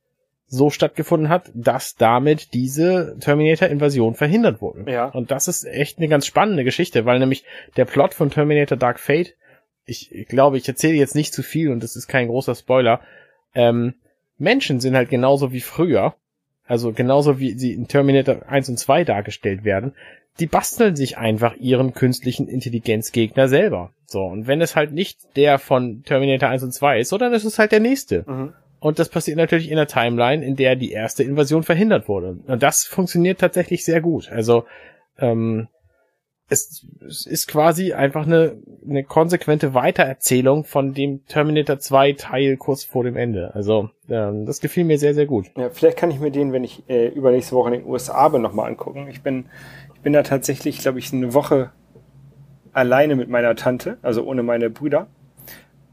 [0.47, 4.91] so stattgefunden hat, dass damit diese Terminator-Invasion verhindert wurde.
[4.91, 5.07] Ja.
[5.07, 7.45] Und das ist echt eine ganz spannende Geschichte, weil nämlich
[7.77, 9.35] der Plot von Terminator Dark Fate,
[9.87, 13.01] ich, ich glaube, ich erzähle jetzt nicht zu viel und das ist kein großer Spoiler,
[13.55, 13.95] ähm,
[14.39, 16.15] Menschen sind halt genauso wie früher,
[16.67, 19.95] also genauso wie sie in Terminator 1 und 2 dargestellt werden,
[20.41, 23.93] die basteln sich einfach ihren künstlichen Intelligenzgegner selber.
[24.07, 27.45] So, und wenn es halt nicht der von Terminator 1 und 2 ist, sondern es
[27.45, 28.25] ist halt der nächste.
[28.27, 28.53] Mhm.
[28.81, 32.37] Und das passiert natürlich in der Timeline, in der die erste Invasion verhindert wurde.
[32.47, 34.31] Und das funktioniert tatsächlich sehr gut.
[34.31, 34.65] Also
[35.19, 35.69] ähm,
[36.49, 38.57] es, es ist quasi einfach eine,
[38.89, 43.55] eine konsequente Weitererzählung von dem Terminator 2 Teil kurz vor dem Ende.
[43.55, 45.47] Also ähm, das gefiel mir sehr, sehr gut.
[45.57, 48.43] Ja, vielleicht kann ich mir den, wenn ich äh, übernächste Woche in den USA bin,
[48.43, 49.07] nochmal angucken.
[49.11, 49.47] Ich bin,
[49.95, 51.71] ich bin da tatsächlich, glaube ich, eine Woche
[52.73, 55.07] alleine mit meiner Tante, also ohne meine Brüder.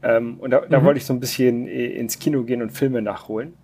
[0.02, 0.84] Ähm, und da, da Mhm.
[0.84, 3.54] wollte ich so ein bisschen äh, ins Kino gehen und Filme nachholen.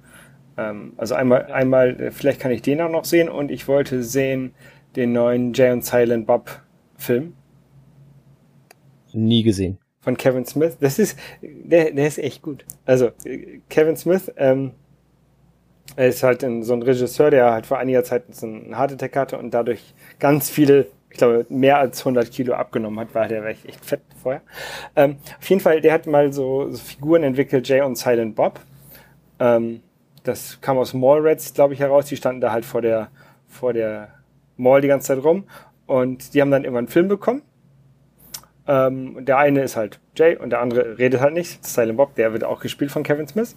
[0.57, 4.03] Ähm, also einmal, einmal, äh, vielleicht kann ich den auch noch sehen und ich wollte
[4.03, 4.55] sehen
[4.97, 6.63] den neuen Jay und Silent Bob
[6.99, 7.33] Film
[9.15, 9.79] Nie gesehen.
[10.01, 10.77] von Kevin Smith.
[10.81, 12.65] Das ist, der, der ist echt gut.
[12.85, 14.73] Also äh, Kevin Smith, ähm,
[15.97, 18.93] er ist halt ein, so ein Regisseur, der halt vor einiger Zeit so einen Heart
[18.93, 23.29] Attack hatte und dadurch ganz viele, ich glaube, mehr als 100 Kilo abgenommen hat, weil
[23.29, 24.43] der war echt fett vorher.
[24.95, 28.61] Ähm, auf jeden Fall, der hat mal so, so Figuren entwickelt, Jay und Silent Bob.
[29.41, 29.81] Ähm,
[30.23, 32.07] das kam aus Mallrats, glaube ich, heraus.
[32.07, 33.09] Die standen da halt vor der,
[33.47, 34.09] vor der
[34.59, 35.45] Mall die ganze Zeit rum
[35.89, 37.43] und die haben dann irgendwann einen Film bekommen.
[38.69, 41.65] Ähm, der eine ist halt Jay und der andere redet halt nicht.
[41.67, 43.57] Silent Bob, der wird auch gespielt von Kevin Smith.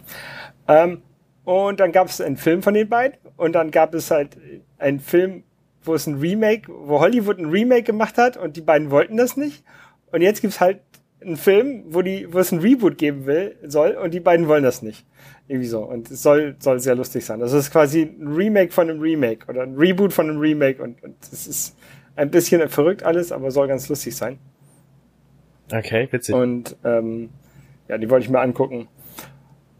[0.67, 1.01] Ähm,
[1.43, 4.37] und dann gab es einen Film von den beiden und dann gab es halt
[4.77, 5.43] einen Film,
[5.83, 9.35] wo es ein Remake, wo Hollywood ein Remake gemacht hat und die beiden wollten das
[9.35, 9.65] nicht.
[10.13, 10.79] Und jetzt gibt's halt
[11.19, 14.63] einen Film, wo die, wo es ein Reboot geben will, soll und die beiden wollen
[14.63, 15.05] das nicht.
[15.49, 15.81] Irgendwie so.
[15.81, 17.41] Und es soll, soll sehr lustig sein.
[17.41, 21.03] Es ist quasi ein Remake von einem Remake oder ein Reboot von einem Remake und,
[21.03, 21.75] und es ist
[22.15, 24.39] ein bisschen verrückt alles, aber soll ganz lustig sein.
[25.71, 26.35] Okay, witzig.
[26.35, 27.29] Und ähm,
[27.87, 28.87] ja, die wollte ich mir angucken.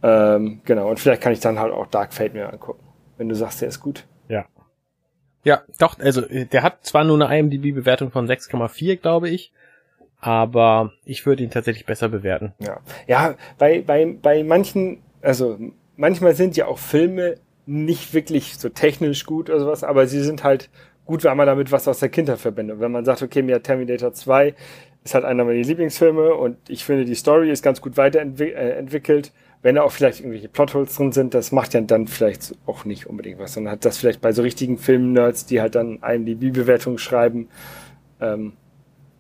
[0.04, 2.84] Ähm, genau, und vielleicht kann ich dann halt auch Dark Fate mir angucken,
[3.18, 4.06] wenn du sagst, der ist gut.
[4.28, 4.46] Ja.
[5.44, 9.52] Ja, doch, also äh, der hat zwar nur eine IMDb-Bewertung von 6,4, glaube ich,
[10.20, 12.54] aber ich würde ihn tatsächlich besser bewerten.
[12.60, 15.58] Ja, ja bei, bei, bei manchen, also
[15.98, 20.44] manchmal sind ja auch Filme nicht wirklich so technisch gut oder sowas, aber sie sind
[20.44, 20.70] halt
[21.12, 22.80] gut, wenn man damit was aus der Kindheit verbindet.
[22.80, 24.56] Wenn man sagt, okay, mir Terminator 2
[25.04, 29.34] ist halt einer meiner Lieblingsfilme und ich finde, die Story ist ganz gut weiterentwickelt.
[29.62, 33.08] Wenn da auch vielleicht irgendwelche Plotholes drin sind, das macht ja dann vielleicht auch nicht
[33.08, 37.50] unbedingt was, sondern hat das vielleicht bei so richtigen Film-Nerds, die halt dann IMDb-Bewertungen schreiben,
[38.22, 38.54] ähm,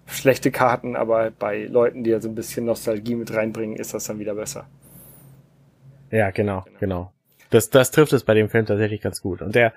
[0.05, 4.05] schlechte Karten, aber bei Leuten, die ja so ein bisschen Nostalgie mit reinbringen, ist das
[4.05, 4.65] dann wieder besser.
[6.09, 7.11] Ja, genau, genau.
[7.49, 9.41] Das, das trifft es bei dem Film tatsächlich ganz gut.
[9.41, 9.73] Und der,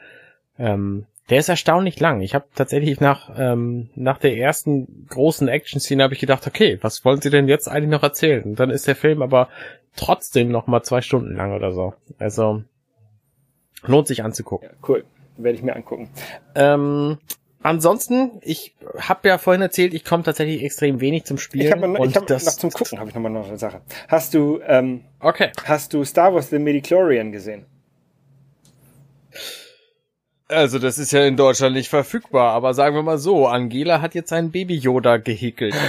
[0.59, 2.21] ähm, der ist erstaunlich lang.
[2.21, 7.05] Ich habe tatsächlich nach ähm, nach der ersten großen Action-Szene habe ich gedacht, okay, was
[7.05, 8.43] wollen sie denn jetzt eigentlich noch erzählen?
[8.45, 9.49] Und dann ist der Film aber
[9.97, 11.95] trotzdem noch mal zwei Stunden lang oder so.
[12.19, 12.63] Also
[13.87, 14.69] lohnt sich anzugucken.
[14.71, 15.05] Ja, cool.
[15.37, 16.11] Werde ich mir angucken.
[16.55, 17.19] Ähm,
[17.63, 21.67] ansonsten, ich habe ja vorhin erzählt, ich komme tatsächlich extrem wenig zum Spielen.
[21.67, 23.49] Ich habe noch, und ich hab das, noch zum Gucken habe ich noch mal noch
[23.49, 23.81] eine Sache.
[24.09, 25.51] Hast du ähm, Okay.
[25.65, 27.67] hast du Star Wars The Midichlorian gesehen?
[30.49, 34.15] Also das ist ja in Deutschland nicht verfügbar, aber sagen wir mal so, Angela hat
[34.15, 35.75] jetzt einen Baby Yoda gehäkelt.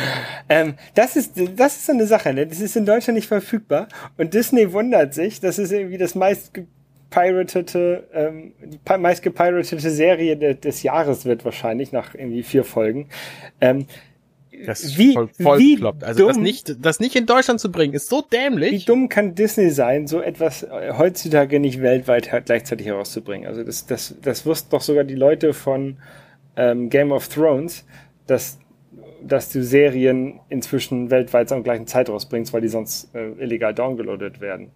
[0.48, 2.45] Ähm, das ist das ist so eine Sache, ne?
[2.45, 6.53] Das ist in Deutschland nicht verfügbar und Disney wundert sich, das ist irgendwie das meist
[6.53, 13.10] gepiratete, ähm, die meist gepiratete Serie de, des Jahres wird wahrscheinlich nach irgendwie vier Folgen.
[13.60, 13.88] Ähm,
[14.65, 16.03] Das ist Wie- voll, voll wie bekloppt.
[16.03, 18.86] Also das dumm- nicht, das nicht in Deutschland zu bringen, ist so Wie dämlich.
[18.86, 23.48] dumm kann Disney sein, so etwas äh, heutzutage nicht weltweit gleichzeitig herauszubringen?
[23.48, 25.98] Also das, das, das wussten doch sogar die Leute von
[26.56, 27.86] ähm, Game of Thrones,
[28.27, 28.60] dass,
[29.23, 34.40] dass du Serien inzwischen weltweit zur gleichen Zeit rausbringst, weil die sonst äh, illegal downgeloadet
[34.41, 34.72] werden.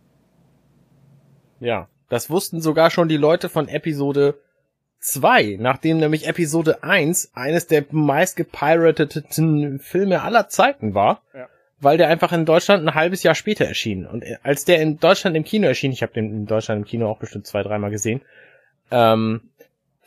[1.60, 1.88] Ja.
[2.10, 4.40] Das wussten sogar schon die Leute von Episode
[5.00, 11.48] 2, nachdem nämlich Episode 1 eines der meist gepirateten Filme aller Zeiten war, ja.
[11.80, 14.06] weil der einfach in Deutschland ein halbes Jahr später erschien.
[14.06, 17.10] Und als der in Deutschland im Kino erschien, ich habe den in Deutschland im Kino
[17.10, 18.22] auch bestimmt zwei, dreimal gesehen,
[18.92, 19.42] ähm,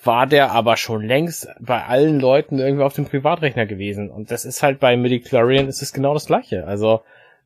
[0.05, 4.11] war der aber schon längst bei allen Leuten irgendwie auf dem Privatrechner gewesen.
[4.11, 6.67] Und das ist halt bei Midichlorian ist es genau das gleiche.
[6.67, 7.03] Also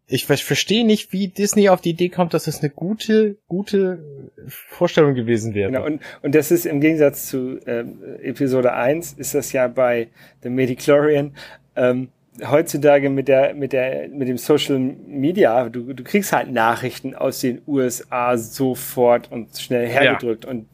[0.09, 5.15] ich verstehe nicht, wie Disney auf die Idee kommt, dass es eine gute, gute Vorstellung
[5.15, 5.73] gewesen wäre.
[5.73, 10.09] Genau, und, und das ist im Gegensatz zu ähm, Episode 1, ist das ja bei
[10.43, 11.35] The Mediclorian
[11.74, 12.09] ähm,
[12.45, 17.41] heutzutage mit der, mit der, mit dem Social Media, du, du kriegst halt Nachrichten aus
[17.41, 20.51] den USA sofort und schnell hergedrückt ja.
[20.51, 20.66] und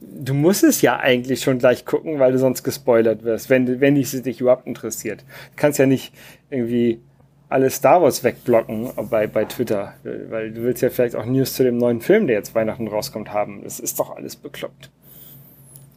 [0.00, 3.94] du musst es ja eigentlich schon gleich gucken, weil du sonst gespoilert wirst, wenn, wenn
[3.94, 5.20] dich, dich überhaupt interessiert.
[5.22, 6.12] Du kannst ja nicht
[6.50, 7.00] irgendwie
[7.48, 11.62] alle Star Wars wegblocken bei, bei Twitter, weil du willst ja vielleicht auch News zu
[11.62, 13.62] dem neuen Film, der jetzt Weihnachten rauskommt, haben.
[13.62, 14.90] Das ist doch alles bekloppt.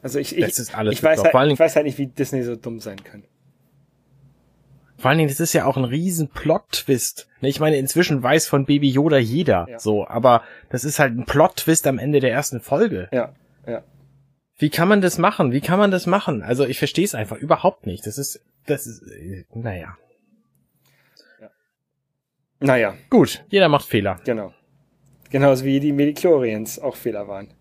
[0.02, 3.04] Also ich, ich, ich, weiß, halt, ich weiß halt nicht, wie Disney so dumm sein
[3.04, 3.24] kann.
[4.98, 7.28] Vor allen Dingen, das ist ja auch ein riesen Plot-Twist.
[7.42, 9.80] Ne, ich meine, inzwischen weiß von Baby Yoda jeder, ja.
[9.80, 13.08] so, aber das ist halt ein Plot-Twist am Ende der ersten Folge.
[13.12, 13.34] Ja,
[13.66, 13.82] ja.
[14.58, 15.54] Wie kann man das machen?
[15.54, 16.44] Wie kann man das machen?
[16.44, 18.06] Also ich verstehe es einfach überhaupt nicht.
[18.06, 19.02] Das ist, das ist,
[19.54, 19.98] naja.
[22.60, 22.96] Naja.
[23.10, 24.20] Gut, jeder macht Fehler.
[24.26, 24.54] Genau.
[25.30, 27.54] Genauso wie die Medichlorians auch Fehler waren.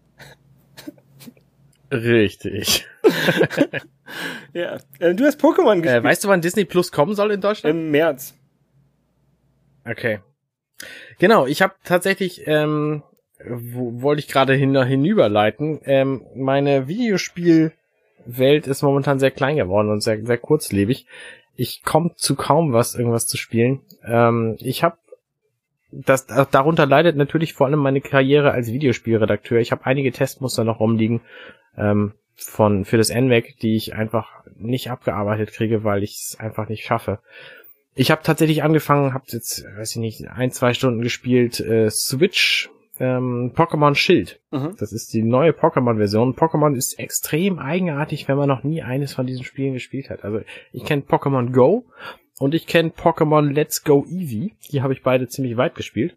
[1.90, 2.86] Richtig.
[4.52, 4.78] ja.
[4.98, 6.00] Äh, du hast Pokémon gespielt.
[6.00, 7.74] Äh, weißt du, wann Disney Plus kommen soll in Deutschland?
[7.74, 8.34] Im März.
[9.84, 10.20] Okay.
[11.18, 13.02] Genau, ich habe tatsächlich, ähm,
[13.44, 17.72] wo, wollte ich gerade hin, hinüberleiten, ähm, meine Videospielwelt
[18.66, 21.06] ist momentan sehr klein geworden und sehr, sehr kurzlebig
[21.58, 23.80] ich komme zu kaum was, irgendwas zu spielen.
[24.04, 24.96] Ähm, ich habe
[25.90, 29.58] das darunter leidet natürlich vor allem meine Karriere als Videospielredakteur.
[29.58, 31.20] Ich habe einige Testmuster noch rumliegen
[31.76, 36.68] ähm, von für das NVAC, die ich einfach nicht abgearbeitet kriege, weil ich es einfach
[36.68, 37.18] nicht schaffe.
[37.94, 42.70] Ich habe tatsächlich angefangen, habe jetzt, weiß ich nicht, ein zwei Stunden gespielt, äh, Switch
[43.00, 44.40] ähm, Pokémon Schild.
[44.50, 44.74] Mhm.
[44.78, 46.34] Das ist die neue Pokémon-Version.
[46.34, 50.24] Pokémon ist extrem eigenartig, wenn man noch nie eines von diesen Spielen gespielt hat.
[50.24, 50.40] Also
[50.72, 51.86] ich kenne Pokémon Go
[52.38, 54.52] und ich kenne Pokémon Let's Go Eevee.
[54.70, 56.16] Die habe ich beide ziemlich weit gespielt.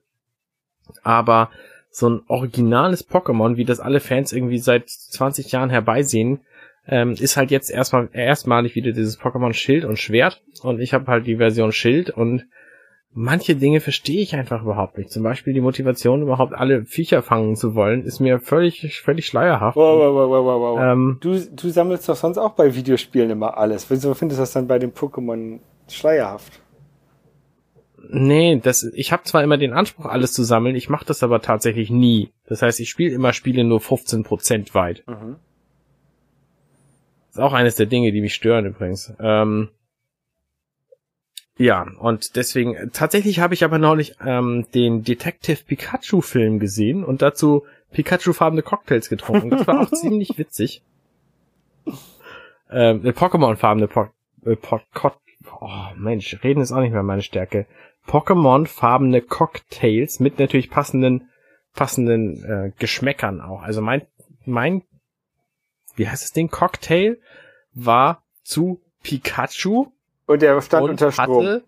[1.04, 1.50] Aber
[1.90, 6.42] so ein originales Pokémon, wie das alle Fans irgendwie seit 20 Jahren herbeisehen,
[6.88, 10.42] ähm, ist halt jetzt erstmal erstmalig wieder dieses Pokémon Schild und Schwert.
[10.64, 12.48] Und ich habe halt die Version Schild und
[13.14, 15.12] manche Dinge verstehe ich einfach überhaupt nicht.
[15.12, 19.76] Zum Beispiel die Motivation, überhaupt alle Viecher fangen zu wollen, ist mir völlig, völlig schleierhaft.
[19.76, 20.80] Wow, wow, wow, wow, wow.
[20.82, 23.90] Ähm, du, du sammelst doch sonst auch bei Videospielen immer alles.
[23.90, 25.60] Wieso findest du das dann bei den Pokémon
[25.90, 26.62] schleierhaft?
[28.10, 31.42] Nee, das, ich habe zwar immer den Anspruch, alles zu sammeln, ich mache das aber
[31.42, 32.32] tatsächlich nie.
[32.48, 35.04] Das heißt, ich spiele immer Spiele nur 15% weit.
[35.08, 35.38] Mhm.
[37.28, 39.14] Das ist auch eines der Dinge, die mich stören übrigens.
[39.20, 39.70] Ähm,
[41.62, 47.22] ja, und deswegen, tatsächlich habe ich aber neulich ähm, den Detective Pikachu Film gesehen und
[47.22, 49.52] dazu Pikachu-farbene Cocktails getrunken.
[49.52, 50.82] Das war auch ziemlich witzig.
[52.72, 54.08] Ähm, Pokémon-farbene po
[54.46, 54.80] äh, po
[55.60, 57.68] Oh Mensch, reden ist auch nicht mehr meine Stärke.
[58.08, 61.30] Pokémon-farbene Cocktails mit natürlich passenden
[61.74, 63.62] passenden äh, Geschmäckern auch.
[63.62, 64.02] Also mein
[64.46, 64.82] mein
[65.96, 67.20] wie heißt das Ding Cocktail
[67.74, 69.92] war zu Pikachu
[70.32, 71.46] und er stand und unter Strom.
[71.46, 71.64] Hatte,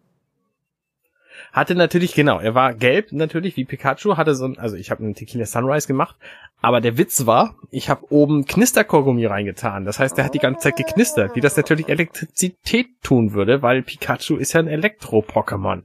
[1.51, 5.03] hatte natürlich, genau, er war gelb natürlich wie Pikachu, hatte so ein, also ich habe
[5.03, 6.15] einen Tequila Sunrise gemacht,
[6.61, 9.85] aber der Witz war, ich habe oben Knisterkorgummi reingetan.
[9.85, 13.83] Das heißt, der hat die ganze Zeit geknistert, wie das natürlich Elektrizität tun würde, weil
[13.83, 15.83] Pikachu ist ja ein Elektro-Pokémon.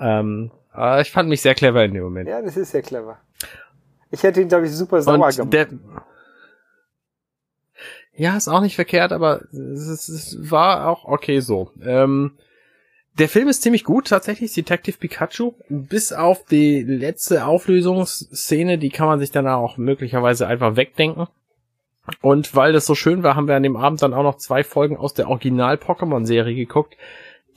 [0.00, 2.28] Ähm, äh, ich fand mich sehr clever in dem Moment.
[2.28, 3.18] Ja, das ist sehr clever.
[4.10, 5.52] Ich hätte ihn, glaube ich, super sauer Und gemacht.
[5.52, 5.68] Der,
[8.14, 11.70] ja, ist auch nicht verkehrt, aber es, es war auch okay so.
[11.82, 12.32] Ähm,
[13.18, 15.52] der Film ist ziemlich gut, tatsächlich, Detective Pikachu.
[15.68, 21.26] Bis auf die letzte Auflösungsszene, die kann man sich dann auch möglicherweise einfach wegdenken.
[22.22, 24.64] Und weil das so schön war, haben wir an dem Abend dann auch noch zwei
[24.64, 26.96] Folgen aus der Original-Pokémon-Serie geguckt,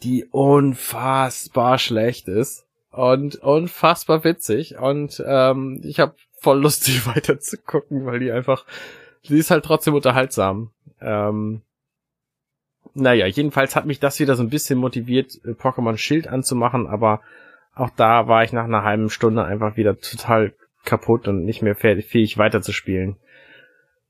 [0.03, 4.77] die unfassbar schlecht ist und unfassbar witzig.
[4.77, 8.65] Und ähm, ich habe voll Lust, die weiter zu gucken, weil die einfach
[9.23, 10.71] sie ist halt trotzdem unterhaltsam.
[11.01, 11.61] Ähm,
[12.93, 17.21] naja, jedenfalls hat mich das wieder so ein bisschen motiviert, äh, Pokémon Schild anzumachen, aber
[17.73, 20.53] auch da war ich nach einer halben Stunde einfach wieder total
[20.85, 23.17] kaputt und nicht mehr fähig weiterzuspielen.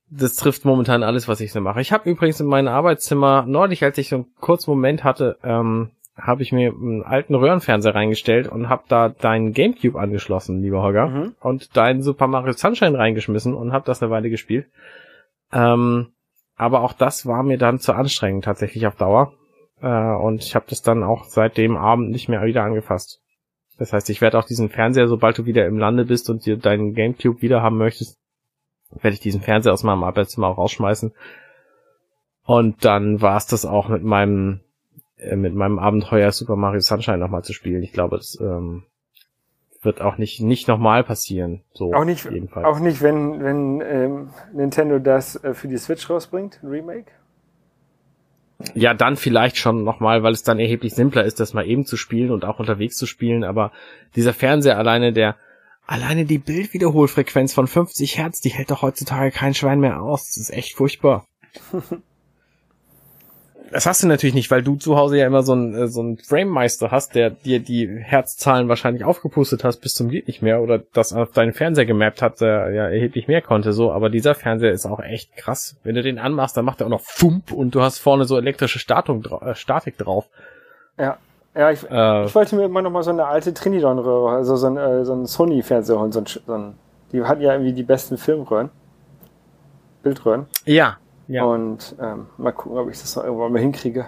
[0.09, 1.81] Das trifft momentan alles, was ich so mache.
[1.81, 5.91] Ich habe übrigens in meinem Arbeitszimmer neulich, als ich so einen kurzen Moment hatte, ähm,
[6.15, 11.07] habe ich mir einen alten Röhrenfernseher reingestellt und habe da deinen Gamecube angeschlossen, lieber Holger,
[11.07, 11.35] mhm.
[11.41, 14.67] und deinen Super Mario Sunshine reingeschmissen und habe das eine Weile gespielt.
[15.51, 16.13] Ähm,
[16.55, 19.33] aber auch das war mir dann zu anstrengend tatsächlich auf Dauer.
[19.81, 23.21] Äh, und ich habe das dann auch seit dem Abend nicht mehr wieder angefasst.
[23.79, 26.57] Das heißt, ich werde auch diesen Fernseher, sobald du wieder im Lande bist und dir
[26.57, 28.19] deinen Gamecube wieder haben möchtest,
[29.01, 31.11] werde ich diesen Fernseher aus meinem Arbeitszimmer auch rausschmeißen.
[32.45, 34.59] Und dann war es das auch mit meinem
[35.23, 37.83] äh, mit meinem Abenteuer Super Mario Sunshine nochmal zu spielen.
[37.83, 38.83] Ich glaube, das ähm,
[39.81, 41.63] wird auch nicht nicht nochmal passieren.
[41.73, 42.65] So auch nicht, jedenfalls.
[42.65, 47.11] auch nicht, wenn wenn ähm, Nintendo das äh, für die Switch rausbringt, ein Remake.
[48.75, 51.97] Ja, dann vielleicht schon nochmal, weil es dann erheblich simpler ist, das mal eben zu
[51.97, 53.43] spielen und auch unterwegs zu spielen.
[53.43, 53.71] Aber
[54.15, 55.35] dieser Fernseher alleine, der
[55.85, 60.27] alleine die Bildwiederholfrequenz von 50 Hertz, die hält doch heutzutage kein Schwein mehr aus.
[60.27, 61.25] Das ist echt furchtbar.
[63.73, 66.03] Das hast du natürlich nicht, weil du zu Hause ja immer so ein, äh, so
[66.03, 70.61] ein Frame-Meister hast, der dir die Herzzahlen wahrscheinlich aufgepustet hast bis zum geht nicht mehr
[70.61, 73.91] oder das auf deinen Fernseher gemappt hat, der ja erheblich mehr konnte, so.
[73.91, 75.75] Aber dieser Fernseher ist auch echt krass.
[75.83, 78.37] Wenn du den anmachst, dann macht er auch noch Fump und du hast vorne so
[78.37, 80.29] elektrische Statung, äh, Statik drauf.
[80.99, 81.17] Ja.
[81.55, 84.67] Ja, ich, äh, ich wollte mir immer noch mal so eine alte Trinidon-Röhre, also so
[84.67, 86.75] ein, äh, so ein Sony-Fernseher holen, so ein, so ein,
[87.11, 88.69] die hatten ja irgendwie die besten Filmröhren.
[90.03, 90.47] Bildröhren.
[90.65, 90.97] Ja,
[91.27, 91.43] ja.
[91.43, 94.07] Und ähm, mal gucken, ob ich das noch irgendwann mal hinkriege.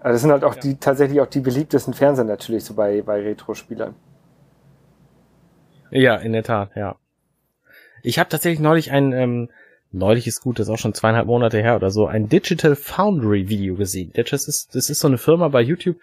[0.00, 0.60] Also das sind halt auch ja.
[0.60, 3.94] die tatsächlich auch die beliebtesten Fernseher natürlich so bei, bei Retro-Spielern.
[5.90, 6.96] Ja, in der Tat, ja.
[8.02, 9.48] Ich habe tatsächlich neulich ein, ähm,
[9.90, 13.48] neulich ist gut, das ist auch schon zweieinhalb Monate her oder so, ein Digital Foundry
[13.48, 14.12] Video gesehen.
[14.14, 15.96] Das ist, das ist so eine Firma bei YouTube,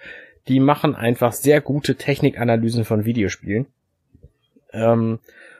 [0.47, 3.67] die machen einfach sehr gute Technikanalysen von Videospielen.
[4.73, 5.19] Ähm,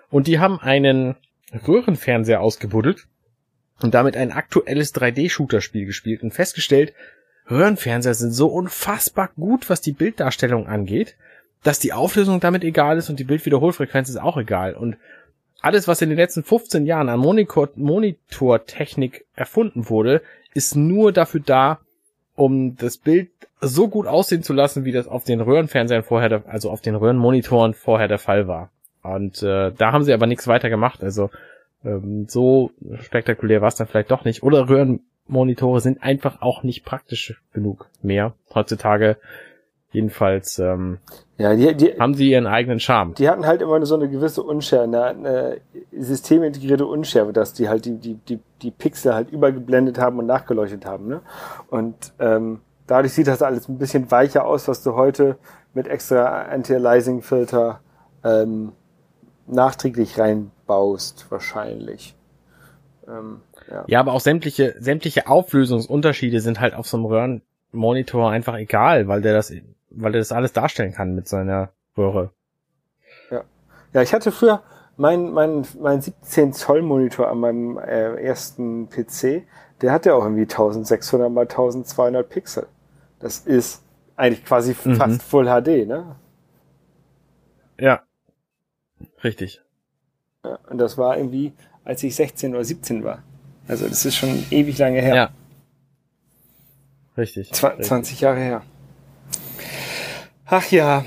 [0.10, 1.16] und die haben einen
[1.68, 3.08] Röhrenfernseher ausgebuddelt
[3.82, 6.94] und damit ein aktuelles 3D-Shooter-Spiel gespielt und festgestellt,
[7.50, 11.16] Röhrenfernseher sind so unfassbar gut, was die Bilddarstellung angeht,
[11.64, 14.74] dass die Auflösung damit egal ist und die Bildwiederholfrequenz ist auch egal.
[14.74, 14.98] Und
[15.62, 20.22] alles, was in den letzten 15 Jahren an Monitor Monitortechnik erfunden wurde,
[20.54, 21.80] ist nur dafür da,
[22.36, 23.30] um das Bild
[23.62, 27.74] so gut aussehen zu lassen, wie das auf den Röhrenfernsehern vorher, also auf den Röhrenmonitoren
[27.74, 28.70] vorher der Fall war.
[29.02, 31.04] Und äh, da haben sie aber nichts weiter gemacht.
[31.04, 31.30] Also
[31.86, 34.44] ähm, so spektakulär war es dann vielleicht doch nicht.
[34.44, 38.34] Oder Röhrenmonitore sind einfach auch nicht praktisch genug mehr.
[38.54, 39.18] Heutzutage
[39.92, 41.00] jedenfalls ähm,
[41.38, 43.14] ja, die, die, haben sie ihren eigenen Charme.
[43.16, 45.58] Die hatten halt immer so eine gewisse Unschärfe, eine, eine
[45.98, 50.86] systemintegrierte Unschärfe, dass die halt die, die, die, die Pixel halt übergeblendet haben und nachgeleuchtet
[50.86, 51.08] haben.
[51.08, 51.22] Ne?
[51.70, 55.38] Und ähm, dadurch sieht das alles ein bisschen weicher aus, was du heute
[55.74, 57.80] mit extra Anti-Aliasing-Filter
[58.24, 58.72] ähm,
[59.48, 60.18] nachträglich
[60.68, 62.16] reinbaust, wahrscheinlich.
[63.08, 63.84] Ähm, ja.
[63.88, 69.22] ja, aber auch sämtliche, sämtliche Auflösungsunterschiede sind halt auf so einem Röhrenmonitor einfach egal, weil
[69.22, 69.54] der das,
[69.92, 72.32] weil der das alles darstellen kann mit seiner Röhre.
[73.30, 73.44] Ja.
[73.94, 74.64] Ja, ich hatte früher
[74.98, 79.44] mein, mein, mein 17 Zoll Monitor an meinem äh, ersten PC,
[79.82, 82.68] der hatte auch irgendwie 1600 mal 1200 Pixel.
[83.20, 83.84] Das ist
[84.16, 84.96] eigentlich quasi mhm.
[84.96, 86.16] fast Full HD, ne?
[87.78, 88.02] Ja,
[89.24, 89.62] Richtig.
[90.46, 91.54] Ja, und das war irgendwie,
[91.84, 93.24] als ich 16 oder 17 war.
[93.68, 95.16] Also das ist schon ewig lange her.
[95.16, 95.30] Ja.
[97.18, 97.52] Richtig.
[97.52, 97.88] Zwa richtig.
[97.88, 98.62] 20 Jahre her.
[100.46, 101.04] Ach ja.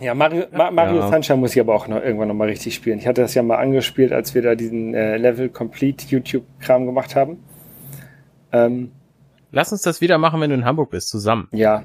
[0.00, 1.08] Ja, Mario, Ma Mario ja.
[1.08, 2.98] Sunshine muss ich aber auch noch irgendwann noch mal richtig spielen.
[2.98, 7.16] Ich hatte das ja mal angespielt, als wir da diesen äh, Level Complete YouTube-Kram gemacht
[7.16, 7.42] haben.
[8.52, 8.92] Ähm,
[9.50, 11.48] Lass uns das wieder machen, wenn du in Hamburg bist, zusammen.
[11.52, 11.84] Ja,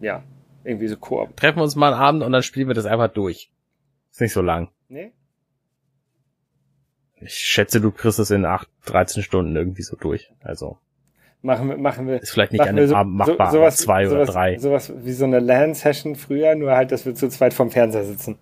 [0.00, 0.22] ja.
[0.64, 1.36] Irgendwie so Koop.
[1.36, 3.50] Treffen wir uns mal einen Abend und dann spielen wir das einfach durch.
[4.10, 4.70] Ist nicht so lang.
[4.88, 5.12] Nee?
[7.20, 10.30] Ich schätze, du kriegst es in 8, 13 Stunden irgendwie so durch.
[10.42, 10.78] Also.
[11.42, 12.20] Machen wir, machen wir.
[12.20, 14.58] Ist vielleicht nicht an einem so, Abend machbar, so, sowas, zwei sowas, oder drei.
[14.58, 18.38] Sowas wie so eine LAN-Session früher, nur halt, dass wir zu zweit vom Fernseher sitzen.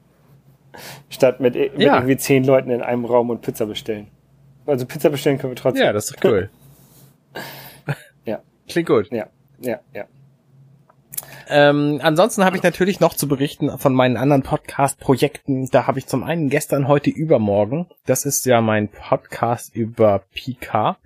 [1.09, 1.95] Statt mit, mit ja.
[1.95, 4.09] irgendwie zehn Leuten in einem Raum und Pizza bestellen.
[4.67, 5.85] Also Pizza bestellen können wir trotzdem.
[5.85, 6.51] Ja, das ist cool.
[8.25, 8.41] ja.
[8.69, 9.11] Klingt gut.
[9.11, 9.27] Ja,
[9.61, 10.05] ja, ja.
[11.49, 15.69] Ähm, ansonsten habe ich natürlich noch zu berichten von meinen anderen Podcast-Projekten.
[15.71, 17.87] Da habe ich zum einen gestern, heute, übermorgen.
[18.05, 20.99] Das ist ja mein Podcast über Pika.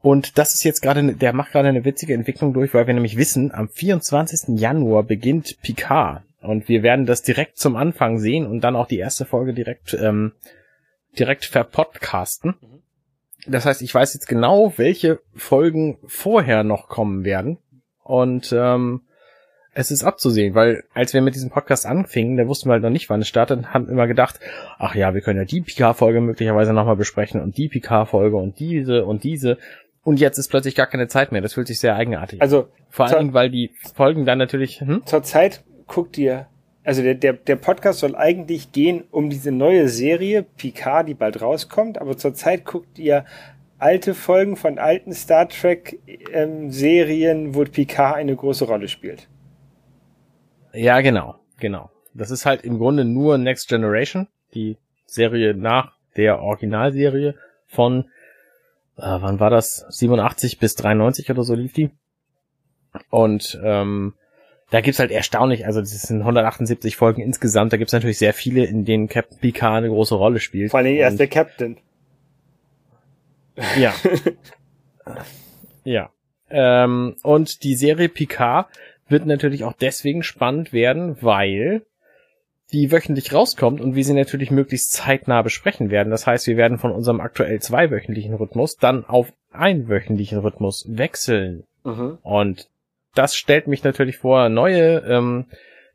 [0.00, 3.16] Und das ist jetzt gerade, der macht gerade eine witzige Entwicklung durch, weil wir nämlich
[3.16, 4.58] wissen, am 24.
[4.58, 6.22] Januar beginnt Picard.
[6.40, 9.94] Und wir werden das direkt zum Anfang sehen und dann auch die erste Folge direkt,
[9.94, 10.32] ähm,
[11.18, 12.54] direkt verpodcasten.
[13.46, 17.58] Das heißt, ich weiß jetzt genau, welche Folgen vorher noch kommen werden.
[18.04, 19.02] Und ähm,
[19.78, 22.90] es ist abzusehen, weil als wir mit diesem Podcast anfingen, da wussten wir halt noch
[22.90, 24.40] nicht, wann es startet, und haben immer gedacht,
[24.76, 29.04] ach ja, wir können ja die PK-Folge möglicherweise nochmal besprechen und die PK-Folge und diese
[29.04, 29.56] und diese.
[30.02, 31.42] und jetzt ist plötzlich gar keine Zeit mehr.
[31.42, 32.42] Das fühlt sich sehr eigenartig.
[32.42, 34.80] Also vor allen Dingen, weil die Folgen dann natürlich.
[34.80, 35.02] Hm?
[35.06, 36.48] Zurzeit guckt ihr,
[36.82, 41.40] also der, der, der Podcast soll eigentlich gehen um diese neue Serie Picard, die bald
[41.40, 43.24] rauskommt, aber zurzeit guckt ihr
[43.78, 46.00] alte Folgen von alten Star Trek
[46.32, 49.28] ähm, Serien, wo Picard eine große Rolle spielt.
[50.72, 51.90] Ja, genau, genau.
[52.14, 54.76] Das ist halt im Grunde nur Next Generation, die
[55.06, 57.34] Serie nach der Originalserie
[57.66, 58.04] von,
[58.96, 59.86] äh, wann war das?
[59.88, 61.90] 87 bis 93 oder so lief die.
[63.10, 64.14] Und ähm,
[64.70, 68.64] da gibt's halt erstaunlich, also das sind 178 Folgen insgesamt, da gibt's natürlich sehr viele,
[68.64, 70.70] in denen Captain Picard eine große Rolle spielt.
[70.70, 71.78] Vor allem erst der Captain.
[73.78, 73.94] Ja.
[75.84, 76.10] ja.
[76.50, 78.68] Ähm, und die Serie Picard
[79.08, 81.82] wird natürlich auch deswegen spannend werden, weil
[82.72, 86.10] die wöchentlich rauskommt und wir sie natürlich möglichst zeitnah besprechen werden.
[86.10, 91.64] Das heißt, wir werden von unserem aktuell zweiwöchentlichen Rhythmus dann auf einwöchentlichen Rhythmus wechseln.
[91.84, 92.18] Mhm.
[92.22, 92.68] Und
[93.14, 95.46] das stellt mich natürlich vor neue ähm,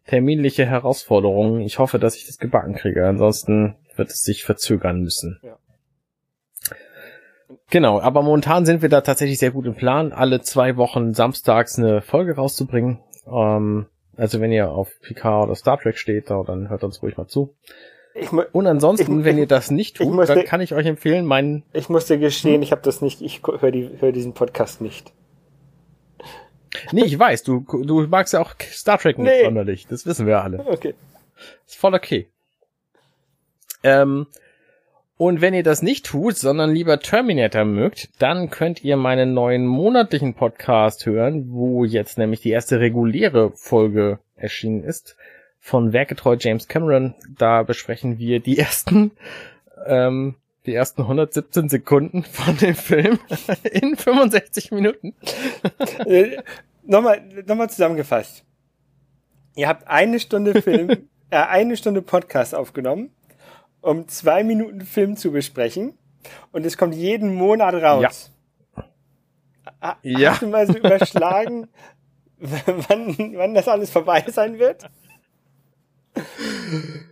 [0.08, 1.62] terminliche Herausforderungen.
[1.62, 3.08] Ich hoffe, dass ich das gebacken kriege.
[3.08, 5.40] Ansonsten wird es sich verzögern müssen.
[5.44, 5.58] Ja.
[7.70, 11.78] Genau, aber momentan sind wir da tatsächlich sehr gut im Plan, alle zwei Wochen samstags
[11.78, 13.00] eine Folge rauszubringen.
[13.28, 17.28] Ähm, also wenn ihr auf PK oder Star Trek steht, dann hört uns ruhig mal
[17.28, 17.56] zu.
[18.52, 21.64] Und ansonsten, ich, wenn ihr das nicht tut, musste, dann kann ich euch empfehlen, meinen.
[21.74, 22.62] Ich muss dir gestehen, hm?
[22.62, 25.12] ich habe das nicht, ich höre die, hör diesen Podcast nicht.
[26.92, 29.46] Nee, ich weiß, du, du magst ja auch Star Trek nicht nee.
[29.46, 29.88] sonderlich.
[29.88, 30.60] Das wissen wir alle.
[30.60, 30.94] Okay.
[31.66, 32.30] Ist voll okay.
[33.84, 34.28] Ähm,
[35.24, 39.66] und wenn ihr das nicht tut, sondern lieber Terminator mögt, dann könnt ihr meinen neuen
[39.66, 45.16] monatlichen Podcast hören, wo jetzt nämlich die erste reguläre Folge erschienen ist
[45.62, 47.16] von Werketreu James Cameron.
[47.38, 49.12] Da besprechen wir die ersten
[49.86, 50.36] ähm,
[50.66, 53.18] die ersten 117 Sekunden von dem Film
[53.72, 55.16] in 65 Minuten.
[56.06, 56.36] Äh,
[56.84, 58.44] nochmal, nochmal zusammengefasst.
[59.56, 60.90] Ihr habt eine Stunde Film,
[61.30, 63.12] äh, eine Stunde Podcast aufgenommen
[63.84, 65.94] um zwei Minuten Film zu besprechen.
[66.52, 68.32] Und es kommt jeden Monat raus.
[69.82, 69.98] Ja.
[70.02, 70.32] ja.
[70.32, 71.68] Hast du mal so überschlagen,
[72.40, 74.90] wann, wann das alles vorbei sein wird?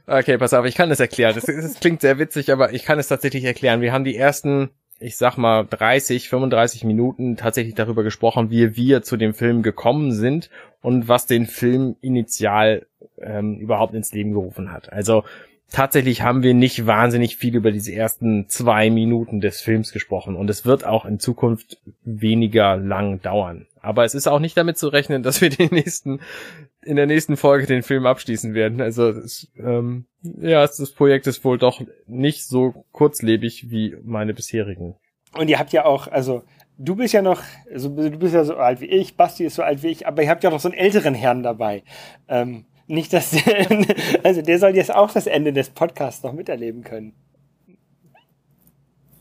[0.07, 1.35] Okay, pass auf, ich kann das erklären.
[1.35, 3.81] Das, das, klingt sehr witzig, aber ich kann es tatsächlich erklären.
[3.81, 4.69] Wir haben die ersten,
[4.99, 10.13] ich sag mal, 30, 35 Minuten tatsächlich darüber gesprochen, wie wir zu dem Film gekommen
[10.13, 10.49] sind
[10.81, 12.85] und was den Film initial
[13.19, 14.93] ähm, überhaupt ins Leben gerufen hat.
[14.93, 15.23] Also
[15.71, 20.49] tatsächlich haben wir nicht wahnsinnig viel über diese ersten zwei Minuten des Films gesprochen und
[20.49, 23.67] es wird auch in Zukunft weniger lang dauern.
[23.81, 26.19] Aber es ist auch nicht damit zu rechnen, dass wir den nächsten,
[26.83, 28.79] in der nächsten Folge den Film abschließen werden.
[28.79, 34.95] Also das, ähm, ja, das Projekt ist wohl doch nicht so kurzlebig wie meine bisherigen.
[35.35, 36.43] Und ihr habt ja auch, also
[36.77, 37.41] du bist ja noch,
[37.71, 40.21] also du bist ja so alt wie ich, Basti ist so alt wie ich, aber
[40.21, 41.83] ihr habt ja noch so einen älteren Herrn dabei.
[42.27, 43.67] Ähm, nicht, dass der,
[44.23, 47.13] also der soll jetzt auch das Ende des Podcasts noch miterleben können.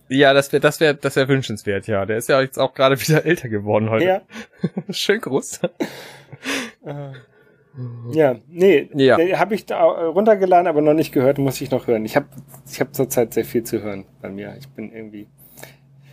[0.09, 2.05] Ja, das wäre, das wäre, das wäre wünschenswert, ja.
[2.05, 4.05] Der ist ja jetzt auch gerade wieder älter geworden heute.
[4.05, 4.22] Ja.
[4.90, 5.60] Schön groß.
[6.84, 7.12] Äh,
[8.12, 9.16] ja, nee, ja.
[9.38, 12.05] habe ich da runtergeladen, aber noch nicht gehört, muss ich noch hören.
[12.05, 12.26] Ich habe
[12.68, 14.56] ich hab zurzeit sehr viel zu hören bei mir.
[14.59, 15.28] Ich bin irgendwie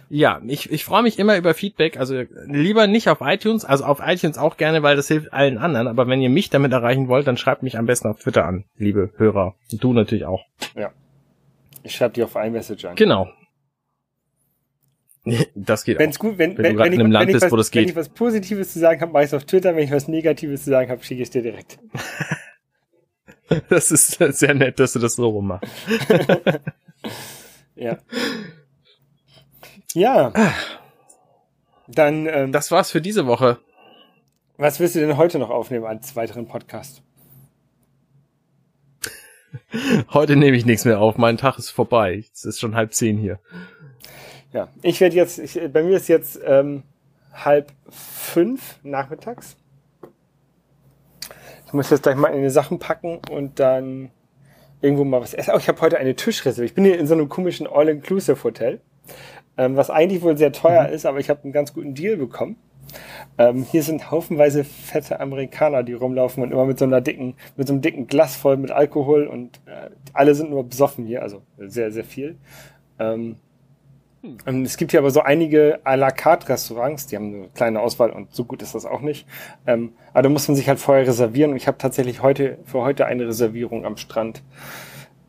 [0.10, 1.98] ja, ich, ich freue mich immer über Feedback.
[1.98, 5.88] Also lieber nicht auf iTunes, also auf iTunes auch gerne, weil das hilft allen anderen.
[5.88, 8.66] Aber wenn ihr mich damit erreichen wollt, dann schreibt mich am besten auf Twitter an,
[8.78, 9.56] liebe Hörer.
[9.72, 10.46] Und du natürlich auch.
[10.76, 10.92] Ja.
[11.84, 12.96] Ich schreibe dir auf iMessage an.
[12.96, 13.30] Genau.
[15.56, 16.22] Das geht Wenn's auch.
[16.22, 17.82] Gut, wenn, wenn, wenn, wenn, ich, wenn, Land ich was, wo das geht.
[17.82, 19.76] wenn ich was Positives zu sagen habe, mache ich es auf Twitter.
[19.76, 21.78] Wenn ich was Negatives zu sagen habe, schicke ich es dir direkt.
[23.70, 25.70] das ist sehr nett, dass du das so rummachst.
[27.76, 27.98] ja.
[29.94, 30.34] Ja.
[31.88, 32.26] Dann.
[32.28, 33.60] Ähm, das war's für diese Woche.
[34.58, 37.04] Was willst du denn heute noch aufnehmen als weiteren Podcast?
[40.14, 41.18] Heute nehme ich nichts mehr auf.
[41.18, 42.24] Mein Tag ist vorbei.
[42.34, 43.40] Es ist schon halb zehn hier.
[44.52, 46.84] Ja, ich werde jetzt, ich, bei mir ist jetzt ähm,
[47.34, 49.58] halb fünf nachmittags.
[51.66, 54.10] Ich muss jetzt gleich mal in die Sachen packen und dann
[54.82, 55.52] irgendwo mal was essen.
[55.54, 56.66] Oh, ich habe heute eine Tischreserve.
[56.66, 58.82] Ich bin hier in so einem komischen All-Inclusive-Hotel
[59.58, 60.94] ähm, was eigentlich wohl sehr teuer mhm.
[60.94, 62.58] ist, aber ich habe einen ganz guten Deal bekommen.
[63.38, 67.68] Ähm, hier sind haufenweise fette Amerikaner, die rumlaufen und immer mit so einer dicken, mit
[67.68, 71.42] so einem dicken Glas voll mit Alkohol und äh, alle sind nur besoffen hier, also
[71.58, 72.38] sehr, sehr viel.
[73.00, 73.38] Ähm,
[74.46, 74.64] hm.
[74.64, 78.10] es gibt hier aber so einige à la carte Restaurants, die haben eine kleine Auswahl
[78.12, 79.28] und so gut ist das auch nicht.
[79.68, 82.82] Ähm, aber da muss man sich halt vorher reservieren und ich habe tatsächlich heute, für
[82.82, 84.42] heute eine Reservierung am Strand.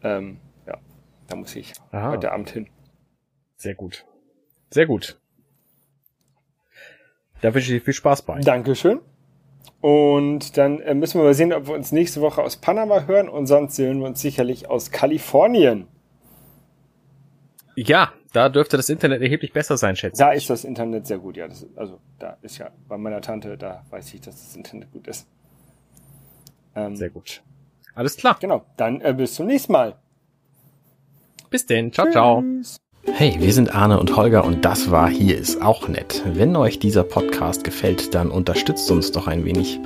[0.03, 0.79] Ähm, ja,
[1.27, 2.13] da muss ich Aha.
[2.13, 2.69] heute Abend hin.
[3.57, 4.07] Sehr gut.
[4.71, 5.19] Sehr gut.
[7.41, 8.41] Da wünsche ich dir viel Spaß bei.
[8.41, 9.01] Dankeschön.
[9.81, 13.29] Und dann äh, müssen wir mal sehen, ob wir uns nächste Woche aus Panama hören
[13.29, 15.87] und sonst sehen wir uns sicherlich aus Kalifornien.
[17.77, 21.37] Ja, da dürfte das Internet erheblich besser sein, schätze Da ist das Internet sehr gut,
[21.37, 21.47] ja.
[21.47, 25.07] Das, also da ist ja bei meiner Tante, da weiß ich, dass das Internet gut
[25.07, 25.29] ist.
[26.75, 27.43] Ähm, sehr gut.
[27.95, 28.37] Alles klar.
[28.41, 28.65] Genau.
[28.77, 29.97] Dann äh, bis zum nächsten Mal.
[31.51, 31.93] Bis denn.
[31.93, 32.13] Ciao, Tschüss.
[32.13, 32.88] ciao.
[33.13, 36.23] Hey, wir sind Arne und Holger und das war Hier ist auch nett.
[36.35, 39.81] Wenn euch dieser Podcast gefällt, dann unterstützt uns doch ein wenig.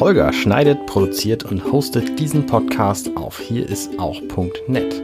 [0.00, 5.02] Holger schneidet, produziert und hostet diesen Podcast auf hierisauch.net.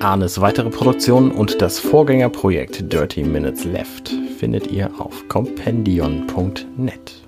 [0.00, 7.25] Arnes weitere Produktionen und das Vorgängerprojekt Dirty Minutes Left findet ihr auf compendion.net.